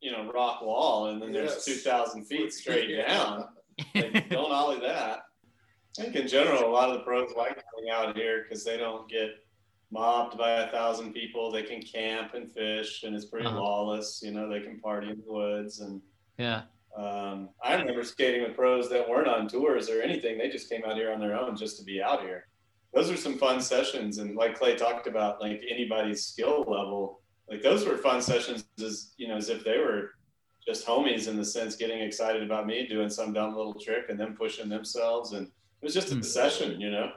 you 0.00 0.10
know, 0.12 0.30
rock 0.32 0.62
wall, 0.62 1.08
and 1.08 1.20
then 1.20 1.32
there's 1.32 1.64
2,000 1.64 2.24
feet 2.24 2.52
straight 2.54 2.96
down. 3.06 3.48
Like, 3.94 4.28
don't 4.30 4.50
ollie 4.50 4.80
that. 4.80 5.20
I 5.98 6.02
think 6.02 6.16
in 6.16 6.26
general, 6.28 6.64
a 6.64 6.70
lot 6.70 6.88
of 6.90 6.94
the 6.98 7.04
pros 7.04 7.32
like 7.36 7.62
coming 7.74 7.90
out 7.92 8.16
here 8.16 8.42
because 8.44 8.64
they 8.64 8.76
don't 8.76 9.08
get 9.10 9.30
mobbed 9.90 10.38
by 10.38 10.52
a 10.62 10.70
thousand 10.70 11.12
people. 11.12 11.50
They 11.50 11.64
can 11.64 11.82
camp 11.82 12.34
and 12.34 12.50
fish, 12.50 13.02
and 13.02 13.14
it's 13.14 13.24
pretty 13.26 13.46
Uh-huh. 13.46 13.60
lawless. 13.60 14.20
You 14.22 14.30
know, 14.30 14.48
they 14.48 14.60
can 14.60 14.78
party 14.80 15.10
in 15.10 15.20
the 15.26 15.30
woods. 15.32 15.80
And 15.80 16.00
yeah. 16.38 16.62
um, 16.96 17.50
I 17.62 17.74
remember 17.74 18.04
skating 18.04 18.42
with 18.42 18.54
pros 18.54 18.88
that 18.90 19.08
weren't 19.08 19.28
on 19.28 19.48
tours 19.48 19.90
or 19.90 20.00
anything. 20.00 20.38
They 20.38 20.48
just 20.48 20.70
came 20.70 20.84
out 20.86 20.96
here 20.96 21.12
on 21.12 21.20
their 21.20 21.38
own 21.38 21.56
just 21.56 21.78
to 21.78 21.84
be 21.84 22.00
out 22.02 22.22
here. 22.22 22.46
Those 22.94 23.10
are 23.10 23.16
some 23.16 23.36
fun 23.38 23.60
sessions, 23.60 24.18
and 24.18 24.34
like 24.36 24.58
Clay 24.58 24.74
talked 24.74 25.06
about, 25.06 25.40
like 25.40 25.60
anybody's 25.70 26.24
skill 26.24 26.60
level, 26.66 27.20
like 27.50 27.62
those 27.62 27.84
were 27.86 27.96
fun 27.98 28.20
sessions. 28.22 28.64
As 28.82 29.12
you 29.18 29.28
know, 29.28 29.36
as 29.36 29.48
if 29.50 29.62
they 29.64 29.78
were 29.78 30.12
just 30.66 30.86
homies 30.86 31.28
in 31.28 31.36
the 31.36 31.44
sense, 31.44 31.76
getting 31.76 32.00
excited 32.00 32.42
about 32.42 32.66
me 32.66 32.86
doing 32.86 33.08
some 33.10 33.32
dumb 33.32 33.54
little 33.56 33.74
trick 33.74 34.04
and 34.08 34.18
them 34.18 34.34
pushing 34.38 34.68
themselves, 34.68 35.32
and 35.32 35.46
it 35.46 35.84
was 35.84 35.94
just 35.94 36.10
a 36.12 36.16
Hmm. 36.16 36.22
session, 36.22 36.80
you 36.80 36.90
know. 36.90 37.10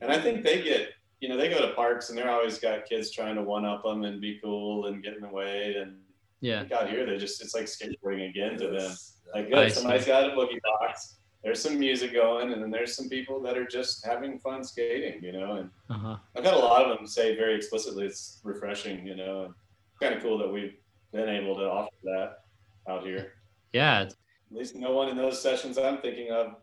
And 0.00 0.10
I 0.10 0.20
think 0.20 0.44
they 0.44 0.62
get, 0.62 0.88
you 1.20 1.28
know, 1.28 1.36
they 1.36 1.48
go 1.48 1.60
to 1.66 1.74
parks 1.74 2.08
and 2.08 2.18
they're 2.18 2.30
always 2.30 2.58
got 2.58 2.86
kids 2.86 3.10
trying 3.12 3.36
to 3.36 3.42
one 3.42 3.64
up 3.64 3.84
them 3.84 4.02
and 4.04 4.20
be 4.20 4.40
cool 4.42 4.86
and 4.86 5.02
get 5.02 5.14
in 5.14 5.20
the 5.20 5.28
way. 5.28 5.76
And 5.76 6.02
Yeah. 6.40 6.60
think 6.60 6.72
out 6.72 6.90
here, 6.90 7.06
they 7.06 7.18
just, 7.18 7.40
it's 7.42 7.54
like 7.54 7.66
skateboarding 7.66 8.28
again 8.28 8.58
to 8.58 8.68
them. 8.68 8.90
Like, 9.34 9.46
I 9.46 9.50
good, 9.50 9.72
somebody's 9.72 10.06
got 10.06 10.28
a 10.30 10.34
boogie 10.34 10.58
box. 10.62 11.19
There's 11.42 11.62
some 11.62 11.78
music 11.78 12.12
going, 12.12 12.52
and 12.52 12.60
then 12.62 12.70
there's 12.70 12.94
some 12.94 13.08
people 13.08 13.40
that 13.42 13.56
are 13.56 13.66
just 13.66 14.04
having 14.04 14.38
fun 14.38 14.62
skating, 14.62 15.22
you 15.24 15.32
know. 15.32 15.52
And 15.56 15.70
Uh-huh. 15.88 16.16
I've 16.36 16.44
had 16.44 16.54
a 16.54 16.58
lot 16.58 16.84
of 16.84 16.96
them 16.98 17.06
say 17.06 17.34
very 17.34 17.54
explicitly, 17.56 18.04
it's 18.06 18.40
refreshing, 18.44 19.06
you 19.06 19.16
know. 19.16 19.44
And 19.44 19.54
kind 20.02 20.14
of 20.14 20.22
cool 20.22 20.36
that 20.38 20.48
we've 20.52 20.74
been 21.12 21.28
able 21.28 21.56
to 21.56 21.62
offer 21.64 21.90
that 22.04 22.44
out 22.88 23.04
here. 23.04 23.32
Yeah. 23.72 24.00
At 24.02 24.14
least 24.50 24.74
no 24.74 24.92
one 24.92 25.08
in 25.08 25.16
those 25.16 25.40
sessions 25.40 25.78
I'm 25.78 25.98
thinking 25.98 26.30
of 26.30 26.56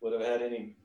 would 0.00 0.12
have 0.12 0.22
had 0.22 0.42
any 0.42 0.76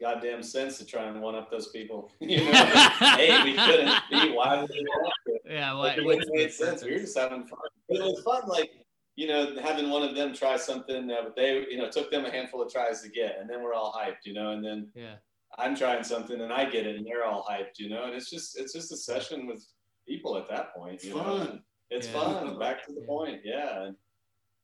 goddamn 0.00 0.42
sense 0.42 0.78
to 0.78 0.84
try 0.86 1.04
and 1.04 1.20
one 1.20 1.34
up 1.34 1.50
those 1.50 1.68
people. 1.68 2.10
you 2.20 2.38
know, 2.44 2.52
hey, 3.16 3.42
we 3.44 3.54
couldn't 3.54 3.94
be. 4.10 4.32
Why 4.32 4.60
would 4.60 4.70
we 4.70 4.80
want 4.88 5.12
to? 5.26 5.52
Yeah, 5.52 5.72
Like, 5.72 5.98
it 5.98 6.04
wouldn't 6.04 6.34
make 6.34 6.52
sense. 6.52 6.82
We 6.82 6.92
were 6.92 6.98
just 6.98 7.16
having 7.18 7.44
fun. 7.46 7.58
It 7.88 8.02
was 8.02 8.22
fun, 8.24 8.48
like 8.48 8.72
you 9.16 9.28
know, 9.28 9.54
having 9.62 9.90
one 9.90 10.02
of 10.02 10.14
them 10.16 10.34
try 10.34 10.56
something 10.56 11.06
that 11.06 11.36
they, 11.36 11.64
you 11.70 11.78
know, 11.78 11.88
took 11.88 12.10
them 12.10 12.24
a 12.24 12.30
handful 12.30 12.60
of 12.62 12.72
tries 12.72 13.00
to 13.02 13.08
get, 13.08 13.38
and 13.40 13.48
then 13.48 13.62
we're 13.62 13.74
all 13.74 13.92
hyped, 13.92 14.24
you 14.24 14.34
know, 14.34 14.50
and 14.50 14.64
then 14.64 14.90
Yeah. 14.94 15.16
I'm 15.56 15.76
trying 15.76 16.02
something 16.02 16.40
and 16.40 16.52
I 16.52 16.68
get 16.68 16.86
it, 16.86 16.96
and 16.96 17.06
they're 17.06 17.24
all 17.24 17.46
hyped, 17.48 17.78
you 17.78 17.88
know, 17.88 18.04
and 18.04 18.14
it's 18.14 18.28
just 18.28 18.58
it's 18.58 18.72
just 18.72 18.92
a 18.92 18.96
session 18.96 19.46
with 19.46 19.64
people 20.06 20.36
at 20.36 20.48
that 20.48 20.74
point. 20.74 20.94
It's 20.94 21.04
you 21.04 21.14
know? 21.14 21.22
fun. 21.22 21.64
It's 21.90 22.08
Yeah. 22.08 22.12
fun. 22.12 22.58
Back 22.58 22.84
to 22.86 22.92
the 22.92 23.00
Yeah. 23.02 23.06
point, 23.06 23.40
yeah. 23.44 23.82
And, 23.84 23.96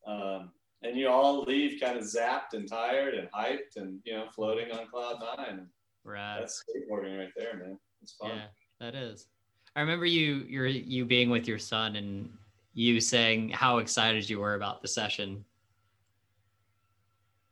um, 0.07 0.53
and 0.83 0.97
you 0.97 1.09
all 1.09 1.43
leave 1.43 1.81
kind 1.81 1.97
of 1.99 2.05
zapped 2.05 2.55
and 2.55 2.67
tired 2.67 3.15
and 3.15 3.31
hyped 3.31 3.77
and 3.77 4.01
you 4.05 4.15
know 4.15 4.29
floating 4.31 4.73
on 4.73 4.89
cloud 4.89 5.23
nine. 5.37 5.69
Right, 6.03 6.41
That's 6.41 6.65
skateboarding 6.65 7.19
right 7.19 7.33
there, 7.37 7.57
man. 7.57 7.79
It's 8.03 8.15
fun. 8.15 8.31
Yeah, 8.31 8.47
that 8.81 8.95
is. 8.95 9.29
I 9.77 9.81
remember 9.81 10.07
you 10.07 10.45
you're 10.49 10.67
you 10.67 11.05
being 11.05 11.31
with 11.31 11.47
your 11.47 11.59
son 11.59 11.95
and 11.97 12.37
you 12.73 13.01
saying 13.01 13.51
how 13.51 13.79
excited 13.79 14.29
you 14.29 14.41
were 14.41 14.55
about 14.55 14.83
the 14.83 14.89
session. 14.89 15.45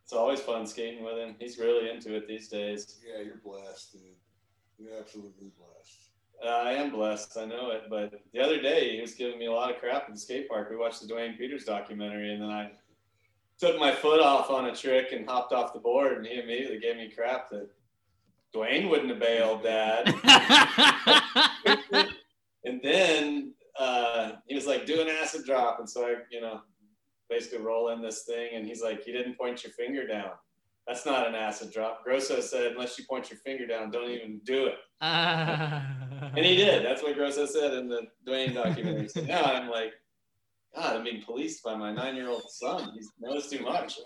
It's 0.04 0.12
always 0.12 0.40
fun 0.40 0.66
skating 0.66 1.04
with 1.04 1.18
him. 1.18 1.34
He's 1.38 1.58
really 1.58 1.90
into 1.90 2.14
it 2.14 2.26
these 2.26 2.48
days. 2.48 2.98
Yeah, 3.06 3.22
you're 3.22 3.42
blessed, 3.44 3.92
dude. 3.92 4.02
You're 4.78 4.98
absolutely 4.98 5.50
blessed. 5.58 6.08
Uh, 6.42 6.48
I 6.48 6.72
am 6.72 6.90
blessed. 6.90 7.36
I 7.36 7.44
know 7.44 7.70
it. 7.72 7.82
But 7.90 8.14
the 8.32 8.40
other 8.40 8.60
day, 8.60 8.94
he 8.94 9.00
was 9.00 9.14
giving 9.14 9.38
me 9.38 9.46
a 9.46 9.52
lot 9.52 9.70
of 9.70 9.78
crap 9.80 10.04
at 10.08 10.14
the 10.14 10.18
skate 10.18 10.48
park. 10.48 10.70
We 10.70 10.76
watched 10.76 11.02
the 11.02 11.08
Duane 11.08 11.36
Peters 11.36 11.64
documentary, 11.64 12.32
and 12.32 12.42
then 12.42 12.50
I 12.50 12.70
took 13.58 13.78
my 13.78 13.92
foot 13.92 14.20
off 14.20 14.50
on 14.50 14.66
a 14.66 14.74
trick 14.74 15.12
and 15.12 15.28
hopped 15.28 15.52
off 15.52 15.72
the 15.72 15.80
board, 15.80 16.18
and 16.18 16.26
he 16.26 16.40
immediately 16.40 16.78
gave 16.78 16.96
me 16.96 17.10
crap 17.14 17.50
that 17.50 17.68
Duane 18.52 18.88
wouldn't 18.88 19.10
have 19.10 19.18
bailed, 19.18 19.64
Dad. 19.64 20.14
and 22.64 22.80
then 22.82 23.52
uh, 23.78 24.32
he 24.46 24.54
was 24.54 24.66
like, 24.66 24.86
do 24.86 25.00
an 25.00 25.08
acid 25.08 25.44
drop. 25.44 25.78
And 25.78 25.88
so 25.88 26.06
I, 26.06 26.16
you 26.30 26.40
know, 26.40 26.60
basically 27.30 27.58
roll 27.58 27.90
in 27.90 28.02
this 28.02 28.24
thing. 28.24 28.50
And 28.54 28.66
he's 28.66 28.82
like, 28.82 29.06
you 29.06 29.12
didn't 29.12 29.36
point 29.38 29.62
your 29.62 29.72
finger 29.72 30.06
down. 30.06 30.30
That's 30.86 31.04
not 31.04 31.26
an 31.28 31.34
acid 31.34 31.70
drop. 31.70 32.02
Grosso 32.02 32.40
said, 32.40 32.72
unless 32.72 32.98
you 32.98 33.04
point 33.04 33.30
your 33.30 33.38
finger 33.40 33.66
down, 33.66 33.90
don't 33.90 34.10
even 34.10 34.40
do 34.44 34.66
it. 34.66 34.76
and 35.02 36.36
And 36.36 36.46
he 36.46 36.56
did. 36.56 36.84
That's 36.84 37.02
what 37.02 37.14
Grosso 37.14 37.44
said 37.46 37.74
in 37.74 37.88
the 37.88 38.02
Duane 38.24 38.54
documentary. 38.54 39.08
So 39.08 39.20
now 39.20 39.42
I'm 39.44 39.68
like, 39.68 39.92
God, 40.74 40.96
I'm 40.96 41.04
being 41.04 41.22
policed 41.22 41.62
by 41.62 41.74
my 41.76 41.92
nine 41.92 42.16
year 42.16 42.28
old 42.28 42.48
son. 42.50 42.92
He 42.94 43.06
knows 43.20 43.48
too 43.48 43.60
much. 43.60 43.98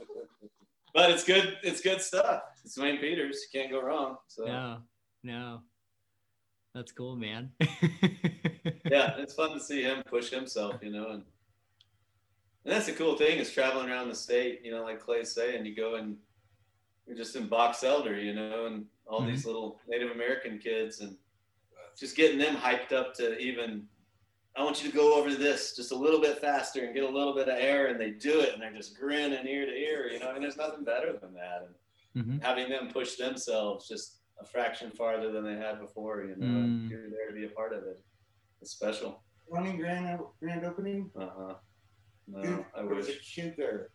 But 0.94 1.10
it's 1.10 1.24
good. 1.24 1.56
It's 1.62 1.80
good 1.80 2.00
stuff. 2.00 2.42
It's 2.64 2.74
Duane 2.74 2.98
Peters. 2.98 3.46
You 3.52 3.60
can't 3.60 3.72
go 3.72 3.80
wrong. 3.80 4.16
So 4.26 4.44
No, 4.44 4.78
no. 5.22 5.60
That's 6.74 6.92
cool, 6.92 7.16
man. 7.16 7.52
yeah, 7.60 9.16
it's 9.18 9.34
fun 9.34 9.52
to 9.52 9.60
see 9.60 9.82
him 9.82 10.02
push 10.04 10.30
himself, 10.30 10.82
you 10.82 10.90
know, 10.90 11.10
and 11.10 11.24
and 12.64 12.72
that's 12.72 12.86
the 12.86 12.92
cool 12.92 13.16
thing 13.16 13.38
is 13.38 13.52
traveling 13.52 13.88
around 13.90 14.08
the 14.08 14.14
state, 14.14 14.60
you 14.64 14.70
know, 14.70 14.84
like 14.84 15.00
Clay's 15.00 15.32
saying, 15.32 15.66
you 15.66 15.74
go 15.74 15.96
and 15.96 16.16
you're 17.08 17.16
just 17.16 17.34
in 17.34 17.48
Box 17.48 17.82
Elder, 17.82 18.16
you 18.20 18.32
know, 18.34 18.66
and 18.66 18.86
all 19.04 19.22
Mhm. 19.22 19.26
these 19.26 19.44
little 19.44 19.80
Native 19.88 20.12
American 20.12 20.58
kids 20.60 21.00
and 21.00 21.18
just 21.98 22.16
getting 22.16 22.38
them 22.38 22.54
hyped 22.56 22.92
up 22.92 23.14
to 23.14 23.36
even 23.38 23.88
I 24.56 24.62
want 24.62 24.82
you 24.84 24.90
to 24.90 24.96
go 24.96 25.14
over 25.18 25.34
this 25.34 25.74
just 25.74 25.92
a 25.92 25.96
little 25.96 26.20
bit 26.20 26.38
faster 26.38 26.84
and 26.84 26.94
get 26.94 27.04
a 27.04 27.08
little 27.08 27.34
bit 27.34 27.48
of 27.48 27.56
air 27.58 27.86
and 27.88 28.00
they 28.00 28.10
do 28.10 28.40
it 28.40 28.52
and 28.52 28.62
they're 28.62 28.72
just 28.72 28.98
grinning 28.98 29.46
ear 29.46 29.66
to 29.66 29.72
ear, 29.72 30.08
you 30.10 30.18
know, 30.20 30.28
I 30.28 30.32
mean 30.34 30.42
there's 30.42 30.56
nothing 30.56 30.84
better 30.84 31.14
than 31.18 31.34
that. 31.34 31.68
And 32.14 32.34
Mhm. 32.40 32.42
having 32.42 32.68
them 32.68 32.88
push 32.88 33.16
themselves 33.16 33.88
just 33.88 34.21
a 34.40 34.44
fraction 34.44 34.90
farther 34.90 35.30
than 35.30 35.44
they 35.44 35.54
had 35.56 35.78
before, 35.80 36.24
you 36.24 36.34
know, 36.36 36.46
Mm. 36.46 36.88
you're 36.90 37.10
there 37.10 37.28
to 37.28 37.34
be 37.34 37.44
a 37.44 37.50
part 37.50 37.72
of 37.72 37.84
it. 37.84 38.00
It's 38.60 38.72
special. 38.72 39.22
Running 39.48 39.76
grand 39.76 40.20
grand 40.40 40.64
opening. 40.64 41.10
Uh 41.16 41.28
huh. 41.36 41.54
No, 42.28 42.42
Dude, 42.42 42.64
I 42.74 42.82
there 42.82 42.94
was 42.94 43.08
a 43.08 43.16
kid 43.18 43.54
there, 43.56 43.90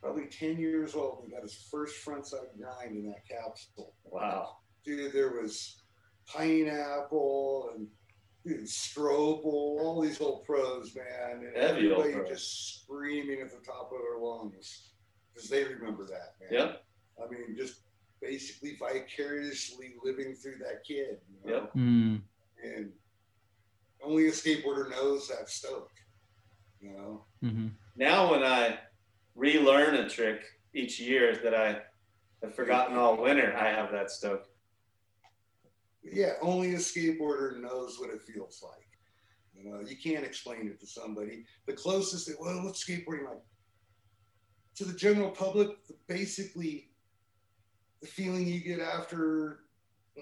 probably 0.00 0.26
10 0.26 0.56
years 0.58 0.94
old. 0.94 1.22
He 1.24 1.30
got 1.32 1.42
his 1.42 1.68
first 1.70 2.04
frontside 2.04 2.56
grind 2.58 2.96
in 2.96 3.06
that 3.08 3.26
capsule. 3.28 3.94
Wow. 4.04 4.56
Dude, 4.84 5.12
there 5.12 5.30
was 5.40 5.82
pineapple 6.26 7.70
and 7.74 7.86
dude, 8.44 8.64
Stropel, 8.66 9.44
all 9.44 10.00
these 10.00 10.20
old 10.20 10.44
pros, 10.44 10.94
man. 10.96 11.44
And 11.46 11.56
Heavy 11.56 11.90
old 11.90 12.00
everybody 12.00 12.14
pros. 12.14 12.28
just 12.28 12.82
screaming 12.82 13.40
at 13.40 13.50
the 13.50 13.64
top 13.64 13.90
of 13.92 13.98
their 14.00 14.18
lungs 14.20 14.92
because 15.34 15.48
they 15.48 15.64
remember 15.64 16.06
that, 16.06 16.34
man. 16.40 16.50
Yep. 16.52 16.84
I 17.22 17.30
mean, 17.30 17.56
just 17.56 17.82
basically 18.20 18.76
vicariously 18.76 19.94
living 20.02 20.34
through 20.34 20.58
that 20.58 20.84
kid. 20.86 21.18
You 21.44 21.50
know? 21.50 21.56
Yep. 21.56 21.74
Mm, 21.74 22.22
And 22.64 22.92
only 24.02 24.28
a 24.28 24.32
skateboarder 24.32 24.90
knows 24.90 25.28
that 25.28 25.48
stoke, 25.48 25.90
you 26.80 26.92
know? 26.92 27.24
mhm. 27.42 27.70
Now 27.96 28.30
when 28.30 28.42
I 28.42 28.78
relearn 29.34 29.94
a 29.96 30.08
trick 30.08 30.42
each 30.74 31.00
year 31.00 31.36
that 31.42 31.54
I 31.54 31.80
have 32.42 32.54
forgotten 32.54 32.96
all 32.96 33.16
winter, 33.16 33.56
I 33.56 33.68
have 33.68 33.90
that 33.92 34.10
stoke. 34.10 34.46
Yeah, 36.02 36.34
only 36.40 36.74
a 36.74 36.78
skateboarder 36.78 37.60
knows 37.60 37.98
what 37.98 38.10
it 38.10 38.22
feels 38.22 38.62
like. 38.62 38.86
You 39.54 39.68
know, 39.68 39.80
you 39.80 39.96
can't 39.96 40.24
explain 40.24 40.68
it 40.68 40.78
to 40.80 40.86
somebody. 40.86 41.44
The 41.66 41.72
closest, 41.72 42.30
well, 42.40 42.62
what's 42.64 42.84
skateboarding 42.84 43.26
like? 43.26 43.42
To 44.76 44.84
the 44.84 44.92
general 44.96 45.30
public, 45.30 45.70
basically, 46.06 46.87
the 48.00 48.06
feeling 48.06 48.46
you 48.46 48.60
get 48.60 48.80
after 48.80 49.60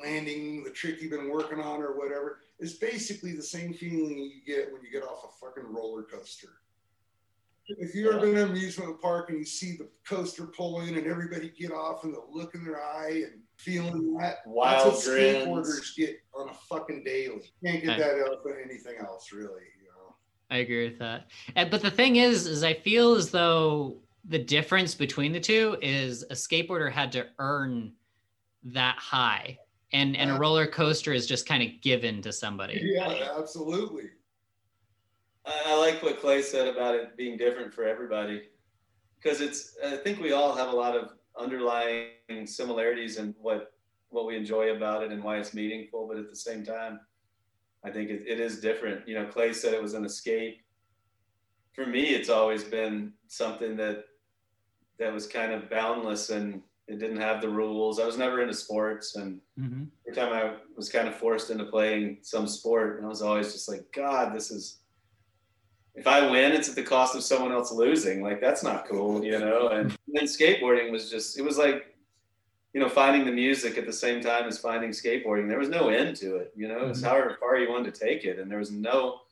landing 0.03 0.62
the 0.65 0.71
trick 0.71 1.01
you've 1.01 1.11
been 1.11 1.31
working 1.31 1.61
on 1.61 1.81
or 1.83 1.97
whatever 1.97 2.41
is 2.59 2.75
basically 2.75 3.33
the 3.35 3.43
same 3.43 3.73
feeling 3.73 4.19
you 4.19 4.41
get 4.47 4.73
when 4.73 4.83
you 4.83 4.91
get 4.91 5.03
off 5.03 5.25
a 5.25 5.45
fucking 5.47 5.65
roller 5.73 6.03
coaster. 6.03 6.49
If 7.69 7.97
ever 7.97 8.21
been 8.21 8.31
in 8.31 8.37
an 8.39 8.51
amusement 8.51 9.01
park 9.03 9.29
and 9.31 9.39
you 9.39 9.45
see 9.45 9.77
the 9.77 9.89
coaster 10.09 10.47
pull 10.47 10.83
in 10.83 10.97
and 10.97 11.07
everybody 11.07 11.51
get 11.59 11.73
off 11.73 12.05
and 12.05 12.15
the 12.15 12.21
look 12.31 12.55
in 12.55 12.65
their 12.65 12.81
eye 12.81 13.25
and 13.25 13.41
feeling 13.57 14.17
that, 14.19 14.37
Wild 14.47 14.93
that's 14.95 15.07
what 15.07 15.15
grins. 15.17 15.47
skateboarders 15.49 15.97
get 15.97 16.17
on 16.39 16.49
a 16.51 16.55
fucking 16.55 17.03
daily. 17.05 17.43
Can't 17.65 17.83
get 17.83 17.95
I- 17.95 17.99
that 17.99 18.21
out 18.21 18.33
of 18.35 18.41
anything 18.65 18.97
else, 19.01 19.33
really. 19.33 19.65
You 19.83 19.89
know. 19.89 20.15
I 20.49 20.59
agree 20.59 20.89
with 20.89 20.99
that. 21.01 21.27
But 21.57 21.83
the 21.83 21.91
thing 21.91 22.17
is, 22.17 22.47
is 22.47 22.62
I 22.62 22.75
feel 22.75 23.15
as 23.15 23.33
though 23.33 23.97
the 24.29 24.39
difference 24.39 24.95
between 24.95 25.33
the 25.33 25.41
two 25.41 25.77
is 25.81 26.23
a 26.25 26.35
skateboarder 26.35 26.91
had 26.91 27.12
to 27.12 27.27
earn 27.39 27.93
that 28.65 28.97
high, 28.99 29.59
and 29.93 30.17
and 30.17 30.31
a 30.31 30.35
roller 30.35 30.67
coaster 30.67 31.12
is 31.12 31.27
just 31.27 31.47
kind 31.47 31.62
of 31.62 31.81
given 31.81 32.21
to 32.23 32.33
somebody. 32.33 32.81
Yeah, 32.83 33.29
absolutely. 33.39 34.11
I, 35.45 35.62
I 35.67 35.79
like 35.79 36.03
what 36.03 36.21
Clay 36.21 36.43
said 36.43 36.67
about 36.67 36.95
it 36.95 37.17
being 37.17 37.37
different 37.37 37.73
for 37.73 37.85
everybody, 37.85 38.43
because 39.23 39.41
it's. 39.41 39.77
I 39.85 39.97
think 39.97 40.21
we 40.21 40.33
all 40.33 40.55
have 40.55 40.69
a 40.69 40.77
lot 40.77 40.97
of 40.97 41.12
underlying 41.39 42.47
similarities 42.47 43.19
in 43.19 43.35
what 43.41 43.73
what 44.09 44.27
we 44.27 44.37
enjoy 44.37 44.75
about 44.75 45.03
it 45.05 45.12
and 45.12 45.23
why 45.23 45.39
it's 45.39 45.55
meaningful. 45.55 46.09
But 46.09 46.19
at 46.19 46.31
the 46.31 46.37
same 46.37 46.65
time, 46.65 46.99
I 47.85 47.91
think 47.91 48.11
it, 48.11 48.25
it 48.27 48.41
is 48.41 48.61
different. 48.61 49.07
You 49.07 49.15
know, 49.15 49.27
Clay 49.27 49.53
said 49.53 49.73
it 49.73 49.83
was 49.83 49.95
an 49.95 50.05
escape. 50.05 50.62
For 51.75 51.87
me, 51.87 52.15
it's 52.15 52.31
always 52.31 52.65
been 52.65 53.12
something 53.29 53.77
that 53.77 54.05
that 54.98 55.12
was 55.12 55.26
kind 55.26 55.52
of 55.52 55.68
boundless 55.70 56.30
and 56.30 56.62
it 56.88 56.98
didn't 56.98 57.20
have 57.20 57.40
the 57.40 57.48
rules. 57.48 57.98
I 57.98 58.06
was 58.06 58.16
never 58.16 58.40
into 58.40 58.54
sports 58.54 59.16
and 59.16 59.40
Mhm. 59.59 59.88
every 60.06 60.14
time 60.16 60.32
I 60.32 60.56
was 60.76 60.88
kind 60.88 61.09
of 61.09 61.16
forced 61.16 61.50
into 61.50 61.64
playing 61.64 62.18
some 62.22 62.46
sport, 62.46 63.00
I 63.02 63.06
was 63.06 63.22
always 63.22 63.52
just 63.52 63.68
like, 63.68 63.90
God, 63.92 64.35
this 64.35 64.50
is. 64.50 64.78
If 65.94 66.06
I 66.06 66.30
win, 66.30 66.52
it's 66.52 66.68
at 66.68 66.74
the 66.74 66.82
cost 66.82 67.16
of 67.16 67.22
someone 67.22 67.52
else 67.52 67.72
losing. 67.72 68.22
Like 68.22 68.40
that's 68.40 68.62
not 68.62 68.87
cool, 68.87 69.24
you 69.24 69.38
know. 69.38 69.68
And 69.68 69.96
then 70.09 70.24
skateboarding 70.24 70.90
was 70.90 71.11
just, 71.11 71.38
it 71.38 71.42
was 71.42 71.56
like, 71.56 71.96
you 72.74 72.80
know, 72.80 72.88
finding 72.88 73.24
the 73.24 73.32
music 73.32 73.78
at 73.78 73.87
the 73.87 73.92
same 73.92 74.20
time 74.20 74.44
as 74.46 74.59
finding 74.59 74.90
skateboarding. 74.90 75.48
There 75.48 75.59
was 75.59 75.70
no 75.70 75.88
end 75.88 76.16
to 76.16 76.37
it, 76.37 76.52
you 76.54 76.68
know. 76.68 76.85
It 76.85 76.88
was 76.88 77.02
Mhm. 77.02 77.06
however 77.06 77.37
far 77.40 77.56
you 77.56 77.70
wanted 77.70 77.94
to 77.94 78.00
take 78.06 78.24
it, 78.24 78.38
and 78.38 78.50
there 78.50 78.59
was 78.59 78.70
no. 78.70 79.22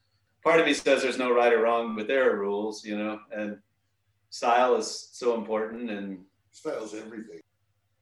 Part 0.42 0.59
of 0.61 0.66
me 0.66 0.72
says 0.74 1.03
there's 1.03 1.18
no 1.18 1.33
right 1.35 1.53
or 1.53 1.61
wrong, 1.61 1.94
but 1.96 2.07
there 2.07 2.31
are 2.31 2.38
rules, 2.38 2.85
you 2.85 2.96
know, 2.96 3.20
and 3.31 3.61
style 4.38 4.75
is 4.75 5.09
so 5.12 5.37
important 5.37 5.90
and 5.90 6.18
Style's 6.51 6.92
everything. 6.92 7.38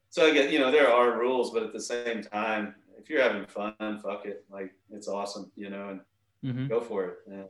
so 0.08 0.26
I 0.26 0.32
get, 0.32 0.50
you 0.50 0.58
know, 0.58 0.70
there 0.70 0.90
are 0.90 1.18
rules, 1.18 1.50
but 1.50 1.62
at 1.62 1.72
the 1.74 1.80
same 1.80 2.22
time, 2.22 2.74
if 2.98 3.10
you're 3.10 3.20
having 3.22 3.44
fun, 3.46 3.74
fuck 4.02 4.24
it. 4.24 4.44
Like 4.50 4.72
it's 4.90 5.08
awesome, 5.08 5.50
you 5.56 5.68
know, 5.68 5.90
and 5.90 6.00
Mhm. 6.44 6.68
go 6.70 6.80
for 6.80 7.04
it. 7.04 7.18
And, 7.26 7.48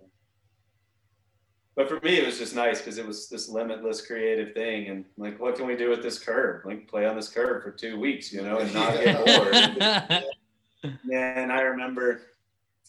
but 1.77 1.89
for 1.89 2.01
me, 2.01 2.19
it 2.19 2.27
was 2.27 2.39
just 2.39 2.55
nice 2.57 2.79
because 2.81 2.99
it 2.99 3.07
was 3.07 3.29
this 3.29 3.49
limitless 3.49 4.05
creative 4.05 4.53
thing. 4.53 4.89
And 4.89 5.05
like, 5.17 5.39
what 5.41 5.55
can 5.57 5.67
we 5.67 5.77
do 5.77 5.89
with 5.89 6.03
this 6.03 6.19
curve? 6.19 6.65
Like 6.65 6.89
play 6.89 7.07
on 7.07 7.15
this 7.17 7.29
curve 7.29 7.63
for 7.63 7.71
two 7.71 7.99
weeks, 8.01 8.33
you 8.33 8.43
know, 8.43 8.59
and 8.59 8.75
not 8.75 8.93
get 8.95 9.25
bored. 9.27 10.25
And 11.13 11.53
I 11.53 11.61
remember 11.61 12.23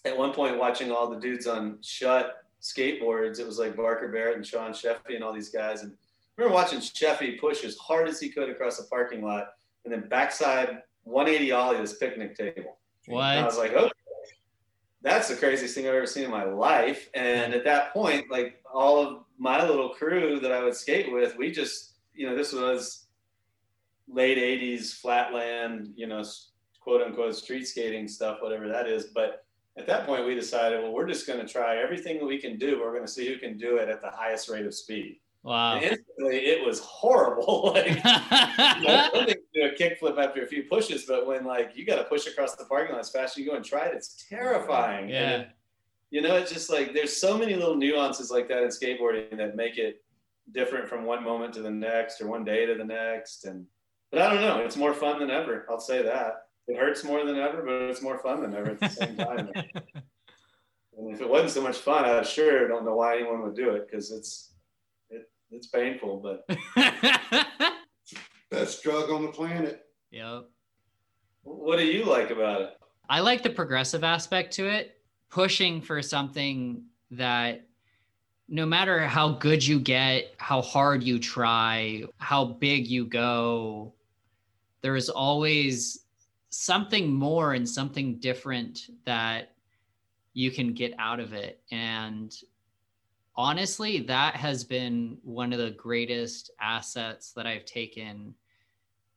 at 0.06 0.18
one 0.18 0.34
point 0.34 0.58
watching 0.58 0.92
all 0.92 1.08
the 1.08 1.20
dudes 1.20 1.46
on 1.46 1.78
Shut 1.82 2.43
skateboards. 2.64 3.40
It 3.40 3.46
was 3.46 3.60
like 3.60 3.76
Barker 3.76 4.08
Barrett 4.08 4.38
and 4.38 4.48
Sean 4.48 4.72
Sheffey 4.72 5.16
and 5.16 5.24
all 5.24 5.34
these 5.34 5.50
guys. 5.50 5.84
And 5.84 5.92
I 5.92 6.42
remember 6.42 6.56
watching 6.56 6.80
Sheffey 6.80 7.40
push 7.40 7.64
as 7.64 7.78
hard 7.78 8.08
as 8.08 8.20
he 8.20 8.30
could 8.30 8.50
across 8.50 8.78
the 8.78 8.86
parking 8.86 9.24
lot 9.24 9.50
and 9.84 9.94
then 9.94 10.08
backside 10.10 10.82
180 11.04 11.52
ollie 11.52 11.78
this 11.78 11.98
picnic 11.98 12.36
table. 12.36 12.78
And 13.08 13.18
I 13.20 13.44
was 13.44 13.58
like, 13.58 13.74
okay, 13.74 13.92
that's 15.02 15.28
the 15.28 15.36
craziest 15.36 15.76
thing 15.76 15.88
I've 15.88 15.94
ever 15.94 16.08
seen 16.08 16.24
in 16.24 16.32
my 16.32 16.46
life. 16.46 17.10
And 17.14 17.54
at 17.54 17.66
that 17.66 17.92
point, 17.92 18.32
like 18.32 18.64
all 18.74 19.06
of 19.06 19.24
my 19.38 19.68
little 19.68 19.90
crew 19.90 20.40
that 20.40 20.54
I 20.54 20.64
would 20.64 20.76
skate 20.76 21.12
with, 21.12 21.38
we 21.38 21.52
just, 21.52 21.96
you 22.14 22.26
know, 22.26 22.36
this 22.36 22.54
was 22.54 23.08
late 24.08 24.38
80s 24.38 24.94
flatland, 24.94 25.94
you 25.98 26.08
know, 26.08 26.24
quote 26.80 27.02
unquote 27.02 27.36
street 27.36 27.68
skating 27.68 28.08
stuff, 28.08 28.38
whatever 28.42 28.70
that 28.70 28.88
is. 28.88 29.08
But 29.08 29.43
at 29.78 29.88
that 29.88 30.06
point, 30.06 30.26
we 30.26 30.36
decided, 30.36 30.82
well, 30.82 30.92
we're 30.92 31.08
just 31.08 31.26
going 31.26 31.40
to 31.40 31.52
try 31.52 31.78
everything 31.78 32.26
we 32.26 32.38
can 32.38 32.58
do. 32.58 32.80
We're 32.80 32.92
going 32.92 33.06
to 33.06 33.12
see 33.12 33.28
who 33.28 33.38
can 33.38 33.58
do 33.58 33.78
it 33.78 33.90
at 33.90 34.02
the 34.02 34.10
highest 34.12 34.50
rate 34.50 34.66
of 34.66 34.74
speed. 34.74 35.20
Wow. 35.42 35.76
And 35.76 35.84
instantly, 35.84 36.38
it 36.38 36.66
was 36.66 36.80
horrible. 36.80 37.72
like, 37.76 37.88
you 37.88 38.88
know, 38.88 39.10
to 39.26 39.38
do 39.54 39.64
a 39.64 39.72
kickflip 39.72 40.24
after 40.24 40.44
a 40.44 40.48
few 40.48 40.64
pushes, 40.64 41.06
but 41.06 41.26
when 41.26 41.44
like 41.44 41.72
you 41.76 41.86
got 41.86 41.98
to 41.98 42.04
push 42.06 42.28
across 42.28 42.56
the 42.56 42.66
parking 42.66 42.94
lot 42.94 43.02
as 43.02 43.10
fast 43.10 43.38
as 43.38 43.44
you 43.44 43.50
go 43.50 43.56
and 43.56 43.66
try 43.66 43.86
it, 43.86 43.94
it's 43.96 44.26
terrifying. 44.30 45.10
Yeah. 45.10 45.46
You 46.12 46.22
know, 46.22 46.36
it's 46.36 46.52
just 46.52 46.70
like 46.70 46.94
there's 46.94 47.16
so 47.16 47.38
many 47.38 47.56
little 47.56 47.76
nuances 47.76 48.30
like 48.30 48.48
that 48.50 48.62
in 48.62 48.70
skateboarding 48.70 49.36
that 49.38 49.56
make 49.56 49.78
it 49.78 50.04
different 50.52 50.88
from 50.88 51.06
one 51.06 51.24
moment 51.24 51.54
to 51.56 51.62
the 51.62 51.72
next 51.72 52.22
or 52.22 52.28
one 52.28 52.46
day 52.46 52.66
to 52.68 52.76
the 52.76 52.86
next. 52.86 53.46
And 53.46 53.66
but 54.12 54.22
I 54.22 54.32
don't 54.32 54.42
know, 54.42 54.60
it's 54.60 54.78
more 54.78 54.94
fun 54.94 55.20
than 55.20 55.32
ever. 55.32 55.66
I'll 55.70 55.80
say 55.80 56.04
that. 56.04 56.34
It 56.68 56.78
hurts 56.78 57.04
more 57.04 57.26
than 57.26 57.38
ever, 57.38 57.62
but 57.62 57.90
it's 57.90 58.02
more 58.02 58.18
fun 58.20 58.42
than 58.42 58.56
ever 58.56 58.72
at 58.72 58.80
the 58.80 58.88
same 58.88 59.18
time. 59.18 59.50
and 60.98 61.14
if 61.14 61.22
it 61.22 61.30
wasn't 61.30 61.52
so 61.52 61.62
much 61.62 61.78
fun, 61.78 62.06
I 62.06 62.22
sure 62.24 62.68
don't 62.68 62.86
know 62.86 62.96
why 62.96 63.18
anyone 63.18 63.42
would 63.44 63.56
do 63.56 63.72
it 63.72 63.90
because 63.90 64.12
it's 64.12 64.54
it, 65.10 65.30
it's 65.52 65.68
painful, 65.68 66.18
but 66.18 66.48
Best 68.50 68.84
drug 68.84 69.10
on 69.10 69.24
the 69.24 69.32
planet. 69.32 69.86
yep. 70.12 70.46
what 71.42 71.78
do 71.78 71.86
you 71.86 72.06
like 72.06 72.30
about 72.30 72.62
it? 72.62 72.78
I 73.10 73.20
like 73.20 73.44
the 73.44 73.50
progressive 73.50 74.04
aspect 74.04 74.54
to 74.54 74.68
it, 74.68 74.98
pushing 75.30 75.82
for 75.82 76.02
something 76.02 76.84
that 77.12 77.68
no 78.48 78.66
matter 78.66 79.00
how 79.08 79.30
good 79.30 79.66
you 79.66 79.80
get, 79.80 80.34
how 80.38 80.62
hard 80.62 81.04
you 81.04 81.20
try, 81.20 82.04
how 82.18 82.46
big 82.46 82.88
you 82.88 83.06
go, 83.06 83.94
there 84.82 84.96
is 84.96 85.10
always 85.10 86.03
something 86.54 87.12
more 87.12 87.54
and 87.54 87.68
something 87.68 88.20
different 88.20 88.92
that 89.06 89.56
you 90.34 90.52
can 90.52 90.72
get 90.74 90.94
out 91.00 91.20
of 91.20 91.34
it. 91.34 91.62
And 91.72 92.32
honestly, 93.36 94.02
that 94.02 94.36
has 94.36 94.64
been 94.64 95.18
one 95.24 95.52
of 95.52 95.58
the 95.58 95.72
greatest 95.72 96.52
assets 96.62 97.32
that 97.32 97.48
I've 97.48 97.66
taken 97.66 98.36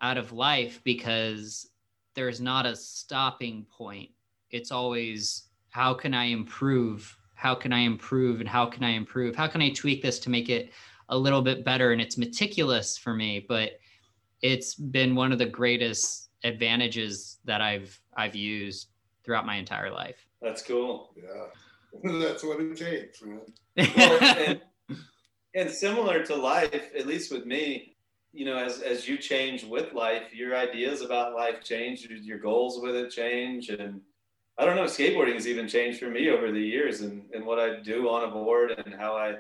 out 0.01 0.17
of 0.17 0.33
life 0.33 0.81
because 0.83 1.69
there's 2.15 2.41
not 2.41 2.65
a 2.65 2.75
stopping 2.75 3.67
point. 3.71 4.11
It's 4.51 4.73
always 4.73 5.49
how 5.69 5.93
can 5.93 6.15
I 6.15 6.25
improve? 6.25 7.15
How 7.35 7.55
can 7.55 7.71
I 7.71 7.81
improve? 7.81 8.41
And 8.41 8.49
how 8.49 8.65
can 8.65 8.83
I 8.83 8.91
improve? 8.91 9.37
How 9.37 9.47
can 9.47 9.61
I 9.61 9.71
tweak 9.71 10.01
this 10.01 10.19
to 10.21 10.31
make 10.31 10.49
it 10.49 10.73
a 11.11 11.19
little 11.19 11.43
bit 11.43 11.67
better? 11.67 11.93
And 11.93 12.01
it's 12.01 12.17
meticulous 12.17 12.97
for 12.97 13.13
me, 13.13 13.45
but 13.47 13.73
it's 14.41 14.75
been 14.75 15.15
one 15.15 15.33
of 15.33 15.39
the 15.39 15.45
greatest 15.45 16.26
advantages 16.47 17.39
that 17.45 17.61
I've 17.61 17.99
I've 18.17 18.35
used 18.37 18.89
throughout 19.25 19.47
my 19.47 19.57
entire 19.57 19.91
life. 19.91 20.27
That's 20.41 20.63
cool. 20.63 21.11
Yeah. 21.17 21.47
That's 22.21 22.45
what 22.45 22.61
it 22.61 22.77
takes, 22.77 23.23
man. 23.23 23.41
Well, 23.97 24.19
and, 24.47 24.61
and 25.55 25.71
similar 25.71 26.25
to 26.27 26.37
life, 26.37 26.73
at 26.97 27.07
least 27.07 27.33
with 27.33 27.47
me, 27.47 27.97
you 28.33 28.45
know, 28.45 28.57
as 28.59 28.81
as 28.83 29.09
you 29.09 29.17
change 29.19 29.65
with 29.65 29.93
life, 29.95 30.35
your 30.35 30.57
ideas 30.57 31.01
about 31.01 31.35
life 31.35 31.63
change, 31.65 32.03
your- 32.09 32.19
your 32.19 32.39
goals 32.39 32.81
with 32.83 32.95
it 32.95 33.11
change, 33.11 33.71
and 33.71 34.01
I 34.59 34.65
don't 34.65 34.77
know, 34.77 34.85
skateboarding 34.85 35.35
has 35.35 35.47
even 35.49 35.69
changed 35.69 35.99
for 36.01 36.09
me 36.11 36.29
over 36.31 36.53
the 36.53 36.61
years, 36.61 37.01
and 37.01 37.25
and 37.35 37.45
what 37.47 37.59
I 37.59 37.81
do 37.81 38.09
on 38.09 38.25
a 38.29 38.33
board 38.33 38.71
and 38.73 38.95
how 38.95 39.17
I 39.17 39.37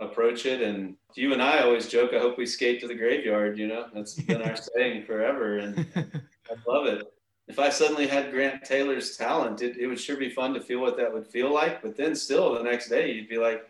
approach 0.00 0.46
it. 0.46 0.60
And 0.62 0.96
you 1.14 1.32
and 1.32 1.42
I 1.42 1.60
always 1.60 1.88
joke, 1.88 2.12
I 2.14 2.18
hope 2.18 2.38
we 2.38 2.46
skate 2.46 2.80
to 2.80 2.88
the 2.88 2.94
graveyard. 2.94 3.58
You 3.58 3.68
know, 3.68 3.86
that's 3.94 4.14
been 4.14 4.42
our 4.42 4.56
saying 4.76 5.04
forever, 5.04 5.58
and 5.58 5.86
I 5.96 6.54
love 6.70 6.86
it. 6.86 7.02
If 7.48 7.58
I 7.58 7.68
suddenly 7.68 8.06
had 8.06 8.30
Grant 8.30 8.64
Taylor's 8.64 9.16
talent, 9.16 9.60
it, 9.60 9.76
it 9.76 9.86
would 9.88 9.98
sure 9.98 10.16
be 10.16 10.30
fun 10.30 10.54
to 10.54 10.60
feel 10.60 10.80
what 10.80 10.96
that 10.98 11.12
would 11.12 11.26
feel 11.26 11.52
like. 11.52 11.82
But 11.82 11.96
then 11.96 12.14
still 12.14 12.54
the 12.54 12.62
next 12.62 12.88
day 12.88 13.10
you'd 13.12 13.28
be 13.28 13.38
like, 13.38 13.68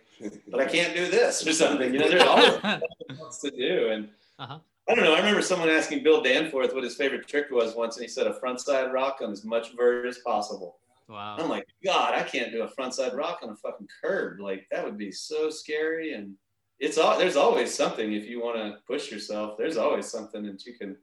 but 0.48 0.60
I 0.60 0.66
can't 0.66 0.94
do 0.94 1.08
this 1.08 1.46
or 1.46 1.52
something. 1.54 1.94
You 1.94 2.00
know, 2.00 2.08
there's 2.10 2.22
always 2.22 3.38
to 3.42 3.50
do. 3.50 3.88
And 3.90 4.08
Uh-huh. 4.38 4.58
I 4.88 4.94
don't 4.94 5.04
know. 5.04 5.14
I 5.14 5.18
remember 5.18 5.40
someone 5.40 5.70
asking 5.70 6.02
Bill 6.02 6.20
Danforth 6.20 6.74
what 6.74 6.84
his 6.84 6.94
favorite 6.96 7.26
trick 7.26 7.46
was 7.50 7.74
once, 7.74 7.96
and 7.96 8.02
he 8.02 8.08
said 8.08 8.26
a 8.26 8.34
frontside 8.34 8.92
rock 8.92 9.20
on 9.22 9.30
as 9.32 9.44
much 9.44 9.74
vert 9.76 10.04
as 10.04 10.18
possible. 10.18 10.76
Wow. 11.10 11.36
I'm 11.38 11.48
like, 11.48 11.66
God, 11.84 12.14
I 12.14 12.22
can't 12.22 12.52
do 12.52 12.62
a 12.62 12.68
frontside 12.68 13.14
rock 13.14 13.40
on 13.42 13.50
a 13.50 13.56
fucking 13.56 13.88
curb. 14.02 14.40
Like 14.40 14.66
that 14.70 14.84
would 14.84 14.96
be 14.96 15.10
so 15.12 15.50
scary. 15.50 16.12
And 16.14 16.34
it's 16.78 16.96
all 16.98 17.18
there's 17.18 17.36
always 17.36 17.74
something 17.74 18.12
if 18.12 18.24
you 18.26 18.40
want 18.42 18.56
to 18.56 18.78
push 18.86 19.10
yourself. 19.10 19.58
There's 19.58 19.76
always 19.76 20.06
something 20.06 20.44
that 20.46 20.64
you 20.64 20.74
can 20.74 20.96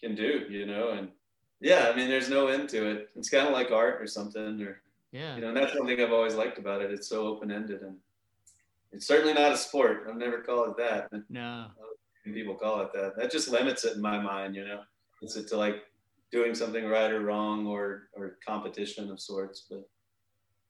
can 0.00 0.14
do, 0.14 0.46
you 0.48 0.66
know. 0.66 0.90
And 0.90 1.08
yeah, 1.60 1.90
I 1.92 1.96
mean, 1.96 2.08
there's 2.08 2.28
no 2.30 2.48
end 2.48 2.68
to 2.70 2.84
it. 2.90 3.10
It's 3.16 3.30
kind 3.30 3.46
of 3.46 3.52
like 3.52 3.70
art 3.70 4.00
or 4.00 4.06
something, 4.06 4.62
or 4.62 4.80
Yeah. 5.12 5.34
you 5.36 5.40
know. 5.42 5.48
And 5.48 5.56
that's 5.56 5.74
one 5.76 5.86
thing 5.86 6.00
I've 6.00 6.12
always 6.12 6.34
liked 6.34 6.58
about 6.58 6.82
it. 6.82 6.90
It's 6.92 7.08
so 7.08 7.26
open 7.26 7.50
ended, 7.50 7.82
and 7.82 7.96
it's 8.92 9.06
certainly 9.06 9.34
not 9.34 9.52
a 9.52 9.56
sport. 9.56 10.06
I've 10.08 10.16
never 10.16 10.40
called 10.40 10.70
it 10.70 10.76
that. 10.78 11.10
No. 11.28 11.66
people 12.24 12.54
call 12.54 12.80
it 12.82 12.92
that. 12.92 13.16
That 13.16 13.30
just 13.30 13.48
limits 13.48 13.84
it 13.84 13.96
in 13.96 14.02
my 14.02 14.20
mind, 14.20 14.54
you 14.54 14.66
know. 14.66 14.82
It's 15.22 15.34
it 15.36 15.48
to 15.48 15.56
like 15.56 15.82
doing 16.30 16.54
something 16.54 16.84
right 16.86 17.10
or 17.10 17.20
wrong 17.20 17.66
or 17.66 18.08
or 18.14 18.36
competition 18.46 19.10
of 19.10 19.20
sorts. 19.20 19.66
But 19.70 19.88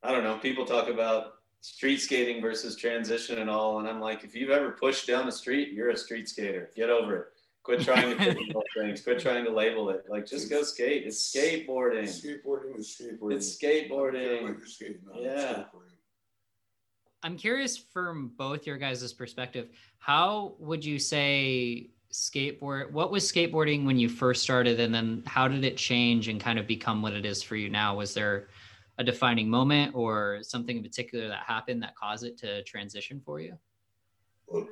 I 0.03 0.13
don't 0.13 0.25
know. 0.25 0.39
People 0.39 0.65
talk 0.65 0.89
about 0.89 1.35
street 1.61 1.99
skating 1.99 2.41
versus 2.41 2.77
transition 2.77 3.39
and 3.39 3.51
all, 3.51 3.81
and 3.81 3.89
I'm 3.89 4.01
like, 4.01 4.23
if 4.25 4.35
you've 4.35 4.51
ever 4.51 4.71
pushed 4.73 5.07
down 5.07 5.27
the 5.27 5.33
street, 5.33 5.73
you're 5.73 5.91
a 5.91 5.97
street 5.97 6.29
skater. 6.29 6.71
Get 6.77 6.89
over 6.91 7.17
it. 7.17 7.27
Quit 7.65 7.81
trying 7.83 8.11
to 8.11 8.17
pigeonhole 8.25 8.63
things. 8.77 9.03
Quit 9.03 9.19
trying 9.19 9.45
to 9.45 9.51
label 9.53 9.91
it. 9.91 10.05
Like 10.09 10.25
just 10.27 10.49
go 10.49 10.63
skate. 10.63 11.05
It's 11.07 11.35
skateboarding. 11.35 12.05
Skateboarding 12.05 12.79
is 12.79 12.97
skateboarding. 13.01 13.33
It's 13.35 13.59
skateboarding. 13.63 14.43
what 14.43 14.59
you're 14.59 14.67
skating 14.67 15.01
on, 15.13 15.23
Yeah. 15.23 15.31
skateboarding. 15.55 15.85
I'm 17.25 17.37
curious 17.37 17.77
from 17.77 18.29
both 18.37 18.65
your 18.67 18.79
guys' 18.79 19.13
perspective, 19.13 19.71
how 19.99 20.55
would 20.61 20.85
you 20.85 21.01
say 21.01 21.91
skateboard 22.13 22.91
what 22.91 23.11
was 23.11 23.31
skateboarding 23.31 23.85
when 23.85 23.99
you 23.99 24.09
first 24.09 24.43
started 24.43 24.81
and 24.81 24.95
then 24.95 25.23
how 25.27 25.47
did 25.47 25.63
it 25.65 25.77
change 25.77 26.29
and 26.29 26.41
kind 26.41 26.59
of 26.59 26.67
become 26.67 27.03
what 27.03 27.13
it 27.13 27.27
is 27.27 27.43
for 27.43 27.57
you 27.57 27.69
now? 27.69 27.97
Was 27.97 28.15
there 28.15 28.49
a 28.99 29.05
defining 29.05 29.49
moment 29.49 29.95
or 29.95 30.39
something 30.43 30.77
in 30.77 30.83
particular 30.83 31.29
that 31.29 31.43
happened 31.47 31.83
that 31.83 31.95
caused 31.95 32.25
it 32.25 32.37
to 32.39 32.63
transition 32.65 33.21
for 33.25 33.41
you? 33.41 33.57
Well, 34.47 34.67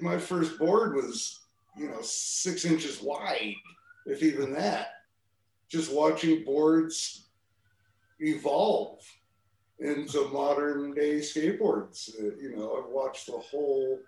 my 0.00 0.16
first 0.18 0.58
board 0.58 0.94
was, 0.94 1.40
you 1.76 1.88
know, 1.88 2.00
six 2.00 2.64
inches 2.64 3.02
wide, 3.02 3.54
if 4.06 4.22
even 4.22 4.52
that. 4.54 4.88
Just 5.68 5.92
watching 5.92 6.44
boards 6.44 7.28
evolve 8.20 9.00
into 9.80 10.28
modern 10.28 10.94
day 10.94 11.18
skateboards. 11.18 12.08
Uh, 12.18 12.36
you 12.40 12.54
know, 12.56 12.80
I've 12.80 12.90
watched 12.90 13.26
the 13.26 13.32
whole 13.32 13.98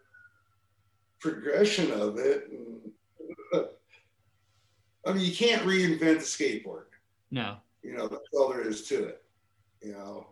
progression 1.21 1.91
of 1.93 2.19
it. 2.19 2.49
And, 2.51 3.65
I 5.07 5.13
mean, 5.13 5.25
you 5.25 5.35
can't 5.35 5.63
reinvent 5.63 5.99
the 5.99 6.25
skateboard. 6.65 6.85
No. 7.31 7.57
You 7.83 7.95
know, 7.97 8.09
that's 8.09 8.23
all 8.35 8.49
there 8.51 8.67
is 8.67 8.87
to 8.89 9.05
it. 9.05 9.23
You 9.83 9.93
know, 9.93 10.27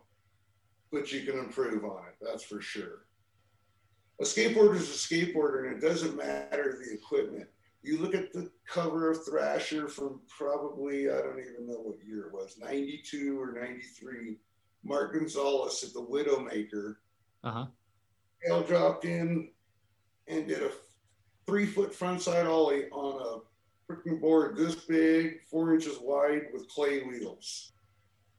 but 0.91 1.11
you 1.11 1.21
can 1.21 1.39
improve 1.39 1.83
on 1.85 2.03
it. 2.07 2.15
That's 2.21 2.43
for 2.43 2.61
sure. 2.61 3.05
A 4.19 4.23
skateboarder 4.23 4.75
is 4.75 4.89
a 4.89 4.93
skateboarder, 5.15 5.67
and 5.67 5.75
it 5.77 5.87
doesn't 5.87 6.17
matter 6.17 6.77
the 6.83 6.93
equipment. 6.93 7.47
You 7.83 7.99
look 7.99 8.13
at 8.15 8.33
the 8.33 8.51
cover 8.67 9.11
of 9.11 9.23
Thrasher 9.25 9.87
from 9.87 10.19
probably, 10.27 11.09
I 11.09 11.17
don't 11.21 11.39
even 11.39 11.67
know 11.67 11.79
what 11.79 12.03
year 12.05 12.27
it 12.27 12.33
was, 12.33 12.57
92 12.59 13.39
or 13.39 13.53
93. 13.53 14.37
Mark 14.83 15.13
Gonzalez 15.13 15.83
at 15.83 15.93
the 15.93 16.01
Widowmaker 16.01 16.95
Uh-huh. 17.43 17.67
tail 18.45 18.63
dropped 18.63 19.05
in 19.05 19.51
and 20.27 20.47
did 20.47 20.63
a 20.63 20.71
three 21.45 21.65
foot 21.65 21.93
frontside 21.93 22.47
ollie 22.47 22.89
on 22.91 23.21
a 23.21 23.91
freaking 23.91 24.19
board 24.19 24.57
this 24.57 24.75
big, 24.75 25.41
four 25.49 25.73
inches 25.73 25.97
wide 25.99 26.47
with 26.53 26.67
clay 26.69 27.03
wheels. 27.03 27.71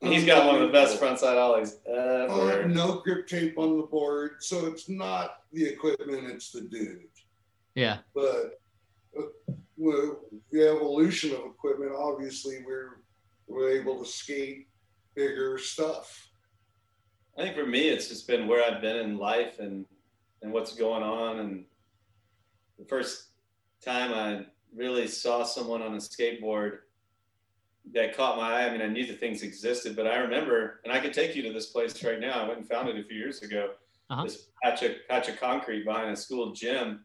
He's 0.00 0.24
got 0.24 0.46
one 0.46 0.54
of 0.56 0.60
the 0.60 0.72
best 0.72 1.00
frontside 1.00 1.36
ollies 1.36 1.78
ever. 1.86 2.62
Uh, 2.62 2.66
no 2.68 3.00
grip 3.00 3.26
tape 3.26 3.58
on 3.58 3.78
the 3.78 3.82
board, 3.82 4.36
so 4.38 4.66
it's 4.66 4.88
not 4.88 5.42
the 5.52 5.64
equipment, 5.64 6.30
it's 6.30 6.52
the 6.52 6.60
dude. 6.60 7.08
Yeah. 7.74 7.98
But 8.14 8.60
uh, 9.18 9.22
with 9.76 10.10
the 10.52 10.68
evolution 10.68 11.32
of 11.32 11.40
equipment, 11.46 11.92
obviously, 11.96 12.62
we're 12.64 13.00
we're 13.48 13.70
able 13.70 13.98
to 13.98 14.08
skate 14.08 14.68
bigger 15.16 15.58
stuff. 15.58 16.28
I 17.36 17.42
think 17.42 17.56
for 17.56 17.66
me, 17.66 17.88
it's 17.88 18.08
just 18.08 18.28
been 18.28 18.46
where 18.46 18.62
I've 18.62 18.80
been 18.80 18.96
in 18.96 19.18
life 19.18 19.58
and 19.58 19.84
and 20.42 20.52
what's 20.52 20.76
going 20.76 21.02
on. 21.02 21.40
And 21.40 21.64
the 22.78 22.84
first 22.84 23.28
time 23.84 24.12
I 24.12 24.46
really 24.74 25.06
saw 25.06 25.44
someone 25.44 25.82
on 25.82 25.94
a 25.94 25.98
skateboard 25.98 26.78
that 27.92 28.16
caught 28.16 28.36
my 28.36 28.62
eye. 28.62 28.66
I 28.66 28.70
mean, 28.70 28.82
I 28.82 28.86
knew 28.86 29.06
the 29.06 29.14
things 29.14 29.42
existed, 29.42 29.96
but 29.96 30.06
I 30.06 30.16
remember, 30.16 30.80
and 30.84 30.92
I 30.92 31.00
could 31.00 31.14
take 31.14 31.34
you 31.34 31.42
to 31.42 31.52
this 31.52 31.66
place 31.66 32.02
right 32.04 32.20
now. 32.20 32.44
I 32.44 32.46
went 32.46 32.60
and 32.60 32.68
found 32.68 32.88
it 32.88 32.98
a 32.98 33.04
few 33.04 33.16
years 33.16 33.42
ago. 33.42 33.70
Uh-huh. 34.10 34.24
This 34.24 34.48
patch 34.62 34.82
of 34.82 34.92
patch 35.08 35.28
of 35.28 35.38
concrete 35.38 35.84
behind 35.84 36.10
a 36.10 36.16
school 36.16 36.52
gym, 36.52 37.04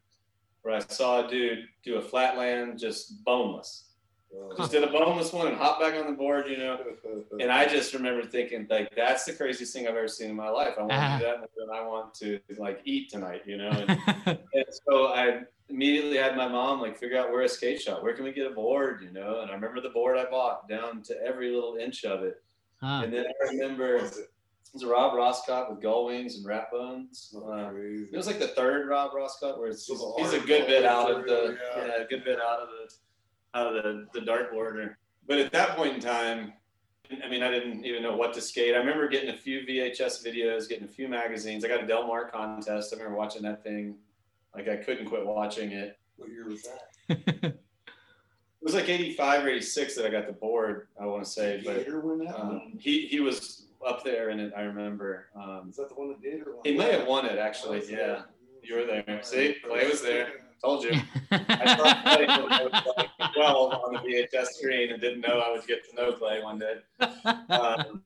where 0.61 0.75
I 0.75 0.79
saw 0.79 1.25
a 1.25 1.29
dude 1.29 1.65
do 1.83 1.95
a 1.95 2.01
flatland 2.01 2.79
just 2.79 3.23
boneless. 3.23 3.89
Just 4.57 4.71
did 4.71 4.83
a 4.83 4.87
boneless 4.87 5.33
one 5.33 5.47
and 5.47 5.57
hopped 5.57 5.81
back 5.81 5.95
on 5.95 6.07
the 6.09 6.17
board, 6.17 6.47
you 6.47 6.57
know. 6.57 6.79
And 7.39 7.51
I 7.51 7.67
just 7.67 7.93
remember 7.93 8.25
thinking, 8.25 8.67
like, 8.69 8.95
that's 8.95 9.25
the 9.25 9.33
craziest 9.33 9.73
thing 9.73 9.87
I've 9.87 9.95
ever 9.95 10.07
seen 10.07 10.29
in 10.29 10.35
my 10.35 10.49
life. 10.49 10.73
I 10.77 10.83
want 10.83 10.91
to 10.91 11.17
do 11.17 11.25
that, 11.25 11.35
and 11.35 11.47
then 11.57 11.75
I 11.75 11.85
want 11.85 12.13
to 12.15 12.39
like 12.57 12.81
eat 12.85 13.09
tonight, 13.09 13.41
you 13.45 13.57
know. 13.57 13.69
And, 14.25 14.39
and 14.53 14.65
so 14.87 15.07
I 15.07 15.41
immediately 15.69 16.17
had 16.17 16.37
my 16.37 16.47
mom 16.47 16.79
like 16.81 16.97
figure 16.97 17.17
out 17.17 17.31
where 17.31 17.41
a 17.41 17.49
skate 17.49 17.81
shop, 17.81 18.03
where 18.03 18.13
can 18.13 18.23
we 18.23 18.31
get 18.31 18.51
a 18.51 18.53
board, 18.53 19.01
you 19.03 19.11
know. 19.11 19.41
And 19.41 19.49
I 19.49 19.53
remember 19.53 19.81
the 19.81 19.89
board 19.89 20.17
I 20.17 20.29
bought 20.29 20.69
down 20.69 21.01
to 21.03 21.15
every 21.25 21.51
little 21.51 21.75
inch 21.75 22.05
of 22.05 22.23
it. 22.23 22.41
Huh. 22.81 23.01
And 23.03 23.13
then 23.13 23.25
I 23.25 23.49
remember 23.49 23.95
it 23.95 24.15
was 24.73 24.83
a 24.83 24.87
Rob 24.87 25.13
Roskopp 25.13 25.69
with 25.69 25.81
gull 25.81 26.05
wings 26.05 26.35
and 26.37 26.45
rat 26.45 26.67
bones. 26.71 27.35
Uh, 27.35 27.71
it 27.75 28.15
was 28.15 28.27
like 28.27 28.39
the 28.39 28.49
third 28.49 28.87
Rob 28.87 29.11
Roskopp, 29.11 29.57
where 29.57 29.69
it's 29.69 29.85
So 29.85 30.15
he's 30.17 30.33
a 30.33 30.39
good 30.39 30.67
bit 30.67 30.85
out 30.85 31.11
of 31.11 31.25
the 31.25 31.57
yeah. 31.75 31.85
yeah, 31.85 32.03
a 32.03 32.07
good 32.07 32.23
bit 32.23 32.39
out 32.39 32.59
of 32.59 32.69
the 32.69 32.93
out 33.53 33.75
of 33.75 33.83
the 33.83 34.07
the 34.13 34.19
dartboard. 34.25 34.75
Or- 34.75 34.97
But 35.27 35.39
at 35.39 35.51
that 35.53 35.75
point 35.75 35.95
in 35.95 35.99
time, 36.01 36.53
I 37.23 37.29
mean, 37.29 37.43
I 37.43 37.51
didn't 37.51 37.85
even 37.85 38.01
know 38.03 38.15
what 38.15 38.33
to 38.33 38.41
skate. 38.41 38.73
I 38.75 38.77
remember 38.79 39.07
getting 39.07 39.29
a 39.29 39.37
few 39.37 39.61
VHS 39.65 40.25
videos, 40.25 40.67
getting 40.67 40.85
a 40.85 40.87
few 40.91 41.07
magazines. 41.07 41.63
I 41.63 41.67
got 41.67 41.83
a 41.83 41.87
Del 41.87 42.07
Mar 42.07 42.29
contest. 42.29 42.93
I 42.93 42.97
remember 42.97 43.17
watching 43.17 43.41
that 43.43 43.63
thing. 43.63 43.95
Like 44.55 44.67
I 44.67 44.77
couldn't 44.77 45.05
quit 45.05 45.25
watching 45.25 45.71
it. 45.71 45.97
What 46.17 46.29
year 46.29 46.45
was 46.47 46.63
that? 46.63 47.55
It 48.63 48.67
was 48.67 48.75
like 48.75 48.87
85 48.87 49.43
or 49.43 49.49
86 49.49 49.95
that 49.95 50.05
I 50.05 50.09
got 50.09 50.25
the 50.25 50.31
board, 50.31 50.87
I 50.97 51.05
want 51.05 51.21
to 51.25 51.29
say, 51.29 51.61
but 51.65 51.75
Gator 51.79 51.99
win 51.99 52.19
that 52.19 52.39
um, 52.39 52.71
he 52.79 53.07
he 53.07 53.19
was 53.19 53.65
up 53.85 54.05
there 54.05 54.29
in 54.29 54.39
it. 54.39 54.53
I 54.55 54.61
remember. 54.61 55.25
Um, 55.35 55.67
Is 55.69 55.75
that 55.75 55.89
the 55.89 55.95
one 55.95 56.07
that 56.07 56.21
Gator 56.21 56.45
won? 56.53 56.61
he 56.63 56.71
may 56.77 56.93
have 56.93 57.05
won 57.05 57.25
it 57.25 57.37
actually. 57.37 57.83
Yeah, 57.91 58.21
you 58.61 58.75
were 58.77 58.85
there. 58.85 59.19
See, 59.21 59.57
Clay 59.67 59.85
was 59.89 60.01
there. 60.01 60.42
Told 60.63 60.83
you. 60.85 60.91
I 61.31 62.37
when 62.39 62.51
I 62.51 62.63
was 62.63 62.71
like 62.97 63.33
12 63.33 63.73
on 63.73 63.93
the 63.93 63.99
VHS 63.99 64.45
screen 64.53 64.91
and 64.91 65.01
didn't 65.01 65.19
know 65.21 65.39
I 65.39 65.51
would 65.51 65.67
get 65.67 65.89
to 65.89 65.95
know 65.95 66.13
Clay 66.13 66.41
one 66.41 66.57
day. 66.57 66.75
Um, 67.49 68.01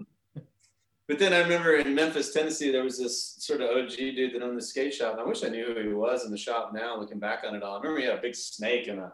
but 1.07 1.19
then 1.19 1.33
I 1.33 1.39
remember 1.39 1.75
in 1.75 1.93
Memphis, 1.93 2.33
Tennessee, 2.33 2.71
there 2.71 2.83
was 2.83 2.97
this 2.97 3.35
sort 3.39 3.61
of 3.61 3.69
OG 3.69 3.95
dude 3.95 4.33
that 4.33 4.41
owned 4.41 4.57
the 4.57 4.61
skate 4.63 4.93
shop. 4.93 5.13
And 5.13 5.21
I 5.21 5.25
wish 5.25 5.43
I 5.43 5.49
knew 5.49 5.65
who 5.73 5.87
he 5.87 5.93
was 5.93 6.25
in 6.25 6.31
the 6.31 6.37
shop 6.37 6.71
now, 6.73 6.99
looking 6.99 7.19
back 7.19 7.43
on 7.47 7.55
it 7.55 7.61
all. 7.61 7.75
I 7.77 7.79
remember 7.79 7.99
he 7.99 8.07
had 8.07 8.17
a 8.17 8.21
big 8.21 8.35
snake 8.35 8.87
in 8.87 8.99
a 8.99 9.13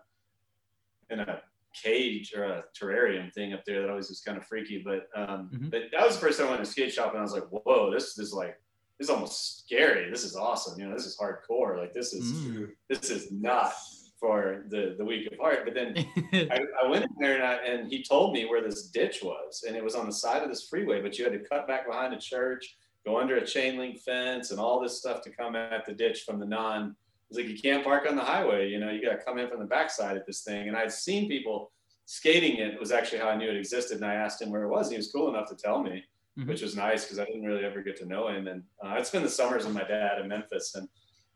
in 1.09 1.19
a 1.19 1.41
cage 1.75 2.33
or 2.35 2.45
a 2.45 2.63
terrarium 2.79 3.31
thing 3.33 3.51
up 3.53 3.65
there 3.65 3.81
that 3.81 3.89
always 3.89 4.07
was 4.07 4.21
kind 4.21 4.37
of 4.37 4.45
freaky. 4.47 4.81
But 4.83 5.09
um, 5.15 5.49
Mhm. 5.53 5.69
but 5.69 5.81
that 5.91 6.05
was 6.05 6.15
the 6.15 6.21
first 6.25 6.39
time 6.39 6.47
I 6.47 6.51
went 6.51 6.63
to 6.63 6.69
a 6.69 6.71
skate 6.71 6.93
shop 6.93 7.09
and 7.11 7.19
I 7.19 7.23
was 7.23 7.33
like, 7.33 7.43
whoa, 7.49 7.91
this, 7.91 8.13
this 8.15 8.27
is 8.27 8.33
like 8.33 8.57
this 8.99 9.07
is 9.07 9.09
almost 9.09 9.59
scary. 9.65 10.09
This 10.09 10.23
is 10.23 10.35
awesome. 10.35 10.79
You 10.79 10.87
know, 10.87 10.93
this 10.95 11.05
is 11.05 11.17
hardcore. 11.17 11.77
Like 11.79 11.93
this 11.93 12.13
is 12.13 12.31
Mm. 12.31 12.71
this 12.89 13.09
is 13.09 13.31
not 13.31 13.73
for 14.19 14.63
the 14.69 14.95
the 14.97 15.03
weak 15.03 15.29
of 15.31 15.37
heart. 15.39 15.61
But 15.65 15.73
then 15.73 15.95
I, 16.33 16.59
I 16.83 16.87
went 16.87 17.03
in 17.03 17.09
there 17.19 17.35
and, 17.35 17.43
I, 17.43 17.55
and 17.55 17.91
he 17.91 18.03
told 18.03 18.33
me 18.33 18.45
where 18.45 18.61
this 18.61 18.87
ditch 18.87 19.19
was, 19.23 19.63
and 19.67 19.75
it 19.75 19.83
was 19.83 19.95
on 19.95 20.05
the 20.05 20.13
side 20.13 20.43
of 20.43 20.49
this 20.49 20.67
freeway. 20.67 21.01
But 21.01 21.17
you 21.17 21.23
had 21.25 21.33
to 21.33 21.39
cut 21.39 21.67
back 21.67 21.87
behind 21.87 22.13
a 22.13 22.19
church, 22.19 22.77
go 23.05 23.19
under 23.19 23.37
a 23.37 23.45
chain 23.45 23.77
link 23.77 23.99
fence, 23.99 24.51
and 24.51 24.59
all 24.59 24.79
this 24.79 24.97
stuff 24.99 25.21
to 25.23 25.29
come 25.29 25.55
at 25.55 25.85
the 25.85 25.93
ditch 25.93 26.21
from 26.23 26.39
the 26.39 26.45
non. 26.45 26.95
It's 27.29 27.39
like 27.39 27.49
you 27.49 27.59
can't 27.59 27.83
park 27.83 28.05
on 28.07 28.15
the 28.15 28.21
highway. 28.21 28.69
You 28.69 28.79
know, 28.79 28.91
you 28.91 29.01
got 29.03 29.17
to 29.17 29.23
come 29.23 29.39
in 29.39 29.49
from 29.49 29.59
the 29.59 29.65
backside 29.65 30.15
at 30.17 30.27
this 30.27 30.41
thing. 30.43 30.67
And 30.67 30.77
I'd 30.77 30.91
seen 30.91 31.27
people 31.27 31.71
skating 32.05 32.57
it. 32.57 32.79
Was 32.79 32.91
actually 32.91 33.19
how 33.19 33.29
I 33.29 33.35
knew 33.35 33.49
it 33.49 33.57
existed. 33.57 33.97
And 33.97 34.05
I 34.05 34.13
asked 34.13 34.39
him 34.41 34.51
where 34.51 34.63
it 34.63 34.69
was. 34.69 34.87
And 34.87 34.93
he 34.93 34.97
was 34.97 35.11
cool 35.11 35.29
enough 35.29 35.49
to 35.49 35.55
tell 35.55 35.81
me, 35.81 36.03
Mhm. 36.37 36.47
which 36.47 36.61
was 36.61 36.75
nice 36.75 37.03
because 37.03 37.19
I 37.19 37.25
didn't 37.25 37.43
really 37.43 37.63
ever 37.63 37.83
get 37.83 37.95
to 37.97 38.05
know 38.05 38.27
him. 38.27 38.47
And 38.47 38.63
uh, 38.83 38.89
I'd 38.89 39.05
spend 39.05 39.23
the 39.23 39.29
summers 39.29 39.65
with 39.65 39.75
my 39.75 39.83
dad 39.83 40.19
in 40.21 40.27
Memphis 40.27 40.75
and. 40.75 40.87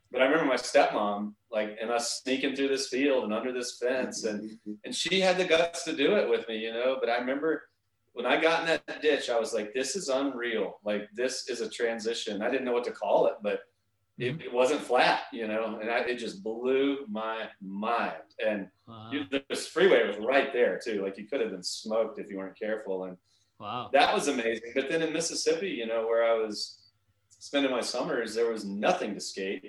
But 0.09 0.21
I 0.21 0.25
remember 0.25 0.45
my 0.45 0.55
stepmom, 0.55 1.33
like, 1.51 1.77
and 1.81 1.91
us 1.91 2.21
sneaking 2.23 2.55
through 2.55 2.69
this 2.69 2.87
field 2.87 3.25
and 3.25 3.33
under 3.33 3.51
this 3.51 3.77
fence, 3.77 4.23
and 4.23 4.57
and 4.85 4.95
she 4.95 5.19
had 5.19 5.37
the 5.37 5.43
guts 5.43 5.83
to 5.83 5.93
do 5.93 6.15
it 6.15 6.29
with 6.29 6.47
me, 6.47 6.59
you 6.59 6.71
know. 6.71 6.95
But 7.01 7.09
I 7.09 7.17
remember 7.17 7.63
when 8.17 8.25
I 8.25 8.41
got 8.41 8.61
in 8.61 8.65
that 8.67 9.01
ditch, 9.01 9.29
I 9.29 9.39
was 9.39 9.53
like, 9.53 9.73
this 9.73 9.95
is 9.95 10.09
unreal. 10.09 10.79
Like 10.83 11.07
this 11.13 11.47
is 11.49 11.61
a 11.61 11.69
transition. 11.69 12.41
I 12.41 12.49
didn't 12.49 12.65
know 12.65 12.71
what 12.71 12.85
to 12.85 12.91
call 12.91 13.27
it, 13.27 13.35
but 13.43 13.59
it, 14.17 14.41
it 14.41 14.51
wasn't 14.51 14.81
flat, 14.81 15.23
you 15.31 15.47
know, 15.47 15.77
and 15.79 15.91
I, 15.91 15.99
it 15.99 16.15
just 16.15 16.41
blew 16.41 17.05
my 17.07 17.47
mind. 17.61 18.13
And 18.43 18.69
wow. 18.87 19.11
you, 19.11 19.25
this 19.49 19.67
freeway 19.67 20.07
was 20.07 20.17
right 20.17 20.51
there 20.51 20.79
too. 20.83 21.03
Like 21.03 21.19
you 21.19 21.27
could 21.27 21.41
have 21.41 21.51
been 21.51 21.61
smoked 21.61 22.17
if 22.17 22.27
you 22.29 22.37
weren't 22.37 22.57
careful. 22.57 23.03
And 23.03 23.17
wow. 23.59 23.89
that 23.93 24.13
was 24.13 24.27
amazing. 24.27 24.71
But 24.75 24.89
then 24.89 25.01
in 25.01 25.13
Mississippi, 25.13 25.69
you 25.69 25.85
know, 25.87 26.05
where 26.05 26.23
I 26.25 26.33
was 26.33 26.79
spending 27.39 27.71
my 27.71 27.81
summers, 27.81 28.33
there 28.35 28.51
was 28.51 28.65
nothing 28.65 29.13
to 29.13 29.19
skate. 29.19 29.63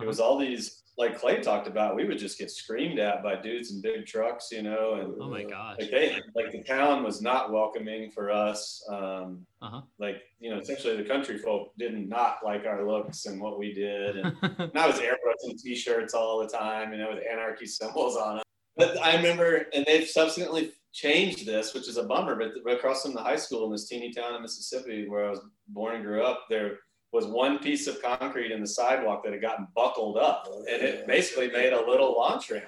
it 0.00 0.06
was 0.06 0.20
all 0.20 0.38
these 0.38 0.82
like 0.98 1.18
Clay 1.18 1.40
talked 1.42 1.66
about. 1.66 1.94
We 1.94 2.06
would 2.06 2.18
just 2.18 2.38
get 2.38 2.50
screamed 2.50 2.98
at 2.98 3.22
by 3.22 3.36
dudes 3.36 3.70
in 3.70 3.82
big 3.82 4.06
trucks, 4.06 4.50
you 4.50 4.62
know, 4.62 4.94
and 4.94 5.14
Oh 5.20 5.28
my 5.28 5.42
gosh. 5.44 5.76
like 5.78 5.90
they 5.90 6.18
like 6.34 6.52
the 6.52 6.62
town 6.62 7.02
was 7.04 7.20
not 7.20 7.52
welcoming 7.52 8.10
for 8.10 8.30
us. 8.30 8.82
Um, 8.90 9.46
Uh-huh. 9.60 9.82
like 9.98 10.22
you 10.40 10.50
know, 10.50 10.58
essentially 10.58 10.96
the 10.96 11.02
country 11.08 11.36
folk 11.38 11.72
did 11.76 11.92
not 12.08 12.38
like 12.44 12.64
our 12.64 12.86
looks 12.86 13.26
and 13.26 13.38
what 13.40 13.58
we 13.58 13.74
did, 13.74 14.16
and, 14.16 14.36
and 14.42 14.72
I 14.74 14.86
was 14.86 14.98
airbrushing 14.98 15.60
t-shirts 15.62 16.14
all 16.14 16.38
the 16.40 16.48
time, 16.48 16.92
you 16.92 16.98
know, 16.98 17.10
with 17.14 17.24
anarchy 17.30 17.66
symbols 17.66 18.16
on 18.16 18.36
them. 18.36 18.44
But 18.78 18.98
I 19.02 19.16
remember, 19.16 19.66
and 19.74 19.84
they've 19.86 20.06
subsequently 20.08 20.72
changed 20.96 21.46
this, 21.46 21.74
which 21.74 21.88
is 21.88 21.98
a 21.98 22.04
bummer. 22.04 22.34
But 22.34 22.72
across 22.72 23.02
from 23.02 23.14
the 23.14 23.22
high 23.22 23.36
school 23.36 23.66
in 23.66 23.72
this 23.72 23.86
teeny 23.86 24.12
town 24.12 24.34
in 24.34 24.42
Mississippi, 24.42 25.08
where 25.08 25.26
I 25.26 25.30
was 25.30 25.40
born 25.68 25.96
and 25.96 26.04
grew 26.04 26.22
up, 26.22 26.46
there 26.48 26.78
was 27.12 27.26
one 27.26 27.58
piece 27.58 27.86
of 27.86 28.02
concrete 28.02 28.50
in 28.50 28.60
the 28.60 28.66
sidewalk 28.66 29.22
that 29.24 29.32
had 29.32 29.42
gotten 29.42 29.68
buckled 29.76 30.16
up, 30.16 30.48
and 30.68 30.82
it 30.82 31.06
basically 31.06 31.50
made 31.50 31.72
a 31.72 31.86
little 31.86 32.16
launch 32.16 32.50
ramp. 32.50 32.64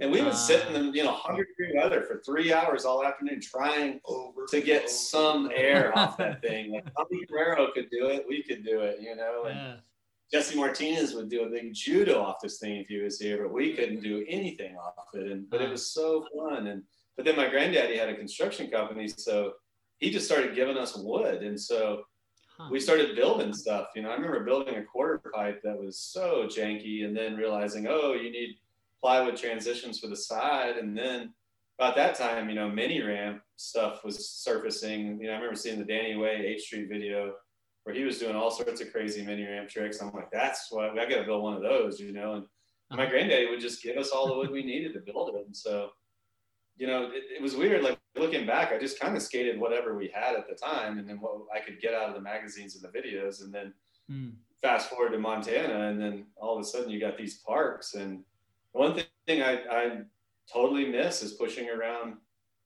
And 0.00 0.10
we 0.10 0.20
would 0.20 0.32
ah. 0.32 0.36
sit 0.36 0.66
in 0.66 0.72
the 0.74 0.96
you 0.96 1.04
know 1.04 1.12
100 1.12 1.46
degree 1.46 1.78
weather 1.78 2.02
for 2.02 2.20
three 2.26 2.52
hours 2.52 2.84
all 2.84 3.04
afternoon 3.04 3.40
trying 3.40 4.00
Over 4.04 4.44
to 4.50 4.60
get 4.60 4.82
over. 4.82 4.88
some 4.88 5.50
air 5.54 5.96
off 5.98 6.16
that 6.18 6.42
thing. 6.42 6.72
Like 6.72 6.92
Tommy 6.94 7.24
Guerrero 7.26 7.68
could 7.72 7.88
do 7.90 8.08
it, 8.08 8.26
we 8.28 8.42
could 8.42 8.64
do 8.64 8.80
it, 8.80 9.00
you 9.00 9.14
know. 9.14 9.44
And 9.44 9.56
Yeah. 9.56 9.76
Jesse 10.30 10.58
Martinez 10.58 11.14
would 11.14 11.30
do 11.30 11.44
a 11.44 11.48
big 11.48 11.72
judo 11.72 12.20
off 12.20 12.36
this 12.42 12.58
thing 12.58 12.76
if 12.76 12.88
he 12.88 12.98
was 12.98 13.18
here, 13.18 13.44
but 13.44 13.52
we 13.52 13.72
couldn't 13.72 14.02
do 14.02 14.26
anything 14.28 14.76
off 14.76 14.92
it. 15.14 15.30
And 15.30 15.48
but 15.48 15.62
it 15.62 15.68
ah. 15.68 15.70
was 15.70 15.90
so 15.90 16.26
fun. 16.36 16.66
And 16.66 16.82
but 17.18 17.24
then 17.26 17.36
my 17.36 17.48
granddaddy 17.48 17.96
had 17.98 18.08
a 18.08 18.14
construction 18.16 18.70
company, 18.70 19.08
so 19.08 19.54
he 19.98 20.08
just 20.08 20.24
started 20.24 20.54
giving 20.54 20.78
us 20.78 20.96
wood, 20.96 21.42
and 21.42 21.60
so 21.60 22.04
Huh. 22.56 22.68
we 22.72 22.80
started 22.80 23.14
building 23.14 23.52
stuff. 23.52 23.88
You 23.94 24.02
know, 24.02 24.10
I 24.10 24.14
remember 24.14 24.44
building 24.44 24.76
a 24.76 24.84
quarter 24.84 25.20
pipe 25.34 25.60
that 25.64 25.78
was 25.78 25.98
so 26.00 26.46
janky, 26.46 27.04
and 27.04 27.16
then 27.16 27.36
realizing, 27.36 27.86
oh, 27.88 28.14
you 28.14 28.30
need 28.30 28.56
plywood 29.02 29.36
transitions 29.36 29.98
for 29.98 30.06
the 30.08 30.16
side, 30.16 30.76
and 30.76 30.96
then 30.96 31.34
about 31.78 31.96
that 31.96 32.14
time, 32.16 32.48
you 32.48 32.54
know, 32.54 32.68
mini 32.68 33.00
ramp 33.02 33.42
stuff 33.56 34.04
was 34.04 34.28
surfacing. 34.28 35.20
You 35.20 35.26
know, 35.26 35.32
I 35.32 35.36
remember 35.36 35.56
seeing 35.56 35.78
the 35.78 35.84
Danny 35.84 36.16
Way 36.16 36.46
H 36.46 36.62
Street 36.62 36.88
video 36.88 37.34
where 37.84 37.94
he 37.94 38.04
was 38.04 38.18
doing 38.18 38.34
all 38.36 38.50
sorts 38.50 38.80
of 38.80 38.92
crazy 38.92 39.24
mini 39.24 39.44
ramp 39.44 39.68
tricks. 39.68 40.00
I'm 40.02 40.12
like, 40.12 40.30
that's 40.32 40.70
what 40.70 40.90
I 40.98 41.08
got 41.08 41.18
to 41.18 41.24
build 41.24 41.42
one 41.42 41.54
of 41.54 41.62
those, 41.62 41.98
you 42.00 42.12
know. 42.12 42.34
And 42.34 42.46
my 42.90 43.04
Uh-huh. 43.04 43.10
granddaddy 43.10 43.46
would 43.50 43.60
just 43.60 43.82
give 43.82 43.96
us 43.96 44.10
all 44.10 44.26
the 44.28 44.36
wood 44.36 44.50
we 44.50 44.62
needed 44.64 44.92
to 44.94 45.00
build 45.00 45.34
it, 45.34 45.46
and 45.46 45.56
so. 45.56 45.90
You 46.78 46.86
know, 46.86 47.10
it, 47.12 47.24
it 47.36 47.42
was 47.42 47.56
weird. 47.56 47.82
Like 47.82 47.98
looking 48.16 48.46
back, 48.46 48.72
I 48.72 48.78
just 48.78 48.98
kind 49.00 49.16
of 49.16 49.22
skated 49.22 49.58
whatever 49.60 49.96
we 49.96 50.08
had 50.14 50.36
at 50.36 50.48
the 50.48 50.54
time, 50.54 50.98
and 50.98 51.08
then 51.08 51.20
what 51.20 51.32
I 51.54 51.60
could 51.60 51.80
get 51.80 51.92
out 51.92 52.08
of 52.08 52.14
the 52.14 52.20
magazines 52.20 52.76
and 52.76 52.84
the 52.84 52.96
videos, 52.98 53.42
and 53.42 53.52
then 53.52 53.74
Hmm. 54.08 54.30
fast 54.62 54.88
forward 54.88 55.10
to 55.12 55.18
Montana, 55.18 55.88
and 55.90 56.00
then 56.00 56.26
all 56.36 56.56
of 56.56 56.62
a 56.62 56.64
sudden 56.64 56.88
you 56.88 56.98
got 56.98 57.18
these 57.18 57.40
parks. 57.40 57.94
And 57.94 58.24
one 58.72 58.94
thi- 58.94 59.04
thing 59.26 59.42
I, 59.42 59.58
I 59.70 60.00
totally 60.50 60.86
miss 60.86 61.22
is 61.22 61.32
pushing 61.34 61.68
around 61.68 62.16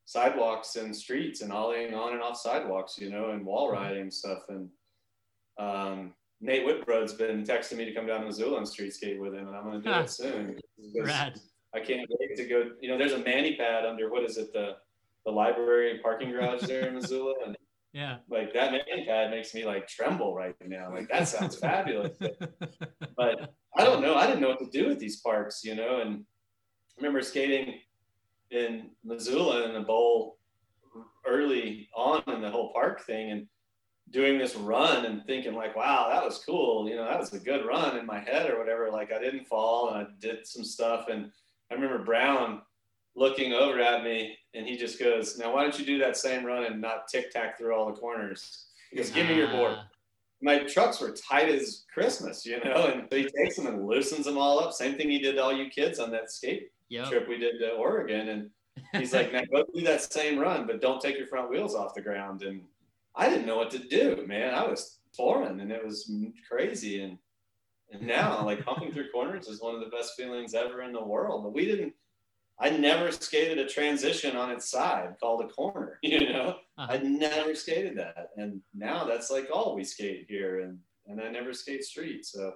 sidewalks 0.05 0.77
and 0.77 0.95
streets 0.95 1.41
and 1.41 1.51
ollieing 1.51 1.97
on 1.97 2.13
and 2.13 2.23
off 2.23 2.37
sidewalks, 2.37 2.97
you 2.99 3.11
know, 3.11 3.31
and 3.31 3.45
wall 3.45 3.73
riding 3.73 4.03
and 4.03 4.15
stuff. 4.15 4.43
And 4.51 4.69
um, 5.59 6.15
Nate 6.41 6.65
Whitbroad's 6.67 7.15
been 7.15 7.45
texting 7.45 7.77
me 7.77 7.85
to 7.87 7.93
come 7.95 8.07
down 8.07 8.21
to 8.21 8.27
Missoula 8.27 8.59
and 8.59 8.69
street 8.69 8.93
skate 8.95 9.21
with 9.21 9.35
him, 9.35 9.49
and 9.49 9.57
I'm 9.57 9.65
going 9.65 9.83
to 9.83 9.89
do 9.89 9.93
Huh. 9.93 10.01
it 10.03 10.11
soon. 10.11 10.61
Rad. 11.03 11.41
I 11.75 11.81
can't 11.81 12.09
wait 12.21 12.37
to 12.37 12.45
go. 12.47 12.71
You 12.81 12.89
know, 12.89 12.99
there's 12.99 13.13
a 13.13 13.19
mani 13.19 13.57
pad 13.57 13.85
under 13.87 14.11
what 14.11 14.25
is 14.25 14.37
it 14.37 14.53
the 14.53 14.77
the 15.25 15.31
library 15.31 16.01
parking 16.03 16.31
garage 16.31 16.63
there 16.63 16.89
in 16.89 16.95
Missoula, 16.95 17.35
and 17.47 17.57
Yeah. 17.93 18.19
like 18.29 18.53
that 18.55 18.73
mani 18.73 19.05
pad 19.07 19.31
makes 19.31 19.55
me 19.55 19.65
like 19.65 19.87
tremble 19.89 20.35
right 20.35 20.57
now. 20.67 20.93
Like 20.93 21.09
that 21.09 21.29
sounds 21.29 21.57
fabulous. 21.57 22.17
But 23.17 23.55
I 23.77 23.85
don't 23.85 24.03
know. 24.03 24.15
I 24.17 24.27
didn't 24.27 24.41
know 24.41 24.49
what 24.49 24.59
to 24.61 24.71
do 24.71 24.89
with 24.89 24.99
these 24.99 25.21
parks, 25.21 25.63
you 25.65 25.75
know. 25.75 26.01
And 26.01 26.25
I 26.25 26.95
remember 26.99 27.23
skating 27.23 27.79
in 28.51 28.91
Missoula 29.05 29.69
in 29.69 29.77
a 29.77 29.83
bowl 29.83 30.39
early 31.27 31.89
on 31.95 32.23
in 32.27 32.41
the 32.43 32.51
whole 32.51 32.73
park 32.73 33.01
thing 33.03 33.31
and 33.31 33.47
doing 34.11 34.39
this 34.39 34.57
run 34.57 35.07
and 35.07 35.25
thinking 35.25 35.55
like, 35.55 35.75
wow, 35.77 36.09
that 36.11 36.25
was 36.25 36.43
cool. 36.45 36.89
You 36.89 36.97
know, 36.97 37.05
that 37.05 37.19
was 37.19 37.33
a 37.33 37.39
good 37.39 37.65
run 37.65 37.97
in 37.97 38.05
my 38.05 38.19
head 38.19 38.51
or 38.51 38.59
whatever. 38.59 38.91
Like 38.91 39.13
I 39.13 39.21
didn't 39.21 39.47
fall 39.47 39.91
and 39.91 40.07
I 40.07 40.11
did 40.21 40.47
some 40.47 40.65
stuff. 40.65 41.07
And 41.09 41.31
I 41.73 41.75
remember 41.75 42.05
Brown 42.05 42.61
looking 43.17 43.55
over 43.55 43.81
at 43.81 44.05
me 44.05 44.37
and 44.53 44.67
he 44.67 44.77
just 44.77 44.99
goes, 44.99 45.39
now 45.39 45.55
why 45.55 45.63
don't 45.63 45.79
you 45.79 45.87
do 45.87 45.99
that 45.99 46.19
same 46.19 46.45
run 46.45 46.65
and 46.65 46.81
not 46.81 47.09
tic 47.09 47.31
tac 47.31 47.57
through 47.57 47.75
all 47.75 47.87
the 47.87 47.99
corners? 47.99 48.67
He 48.91 48.99
goes, 48.99 49.11
give 49.11 49.27
me 49.27 49.37
your 49.37 49.49
board 49.49 49.77
Ah, 49.79 49.87
my 50.43 50.59
trucks 50.59 51.01
were 51.01 51.13
tight 51.13 51.49
as 51.49 51.85
Christmas, 51.93 52.45
you 52.45 52.63
know, 52.63 52.89
and 52.89 53.07
so 53.11 53.17
he 53.17 53.27
takes 53.43 53.57
them 53.57 53.69
and 53.69 53.87
loosens 53.87 54.27
them 54.27 54.37
all 54.37 54.61
up. 54.61 54.73
Same 54.73 54.97
thing 54.97 55.09
he 55.09 55.19
did 55.19 55.37
to 55.37 55.43
all 55.43 55.57
you 55.57 55.71
kids 55.71 55.99
on 55.99 56.11
that 56.11 56.31
skate 56.31 56.71
Yep. 56.91 57.09
trip 57.09 57.29
we 57.29 57.39
did 57.39 57.59
to 57.61 57.71
Oregon. 57.71 58.29
And 58.29 58.51
he's 58.93 59.15
like, 59.15 59.33
now 59.33 59.45
go 59.51 59.65
do 59.75 59.81
that 59.83 60.13
same 60.13 60.39
run, 60.39 60.67
but 60.67 60.83
don't 60.83 61.01
take 61.01 61.17
your 61.17 61.27
front 61.27 61.49
wheels 61.49 61.75
off 61.75 61.95
the 61.95 62.03
ground. 62.03 62.43
And 62.43 62.61
I 63.17 63.31
didn't 63.31 63.47
know 63.47 63.57
what 63.57 63.71
to 63.71 63.79
do, 63.79 64.27
man. 64.27 64.53
I 64.53 64.67
was 64.67 64.99
foreign 65.17 65.61
and 65.61 65.73
it 65.73 65.83
was 65.83 66.13
crazy. 66.51 67.01
And 67.01 67.17
and 67.93 68.03
now, 68.03 68.45
like 68.45 68.65
pumping 68.65 68.93
through 68.93 69.11
corners 69.11 69.47
is 69.49 69.61
one 69.61 69.75
of 69.75 69.81
the 69.81 69.95
best 69.97 70.17
feelings 70.17 70.55
ever 70.55 70.83
in 70.83 70.93
the 70.93 71.03
world. 71.05 71.43
But 71.45 71.53
we 71.53 71.67
didn't. 71.67 71.93
I 72.59 72.71
never 72.71 73.11
skated 73.11 73.59
a 73.59 73.69
transition 73.69 74.37
on 74.37 74.51
its 74.51 74.71
side 74.71 75.15
called 75.21 75.45
a 75.45 75.49
corner. 75.49 75.99
You 76.03 76.33
know, 76.33 76.57
Uh-huh. 76.79 76.87
I 76.93 76.99
never 76.99 77.55
skated 77.55 77.97
that, 77.99 78.31
and 78.37 78.61
now 78.75 79.05
that's 79.05 79.31
like 79.31 79.49
all 79.53 79.75
we 79.75 79.85
skate 79.85 80.27
here, 80.29 80.61
and 80.61 80.79
and 81.07 81.21
I 81.21 81.31
never 81.31 81.53
skate 81.53 81.85
street. 81.85 82.25
So 82.27 82.55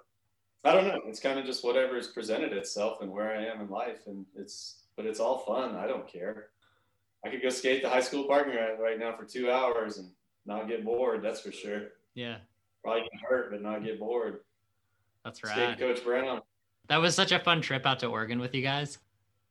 I 0.64 0.72
don't 0.72 0.86
know. 0.88 1.00
It's 1.06 1.20
kind 1.20 1.38
of 1.38 1.44
just 1.46 1.64
whatever's 1.64 2.08
presented 2.08 2.52
itself 2.52 3.00
and 3.02 3.10
where 3.10 3.36
I 3.36 3.44
am 3.44 3.60
in 3.60 3.68
life, 3.68 4.06
and 4.06 4.24
it's 4.36 4.82
but 4.96 5.06
it's 5.06 5.20
all 5.20 5.38
fun. 5.40 5.76
I 5.76 5.86
don't 5.86 6.08
care. 6.08 6.48
I 7.24 7.28
could 7.28 7.42
go 7.42 7.48
skate 7.50 7.82
the 7.82 7.88
high 7.90 8.00
school 8.00 8.24
parking 8.24 8.54
lot 8.54 8.78
right 8.80 8.98
now 8.98 9.14
for 9.16 9.24
two 9.24 9.50
hours 9.50 9.98
and 9.98 10.08
not 10.46 10.68
get 10.68 10.84
bored. 10.84 11.22
That's 11.22 11.40
for 11.40 11.50
sure. 11.52 11.82
yeah. 12.14 12.36
Probably 12.84 13.02
get 13.02 13.20
hurt, 13.28 13.50
but 13.50 13.62
not 13.62 13.82
get 13.82 13.98
bored. 13.98 14.40
That's 15.26 15.42
right. 15.42 15.76
Coach 15.76 16.04
Brown. 16.04 16.40
That 16.88 16.98
was 16.98 17.16
such 17.16 17.32
a 17.32 17.40
fun 17.40 17.60
trip 17.60 17.84
out 17.84 17.98
to 18.00 18.06
Oregon 18.06 18.38
with 18.38 18.54
you 18.54 18.62
guys. 18.62 18.98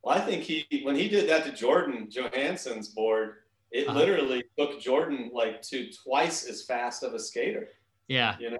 Well, 0.03 0.17
I 0.17 0.21
think 0.21 0.43
he 0.43 0.65
when 0.85 0.95
he 0.95 1.09
did 1.09 1.27
that 1.29 1.43
to 1.45 1.51
Jordan 1.51 2.07
Johansson's 2.09 2.87
board, 2.87 3.39
it 3.71 3.87
Uh-huh. 3.89 3.97
literally 3.99 4.45
took 4.57 4.79
Jordan 4.79 5.31
like 5.33 5.61
to 5.63 5.91
twice 5.91 6.45
as 6.47 6.63
fast 6.65 7.03
of 7.03 7.13
a 7.13 7.19
skater. 7.19 7.67
Yeah. 8.07 8.37
You 8.39 8.51
know, 8.51 8.57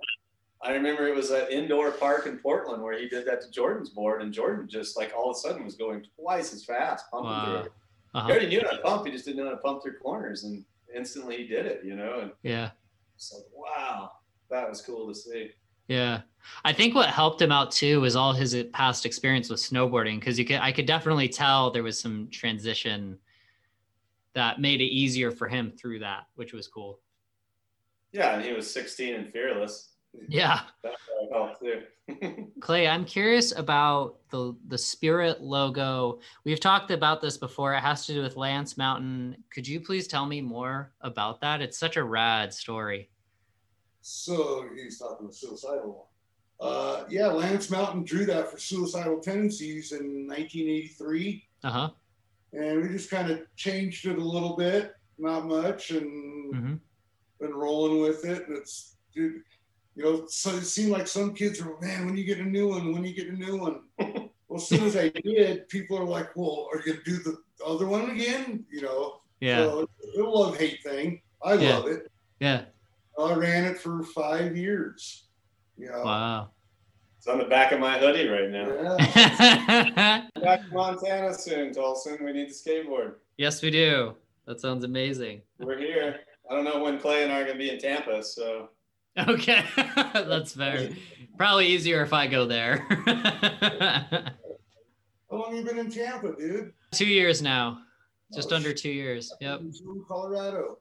I 0.62 0.74
remember 0.74 1.08
it 1.08 1.16
was 1.16 1.32
an 1.32 1.48
indoor 1.50 1.92
park 1.92 2.26
in 2.26 2.38
Portland 2.40 2.84
where 2.84 3.00
he 3.00 3.08
did 3.08 3.26
that 3.28 3.40
to 3.44 3.50
Jordan's 3.52 3.92
board, 3.92 4.22
and 4.22 4.34
Jordan 4.34 4.68
just 4.68 4.98
like 4.98 5.14
all 5.18 5.30
of 5.32 5.38
a 5.38 5.40
sudden 5.40 5.64
was 5.64 5.76
going 5.76 6.06
twice 6.20 6.54
as 6.54 6.66
fast, 6.66 7.10
pumping 7.12 7.30
Wow. 7.30 7.46
through 7.46 7.56
it. 7.60 7.64
He 7.66 8.20
Uh-huh. 8.20 8.30
already 8.30 8.48
knew 8.48 8.62
how 8.62 8.72
to 8.72 8.82
pump, 8.82 9.06
he 9.06 9.12
just 9.14 9.24
didn't 9.24 9.38
know 9.38 9.46
how 9.46 9.56
to 9.56 9.62
pump 9.62 9.84
through 9.84 10.00
corners, 10.00 10.44
and 10.44 10.66
instantly 10.94 11.38
he 11.38 11.48
did 11.48 11.66
it, 11.66 11.86
you 11.86 11.96
know. 11.96 12.20
And 12.20 12.32
Yeah. 12.44 12.72
it's 13.16 13.32
like, 13.34 13.46
wow, 13.54 14.12
that 14.50 14.68
was 14.68 14.82
cool 14.82 15.08
to 15.08 15.16
see. 15.16 15.52
Yeah. 15.88 16.22
I 16.64 16.74
think 16.74 16.96
what 16.96 17.10
helped 17.10 17.42
him 17.42 17.52
out 17.52 17.72
too 17.72 18.02
was 18.02 18.16
all 18.16 18.34
his 18.34 18.54
uh, 18.56 18.64
past 18.74 19.06
experience 19.06 19.50
with 19.50 19.60
snowboarding 19.60 20.20
because 20.20 20.38
you 20.38 20.46
could 20.46 20.60
I 20.60 20.72
could 20.72 20.86
definitely 20.86 21.28
tell 21.28 21.72
there 21.72 21.84
was 21.84 22.00
some 22.00 22.28
transition 22.32 23.18
that 24.34 24.60
made 24.60 24.82
it 24.82 24.86
easier 24.86 25.32
for 25.32 25.48
him 25.48 25.72
through 25.72 26.00
that, 26.00 26.28
which 26.36 26.54
was 26.54 26.68
cool. 26.68 27.00
Yeah, 28.12 28.36
and 28.36 28.46
he 28.46 28.54
was 28.54 28.72
16 28.72 29.16
and 29.16 29.32
fearless. 29.32 29.96
Yeah. 30.30 30.62
That 30.84 30.94
helped 31.34 31.62
too. 31.62 32.52
Clay, 32.60 32.88
I'm 32.88 33.04
curious 33.04 33.58
about 33.58 34.18
the 34.30 34.56
the 34.68 34.78
Spirit 34.78 35.42
logo. 35.42 36.20
We've 36.44 36.60
talked 36.60 36.92
about 36.92 37.20
this 37.20 37.38
before. 37.38 37.74
It 37.74 37.80
has 37.80 38.06
to 38.06 38.14
do 38.14 38.22
with 38.22 38.38
Lance 38.38 38.78
Mountain. 38.78 39.38
Could 39.52 39.68
you 39.68 39.80
please 39.80 40.08
tell 40.08 40.28
me 40.28 40.40
more 40.42 40.94
about 41.02 41.42
that? 41.42 41.62
It's 41.62 41.80
such 41.80 41.98
a 41.98 42.04
rad 42.04 42.54
story. 42.54 43.10
So 44.08 44.70
he's 44.76 45.00
talking 45.00 45.26
the 45.26 45.34
suicidal 45.34 46.08
one. 46.60 46.70
Uh, 46.70 47.06
yeah, 47.10 47.26
Lance 47.26 47.72
Mountain 47.72 48.04
drew 48.04 48.24
that 48.28 48.52
for 48.52 48.60
suicidal 48.60 49.20
tendencies 49.20 49.94
in 49.94 50.28
1983, 50.28 51.44
Uh-huh. 51.64 51.90
and 52.54 52.84
we 52.84 52.90
just 52.90 53.10
kind 53.10 53.32
of 53.32 53.42
changed 53.56 54.06
it 54.06 54.20
a 54.20 54.24
little 54.24 54.56
bit, 54.56 54.94
not 55.18 55.48
much, 55.48 55.90
and 55.90 56.54
Mhm. 56.54 56.80
been 57.40 57.56
rolling 57.56 58.00
with 58.00 58.24
it. 58.26 58.48
And 58.48 58.56
it's, 58.60 58.96
dude, 59.12 59.42
you 59.96 60.04
know, 60.04 60.28
so 60.28 60.52
it 60.52 60.66
seemed 60.66 60.92
like 60.92 61.08
some 61.08 61.34
kids 61.34 61.60
were, 61.64 61.80
man, 61.82 62.06
when 62.06 62.16
you 62.16 62.26
get 62.26 62.38
a 62.38 62.44
new 62.44 62.68
one, 62.68 62.94
when 62.94 63.04
you 63.06 63.14
get 63.16 63.30
a 63.30 63.34
new 63.34 63.58
one. 63.58 63.90
well, 64.48 64.62
as 64.62 64.68
soon 64.68 64.84
as 64.86 64.96
I 64.96 65.10
did, 65.10 65.68
people 65.70 65.98
are 65.98 66.06
like, 66.06 66.36
well, 66.36 66.70
are 66.72 66.78
you 66.78 66.94
gonna 66.94 67.04
do 67.04 67.18
the 67.24 67.38
other 67.66 67.88
one 67.88 68.12
again? 68.12 68.68
You 68.70 68.82
know, 68.84 69.22
Yeah. 69.40 69.66
so 69.66 69.90
it's 70.00 70.18
a 70.20 70.22
love 70.22 70.58
hate 70.58 70.84
thing. 70.84 71.24
I 71.44 71.56
Yeah. 71.56 71.78
love 71.78 71.88
it. 71.88 72.12
Yeah. 72.40 72.66
I 73.18 73.34
ran 73.34 73.66
it 73.66 73.78
for 73.80 74.04
five 74.04 74.56
years. 74.58 75.26
You 75.78 75.88
know, 75.90 76.04
Wow. 76.04 76.50
it's 77.18 77.28
on 77.28 77.38
the 77.38 77.46
back 77.46 77.72
of 77.72 77.80
my 77.80 77.98
hoodie 77.98 78.28
right 78.28 78.50
now. 78.50 78.68
yeah. 79.16 80.26
Back 80.42 80.62
to 80.68 80.74
Montana 80.74 81.34
soon, 81.34 81.74
Tolson. 81.74 82.24
We 82.24 82.32
need 82.34 82.50
the 82.50 82.54
skateboard. 82.54 83.16
yes, 83.38 83.62
we 83.62 83.72
do. 83.72 84.16
That 84.48 84.62
sounds 84.62 84.84
amazing. 84.84 85.42
We're 85.60 85.78
here. 85.80 86.20
I 86.50 86.54
don't 86.56 86.64
know 86.66 86.82
when 86.84 87.00
Clay 87.00 87.24
and 87.24 87.32
I 87.32 87.40
are 87.42 87.46
gonna 87.46 87.58
be 87.58 87.72
in 87.72 87.80
Tampa, 87.80 88.22
so 88.24 88.70
Okay, 89.18 89.64
that's 90.14 90.54
fair. 90.54 90.90
Probably 91.38 91.66
easier 91.68 92.04
if 92.04 92.14
I 92.14 92.28
go 92.28 92.46
there. 92.46 92.78
How 95.30 95.38
long 95.38 95.56
have 95.56 95.56
you 95.56 95.64
been 95.66 95.80
in 95.80 95.90
Tampa, 95.92 96.36
dude? 96.38 96.74
two 96.92 97.08
years 97.08 97.42
now, 97.42 97.80
just 98.34 98.52
Oh, 98.54 98.56
under 98.56 98.74
two 98.74 98.92
years. 98.92 99.34
Yep. 99.42 99.62
You're 99.64 99.72
still 99.74 99.92
in 99.94 100.04
Colorado. 100.08 100.78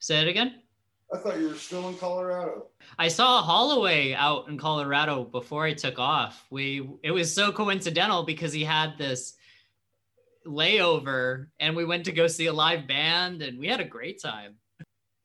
Say 0.00 0.20
it 0.20 0.28
again. 0.28 0.60
I 1.12 1.18
thought 1.18 1.38
you 1.40 1.48
were 1.48 1.54
still 1.54 1.88
in 1.88 1.96
Colorado. 1.96 2.68
I 2.98 3.08
saw 3.08 3.42
Holloway 3.42 4.12
out 4.14 4.48
in 4.48 4.56
Colorado 4.56 5.24
before 5.24 5.64
I 5.64 5.74
took 5.74 5.98
off. 5.98 6.46
We 6.50 6.88
it 7.02 7.10
was 7.10 7.34
so 7.34 7.50
coincidental 7.52 8.22
because 8.22 8.52
he 8.52 8.64
had 8.64 8.96
this 8.96 9.34
layover 10.46 11.46
and 11.58 11.76
we 11.76 11.84
went 11.84 12.04
to 12.06 12.12
go 12.12 12.26
see 12.26 12.46
a 12.46 12.52
live 12.52 12.86
band 12.86 13.42
and 13.42 13.58
we 13.58 13.66
had 13.66 13.80
a 13.80 13.84
great 13.84 14.20
time. 14.22 14.54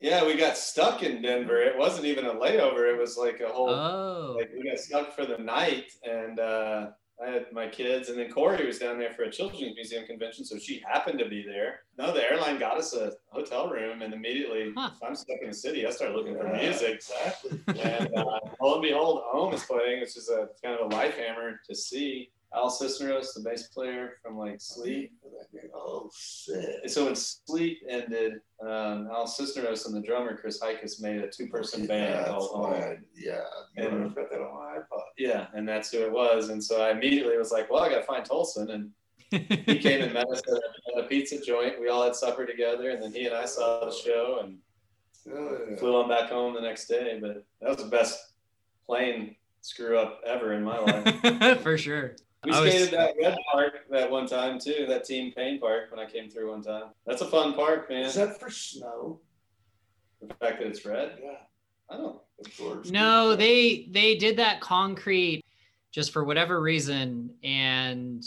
Yeah, 0.02 0.26
we 0.26 0.36
got 0.36 0.58
stuck 0.58 1.04
in 1.04 1.22
Denver. 1.22 1.62
It 1.62 1.78
wasn't 1.78 2.06
even 2.06 2.26
a 2.26 2.34
layover. 2.34 2.92
It 2.94 3.00
was 3.00 3.18
like 3.18 3.40
a 3.40 3.48
whole 3.48 3.70
Oh. 3.70 4.36
like 4.38 4.52
we 4.56 4.70
got 4.70 4.80
stuck 4.80 5.16
for 5.16 5.26
the 5.26 5.38
night 5.38 5.92
and 6.04 6.40
uh 6.40 6.88
I 7.24 7.30
had 7.32 7.46
my 7.54 7.68
kids 7.68 8.10
and 8.10 8.20
then 8.20 8.30
Corey 8.30 8.66
was 8.66 8.78
down 8.80 9.00
there 9.00 9.14
for 9.14 9.24
a 9.24 9.32
children's 9.32 9.74
museum 9.76 10.06
convention, 10.06 10.44
so 10.44 10.58
she 10.58 10.84
happened 10.86 11.18
to 11.20 11.30
be 11.30 11.44
there. 11.48 11.82
No, 11.98 12.14
the 12.14 12.22
airline 12.30 12.60
got 12.60 12.78
us 12.78 12.94
a 12.94 13.14
hotel 13.30 13.70
room 13.70 14.02
and 14.02 14.14
immediately 14.14 14.74
Huh. 14.76 14.90
if 14.96 15.02
I'm 15.02 15.16
stuck 15.16 15.38
in 15.42 15.48
the 15.50 15.54
city, 15.56 15.86
I 15.88 15.92
start 15.92 16.12
looking 16.14 16.36
for 16.36 16.48
music. 16.54 16.96
Exactly. 16.96 17.60
And 17.80 18.14
uh, 18.16 18.40
lo 18.62 18.74
and 18.74 18.82
behold, 18.82 19.24
Om 19.34 19.54
is 19.54 19.64
playing, 19.64 20.02
which 20.02 20.18
is 20.18 20.30
a 20.30 20.50
kind 20.64 20.78
of 20.80 20.92
a 20.92 20.96
life 20.96 21.18
hammer 21.18 21.60
to 21.70 21.76
see. 21.76 22.32
Al 22.56 22.70
Cisneros, 22.70 23.34
the 23.34 23.42
bass 23.42 23.68
player 23.68 24.14
from 24.24 24.38
like 24.38 24.60
Sleep. 24.62 25.12
Oh, 25.74 26.10
shit. 26.16 26.80
And 26.84 26.92
so 26.92 27.06
when 27.06 27.16
Sleep 27.16 27.80
ended, 27.90 28.34
um, 28.62 29.10
Al 29.14 29.28
Cisneros 29.28 29.86
and 29.86 29.96
the 29.96 30.06
drummer 30.06 30.38
Chris 30.38 30.60
Hakius 30.62 31.02
made 31.02 31.22
a 31.22 31.30
two-person 31.30 31.86
band 31.86 32.14
Yeah, 32.16 32.26
called 32.28 32.42
that's 32.44 32.54
Om. 32.54 32.62
why. 32.62 32.98
Yeah, 33.16 33.42
And- 33.78 34.06
I've 34.06 34.16
got 34.16 34.30
that 34.32 34.42
on 34.42 34.54
my 34.56 34.78
iPod. 34.80 35.02
Yeah, 35.18 35.48
and 35.54 35.68
that's 35.68 35.92
who 35.92 36.00
it 36.00 36.12
was. 36.12 36.50
And 36.50 36.64
so 36.64 36.82
I 36.82 36.92
immediately 36.92 37.38
was 37.38 37.52
like, 37.52 37.70
well, 37.70 37.84
I 37.84 37.90
got 37.90 38.00
to 38.00 38.04
find 38.06 38.28
Tolson. 38.28 38.70
And 38.74 38.92
he 39.66 39.78
came 39.80 40.02
and 40.02 40.14
met 40.14 40.30
us 40.30 40.42
at 40.48 40.54
a, 40.54 40.98
at 41.00 41.06
a 41.06 41.08
pizza 41.08 41.40
joint. 41.42 41.80
We 41.80 41.90
all 41.90 42.04
had 42.04 42.16
supper 42.16 42.46
together, 42.46 42.90
and 42.92 43.02
then 43.02 43.12
he 43.12 43.26
and 43.26 43.36
I 43.36 43.46
saw 43.46 43.84
the 43.86 43.92
show 43.92 44.40
and 44.44 44.58
Oh, 45.28 45.58
yeah. 45.72 45.76
flew 45.78 45.96
on 46.00 46.08
back 46.08 46.30
home 46.30 46.54
the 46.54 46.62
next 46.62 46.88
day. 46.88 47.18
But 47.20 47.44
that 47.60 47.70
was 47.70 47.78
the 47.78 47.90
best 47.90 48.20
plane 48.86 49.36
screw 49.62 49.98
up 49.98 50.22
ever 50.24 50.54
in 50.54 50.64
my 50.64 50.78
life. 50.80 51.62
For 51.64 51.78
sure. 51.80 52.16
We 52.46 52.52
I 52.52 52.62
was- 52.62 52.72
skated 52.74 52.92
that 52.94 53.16
red 53.22 53.38
park 53.52 53.74
that 53.90 54.10
one 54.12 54.28
time 54.28 54.60
too, 54.60 54.86
that 54.88 55.04
Team 55.06 55.32
Pain 55.34 55.60
Park 55.60 55.90
when 55.92 56.00
I 56.00 56.10
came 56.10 56.30
through 56.30 56.52
one 56.52 56.62
time. 56.62 56.90
That's 57.06 57.22
a 57.22 57.28
fun 57.28 57.54
park, 57.54 57.90
man. 57.90 58.06
Is 58.06 58.16
that 58.16 58.40
for 58.40 58.50
snow? 58.50 59.20
the 60.22 60.34
fact 60.36 60.58
that 60.60 60.68
it's 60.68 60.84
red, 60.86 61.20
Yeah. 61.22 61.38
I 61.90 61.98
don't. 61.98 62.20
of 62.44 62.58
course. 62.58 62.90
No, 62.90 63.36
they 63.36 63.88
they 63.92 64.16
did 64.16 64.38
that 64.38 64.60
concrete 64.60 65.44
just 65.92 66.12
for 66.12 66.24
whatever 66.24 66.62
reason 66.62 67.32
and 67.44 68.24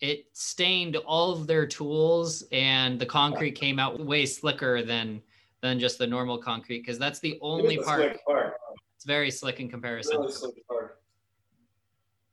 it 0.00 0.26
stained 0.32 0.96
all 0.96 1.32
of 1.32 1.46
their 1.46 1.66
tools 1.66 2.44
and 2.50 2.98
the 2.98 3.04
concrete 3.06 3.52
came 3.52 3.78
out 3.78 4.00
way 4.04 4.24
slicker 4.26 4.82
than 4.82 5.20
than 5.60 5.78
just 5.78 5.98
the 5.98 6.06
normal 6.06 6.38
concrete 6.38 6.78
because 6.80 6.98
that's 6.98 7.20
the 7.20 7.38
only 7.42 7.74
It 7.74 7.78
was 7.78 7.86
a 7.86 7.90
part 7.90 8.00
slick 8.02 8.24
park. 8.24 8.54
it's 8.96 9.04
very 9.04 9.30
slick 9.30 9.60
in 9.60 9.68
comparison. 9.68 10.18
Really 10.18 10.32
slick 10.32 10.54
park. 10.66 10.81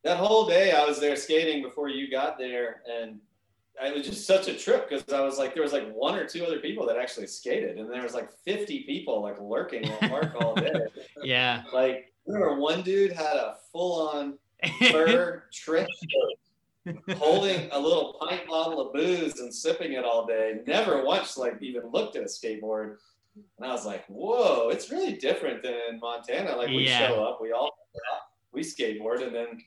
That 0.04 0.18
whole 0.18 0.48
day 0.48 0.72
I 0.72 0.86
was 0.86 1.00
there 1.00 1.16
skating 1.16 1.62
before 1.62 1.90
you 1.90 2.10
got 2.10 2.38
there, 2.38 2.82
and 2.90 3.20
it 3.82 3.96
was 3.96 4.06
just 4.06 4.26
such 4.26 4.48
a 4.48 4.56
trip 4.58 4.90
because 4.90 5.12
I 5.14 5.22
was 5.22 5.38
like, 5.38 5.54
there 5.54 5.64
was 5.64 5.74
like 5.74 5.90
one 5.94 6.16
or 6.16 6.26
two 6.26 6.46
other 6.46 6.60
people 6.60 6.86
that 6.88 6.98
actually 6.98 7.28
skated, 7.28 7.78
and 7.78 7.92
there 7.92 8.04
was 8.04 8.14
like 8.14 8.30
50 8.46 8.84
people 8.84 9.22
like 9.22 9.40
lurking 9.42 9.84
in 9.84 9.92
the 10.02 10.08
park 10.10 10.36
all 10.42 10.56
day. 10.56 10.74
Yeah. 11.24 11.64
Like, 11.74 12.14
remember 12.26 12.56
one 12.60 12.82
dude 12.82 13.12
had 13.12 13.36
a 13.36 13.56
full-on 13.74 14.38
fur 14.90 15.44
trick 15.54 15.88
holding 17.18 17.70
a 17.72 17.80
little 17.80 18.18
pint 18.22 18.48
bottle 18.48 18.80
of 18.88 18.94
booze 18.94 19.40
and 19.40 19.54
sipping 19.54 19.94
it 19.94 20.06
all 20.06 20.26
day. 20.26 20.60
Never 20.66 21.04
once 21.04 21.38
like 21.38 21.62
even 21.62 21.92
looked 21.92 22.16
at 22.16 22.24
a 22.24 22.26
skateboard. 22.26 22.98
And 23.58 23.68
I 23.70 23.72
was 23.72 23.86
like, 23.86 24.06
whoa, 24.08 24.70
it's 24.70 24.90
really 24.92 25.14
different 25.14 25.62
than 25.62 25.76
in 25.90 26.00
Montana. 26.00 26.56
Like 26.56 26.70
we 26.70 26.86
Yeah. 26.88 27.08
show 27.10 27.24
up, 27.24 27.40
we 27.42 27.52
all 27.52 27.72
we 28.52 28.62
skateboard, 28.62 29.22
and 29.26 29.36
then 29.36 29.62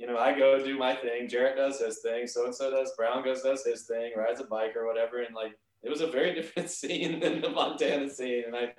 you 0.00 0.06
know 0.06 0.16
I 0.16 0.36
go 0.36 0.58
do 0.64 0.78
my 0.78 0.94
thing. 0.94 1.28
Jarrett 1.28 1.56
does 1.56 1.78
his 1.78 1.98
thing. 2.00 2.26
So 2.26 2.46
and 2.46 2.54
so 2.54 2.70
does. 2.70 2.92
Brown 2.96 3.22
goes 3.22 3.42
does 3.42 3.64
his 3.64 3.82
thing. 3.82 4.12
Rides 4.16 4.40
a 4.40 4.44
bike 4.44 4.74
or 4.74 4.86
whatever. 4.86 5.20
And 5.20 5.34
like 5.34 5.52
it 5.82 5.90
was 5.90 6.00
a 6.00 6.06
very 6.06 6.32
different 6.38 6.70
scene 6.70 7.20
than 7.20 7.42
the 7.42 7.50
Montana 7.50 8.08
scene. 8.08 8.44
And 8.46 8.56
I 8.56 8.72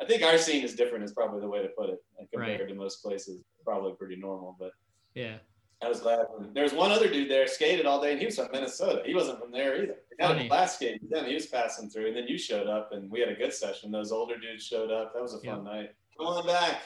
I 0.00 0.04
think 0.06 0.22
our 0.22 0.38
scene 0.38 0.64
is 0.64 0.76
different. 0.76 1.02
Is 1.04 1.12
probably 1.12 1.40
the 1.40 1.48
way 1.48 1.60
to 1.60 1.68
put 1.76 1.90
it. 1.90 1.98
And 2.18 2.30
compared 2.30 2.60
Right. 2.60 2.68
to 2.68 2.74
most 2.74 3.02
places, 3.02 3.42
probably 3.64 3.92
pretty 3.98 4.16
normal. 4.16 4.56
But 4.58 4.70
yeah. 5.14 5.38
I 5.82 5.88
was 5.88 6.00
glad. 6.00 6.20
There 6.52 6.62
was 6.62 6.74
one 6.74 6.92
other 6.92 7.08
dude 7.10 7.30
there 7.30 7.46
skated 7.46 7.86
all 7.86 8.02
day, 8.02 8.10
and 8.12 8.20
he 8.20 8.26
was 8.26 8.36
from 8.36 8.48
Minnesota. 8.52 9.02
He 9.06 9.14
wasn't 9.14 9.40
from 9.40 9.50
there 9.50 9.82
either. 9.82 9.96
The 10.10 10.16
guy 10.18 10.26
Funny. 10.28 10.42
with 10.42 10.50
last 10.52 10.76
skate, 10.76 11.00
then 11.08 11.24
he 11.24 11.32
was 11.32 11.46
passing 11.46 11.88
through, 11.88 12.08
and 12.08 12.14
then 12.16 12.28
you 12.28 12.36
showed 12.36 12.66
up, 12.66 12.92
and 12.92 13.10
we 13.10 13.18
had 13.18 13.30
a 13.30 13.34
good 13.34 13.54
session. 13.54 13.90
Those 13.90 14.12
older 14.12 14.36
dudes 14.38 14.62
showed 14.62 14.90
up. 14.90 15.14
That 15.14 15.22
was 15.22 15.32
a 15.32 15.40
fun 15.40 15.64
night. 15.64 15.94
Come 16.18 16.26
on 16.26 16.46
back. 16.46 16.82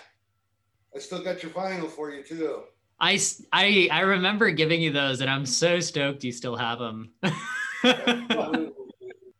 I 0.94 1.00
still 1.00 1.24
got 1.24 1.42
your 1.42 1.50
vinyl 1.50 1.90
for 1.90 2.12
you 2.12 2.22
too. 2.22 2.62
I, 3.00 3.18
I 3.52 3.88
I 3.90 4.00
remember 4.00 4.50
giving 4.50 4.80
you 4.80 4.92
those 4.92 5.20
and 5.20 5.28
I'm 5.30 5.44
so 5.46 5.80
stoked 5.80 6.24
you 6.24 6.32
still 6.32 6.56
have 6.56 6.78
them. 6.78 7.10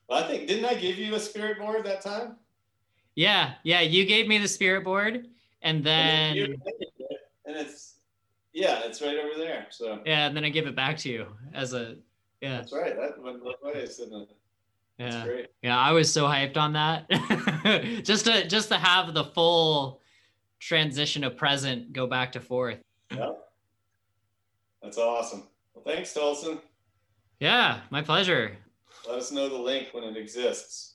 Well, 0.06 0.22
I 0.22 0.28
think 0.28 0.46
didn't 0.48 0.66
I 0.66 0.74
give 0.74 0.98
you 0.98 1.14
a 1.14 1.20
spirit 1.20 1.58
board 1.58 1.84
that 1.86 2.02
time? 2.02 2.36
yeah, 3.16 3.54
yeah, 3.62 3.80
you 3.80 4.04
gave 4.04 4.28
me 4.28 4.36
the 4.38 4.46
spirit 4.48 4.84
board 4.84 5.28
and 5.62 5.78
And 5.78 5.84
then 5.84 6.36
you- 6.36 6.60
and 7.46 7.56
it's 7.56 7.94
yeah, 8.52 8.80
it's 8.84 9.00
right 9.00 9.16
over 9.16 9.36
there. 9.38 9.66
So 9.70 10.00
yeah, 10.04 10.26
and 10.26 10.36
then 10.36 10.44
I 10.44 10.50
give 10.50 10.66
it 10.66 10.76
back 10.76 10.98
to 10.98 11.08
you 11.08 11.26
as 11.54 11.72
a 11.72 11.96
yeah. 12.40 12.58
that's 12.58 12.72
right. 12.72 12.94
That 12.94 13.20
went 13.22 13.42
both 13.42 13.56
ways, 13.62 13.98
it? 13.98 14.10
That's 14.98 15.14
Yeah. 15.14 15.36
Yeah, 15.62 15.78
I 15.78 15.92
was 15.92 16.12
so 16.12 16.24
hyped 16.24 16.56
on 16.58 16.74
that. 16.74 17.08
just 18.04 18.26
to 18.26 18.46
just 18.46 18.68
to 18.68 18.76
have 18.76 19.14
the 19.14 19.24
full 19.24 20.02
transition 20.60 21.24
of 21.24 21.36
present 21.36 21.92
go 21.92 22.06
back 22.06 22.32
to 22.32 22.40
forth. 22.40 22.78
Yep. 23.10 23.38
That's 24.82 24.98
awesome. 24.98 25.44
Well, 25.74 25.84
thanks, 25.84 26.12
Tolson. 26.14 26.60
Yeah, 27.40 27.80
my 27.90 28.02
pleasure. 28.02 28.56
Let 29.08 29.18
us 29.18 29.32
know 29.32 29.48
the 29.48 29.58
link 29.58 29.88
when 29.92 30.04
it 30.04 30.16
exists. 30.16 30.94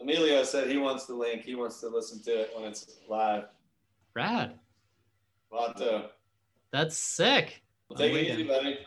Emilio 0.00 0.42
said 0.44 0.68
he 0.70 0.78
wants 0.78 1.06
the 1.06 1.14
link. 1.14 1.42
He 1.42 1.54
wants 1.54 1.80
to 1.80 1.88
listen 1.88 2.22
to 2.24 2.30
it 2.42 2.50
when 2.54 2.64
it's 2.64 2.98
live. 3.08 3.44
Rad. 4.14 4.58
Vato. 5.52 6.06
That's 6.72 6.96
sick. 6.96 7.62
Take 7.96 8.14
it 8.14 8.30
easy, 8.32 8.44
buddy. 8.44 8.78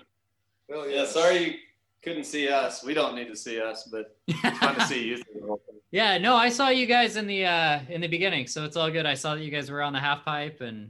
Hell 0.70 0.90
Yeah, 0.90 1.06
sorry 1.06 1.38
you 1.38 1.54
couldn't 2.02 2.24
see 2.24 2.48
us. 2.50 2.84
We 2.84 2.94
don't 2.94 3.16
need 3.16 3.28
to 3.28 3.36
see 3.36 3.60
us, 3.62 3.90
but 3.92 4.18
it's 4.28 4.58
fun 4.60 4.76
to 4.76 4.82
see 4.88 5.08
you 5.10 5.18
through 5.18 5.42
the 5.42 5.46
whole 5.48 5.62
thing. 5.68 5.80
yeah, 5.92 6.18
no, 6.18 6.36
I 6.36 6.50
saw 6.50 6.70
you 6.70 6.86
guys 6.86 7.18
in 7.18 7.28
the 7.28 7.46
uh 7.46 7.80
in 7.90 8.00
the 8.02 8.08
beginning, 8.08 8.48
so 8.48 8.64
it's 8.64 8.78
all 8.78 8.90
good. 8.90 9.06
I 9.06 9.14
saw 9.14 9.36
that 9.36 9.44
you 9.44 9.52
guys 9.52 9.70
were 9.70 9.82
on 9.82 9.94
the 9.94 10.00
half 10.00 10.24
pipe 10.24 10.62
and 10.62 10.90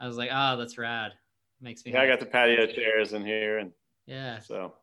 I 0.00 0.06
was 0.06 0.16
like, 0.16 0.30
oh, 0.32 0.56
that's 0.56 0.76
rad. 0.78 1.12
Makes 1.60 1.84
me 1.84 1.92
Yeah, 1.92 2.02
I 2.02 2.06
got 2.06 2.20
the 2.20 2.26
patio 2.26 2.66
chairs 2.66 3.12
in 3.12 3.24
here, 3.24 3.58
and 3.58 3.72
Yeah. 4.06 4.38
so 4.40 4.74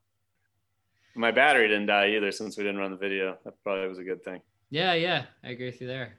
my 1.15 1.31
battery 1.31 1.67
didn't 1.67 1.87
die 1.87 2.09
either 2.15 2.31
since 2.31 2.57
we 2.57 2.63
didn't 2.63 2.79
run 2.79 2.91
the 2.91 2.97
video. 2.97 3.37
That 3.45 3.53
probably 3.63 3.87
was 3.87 3.99
a 3.99 4.03
good 4.03 4.23
thing. 4.23 4.41
Yeah, 4.69 4.93
yeah. 4.93 5.25
I 5.43 5.49
agree 5.49 5.65
with 5.67 5.81
you 5.81 5.87
there. 5.87 6.17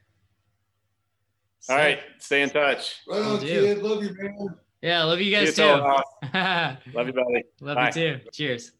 All 1.68 1.76
right, 1.76 2.00
stay 2.18 2.42
in 2.42 2.50
touch. 2.50 3.00
Right 3.08 3.22
on, 3.22 3.38
kid. 3.40 3.78
Love 3.82 4.02
you, 4.02 4.14
man. 4.18 4.56
Yeah, 4.82 5.04
love 5.04 5.20
you 5.20 5.30
guys 5.34 5.56
you, 5.56 5.64
too. 5.64 5.70
Love 6.92 7.06
you, 7.06 7.12
buddy. 7.12 7.44
love 7.60 7.76
Bye. 7.76 7.86
you 7.86 7.92
too. 7.92 8.20
Cheers. 8.32 8.72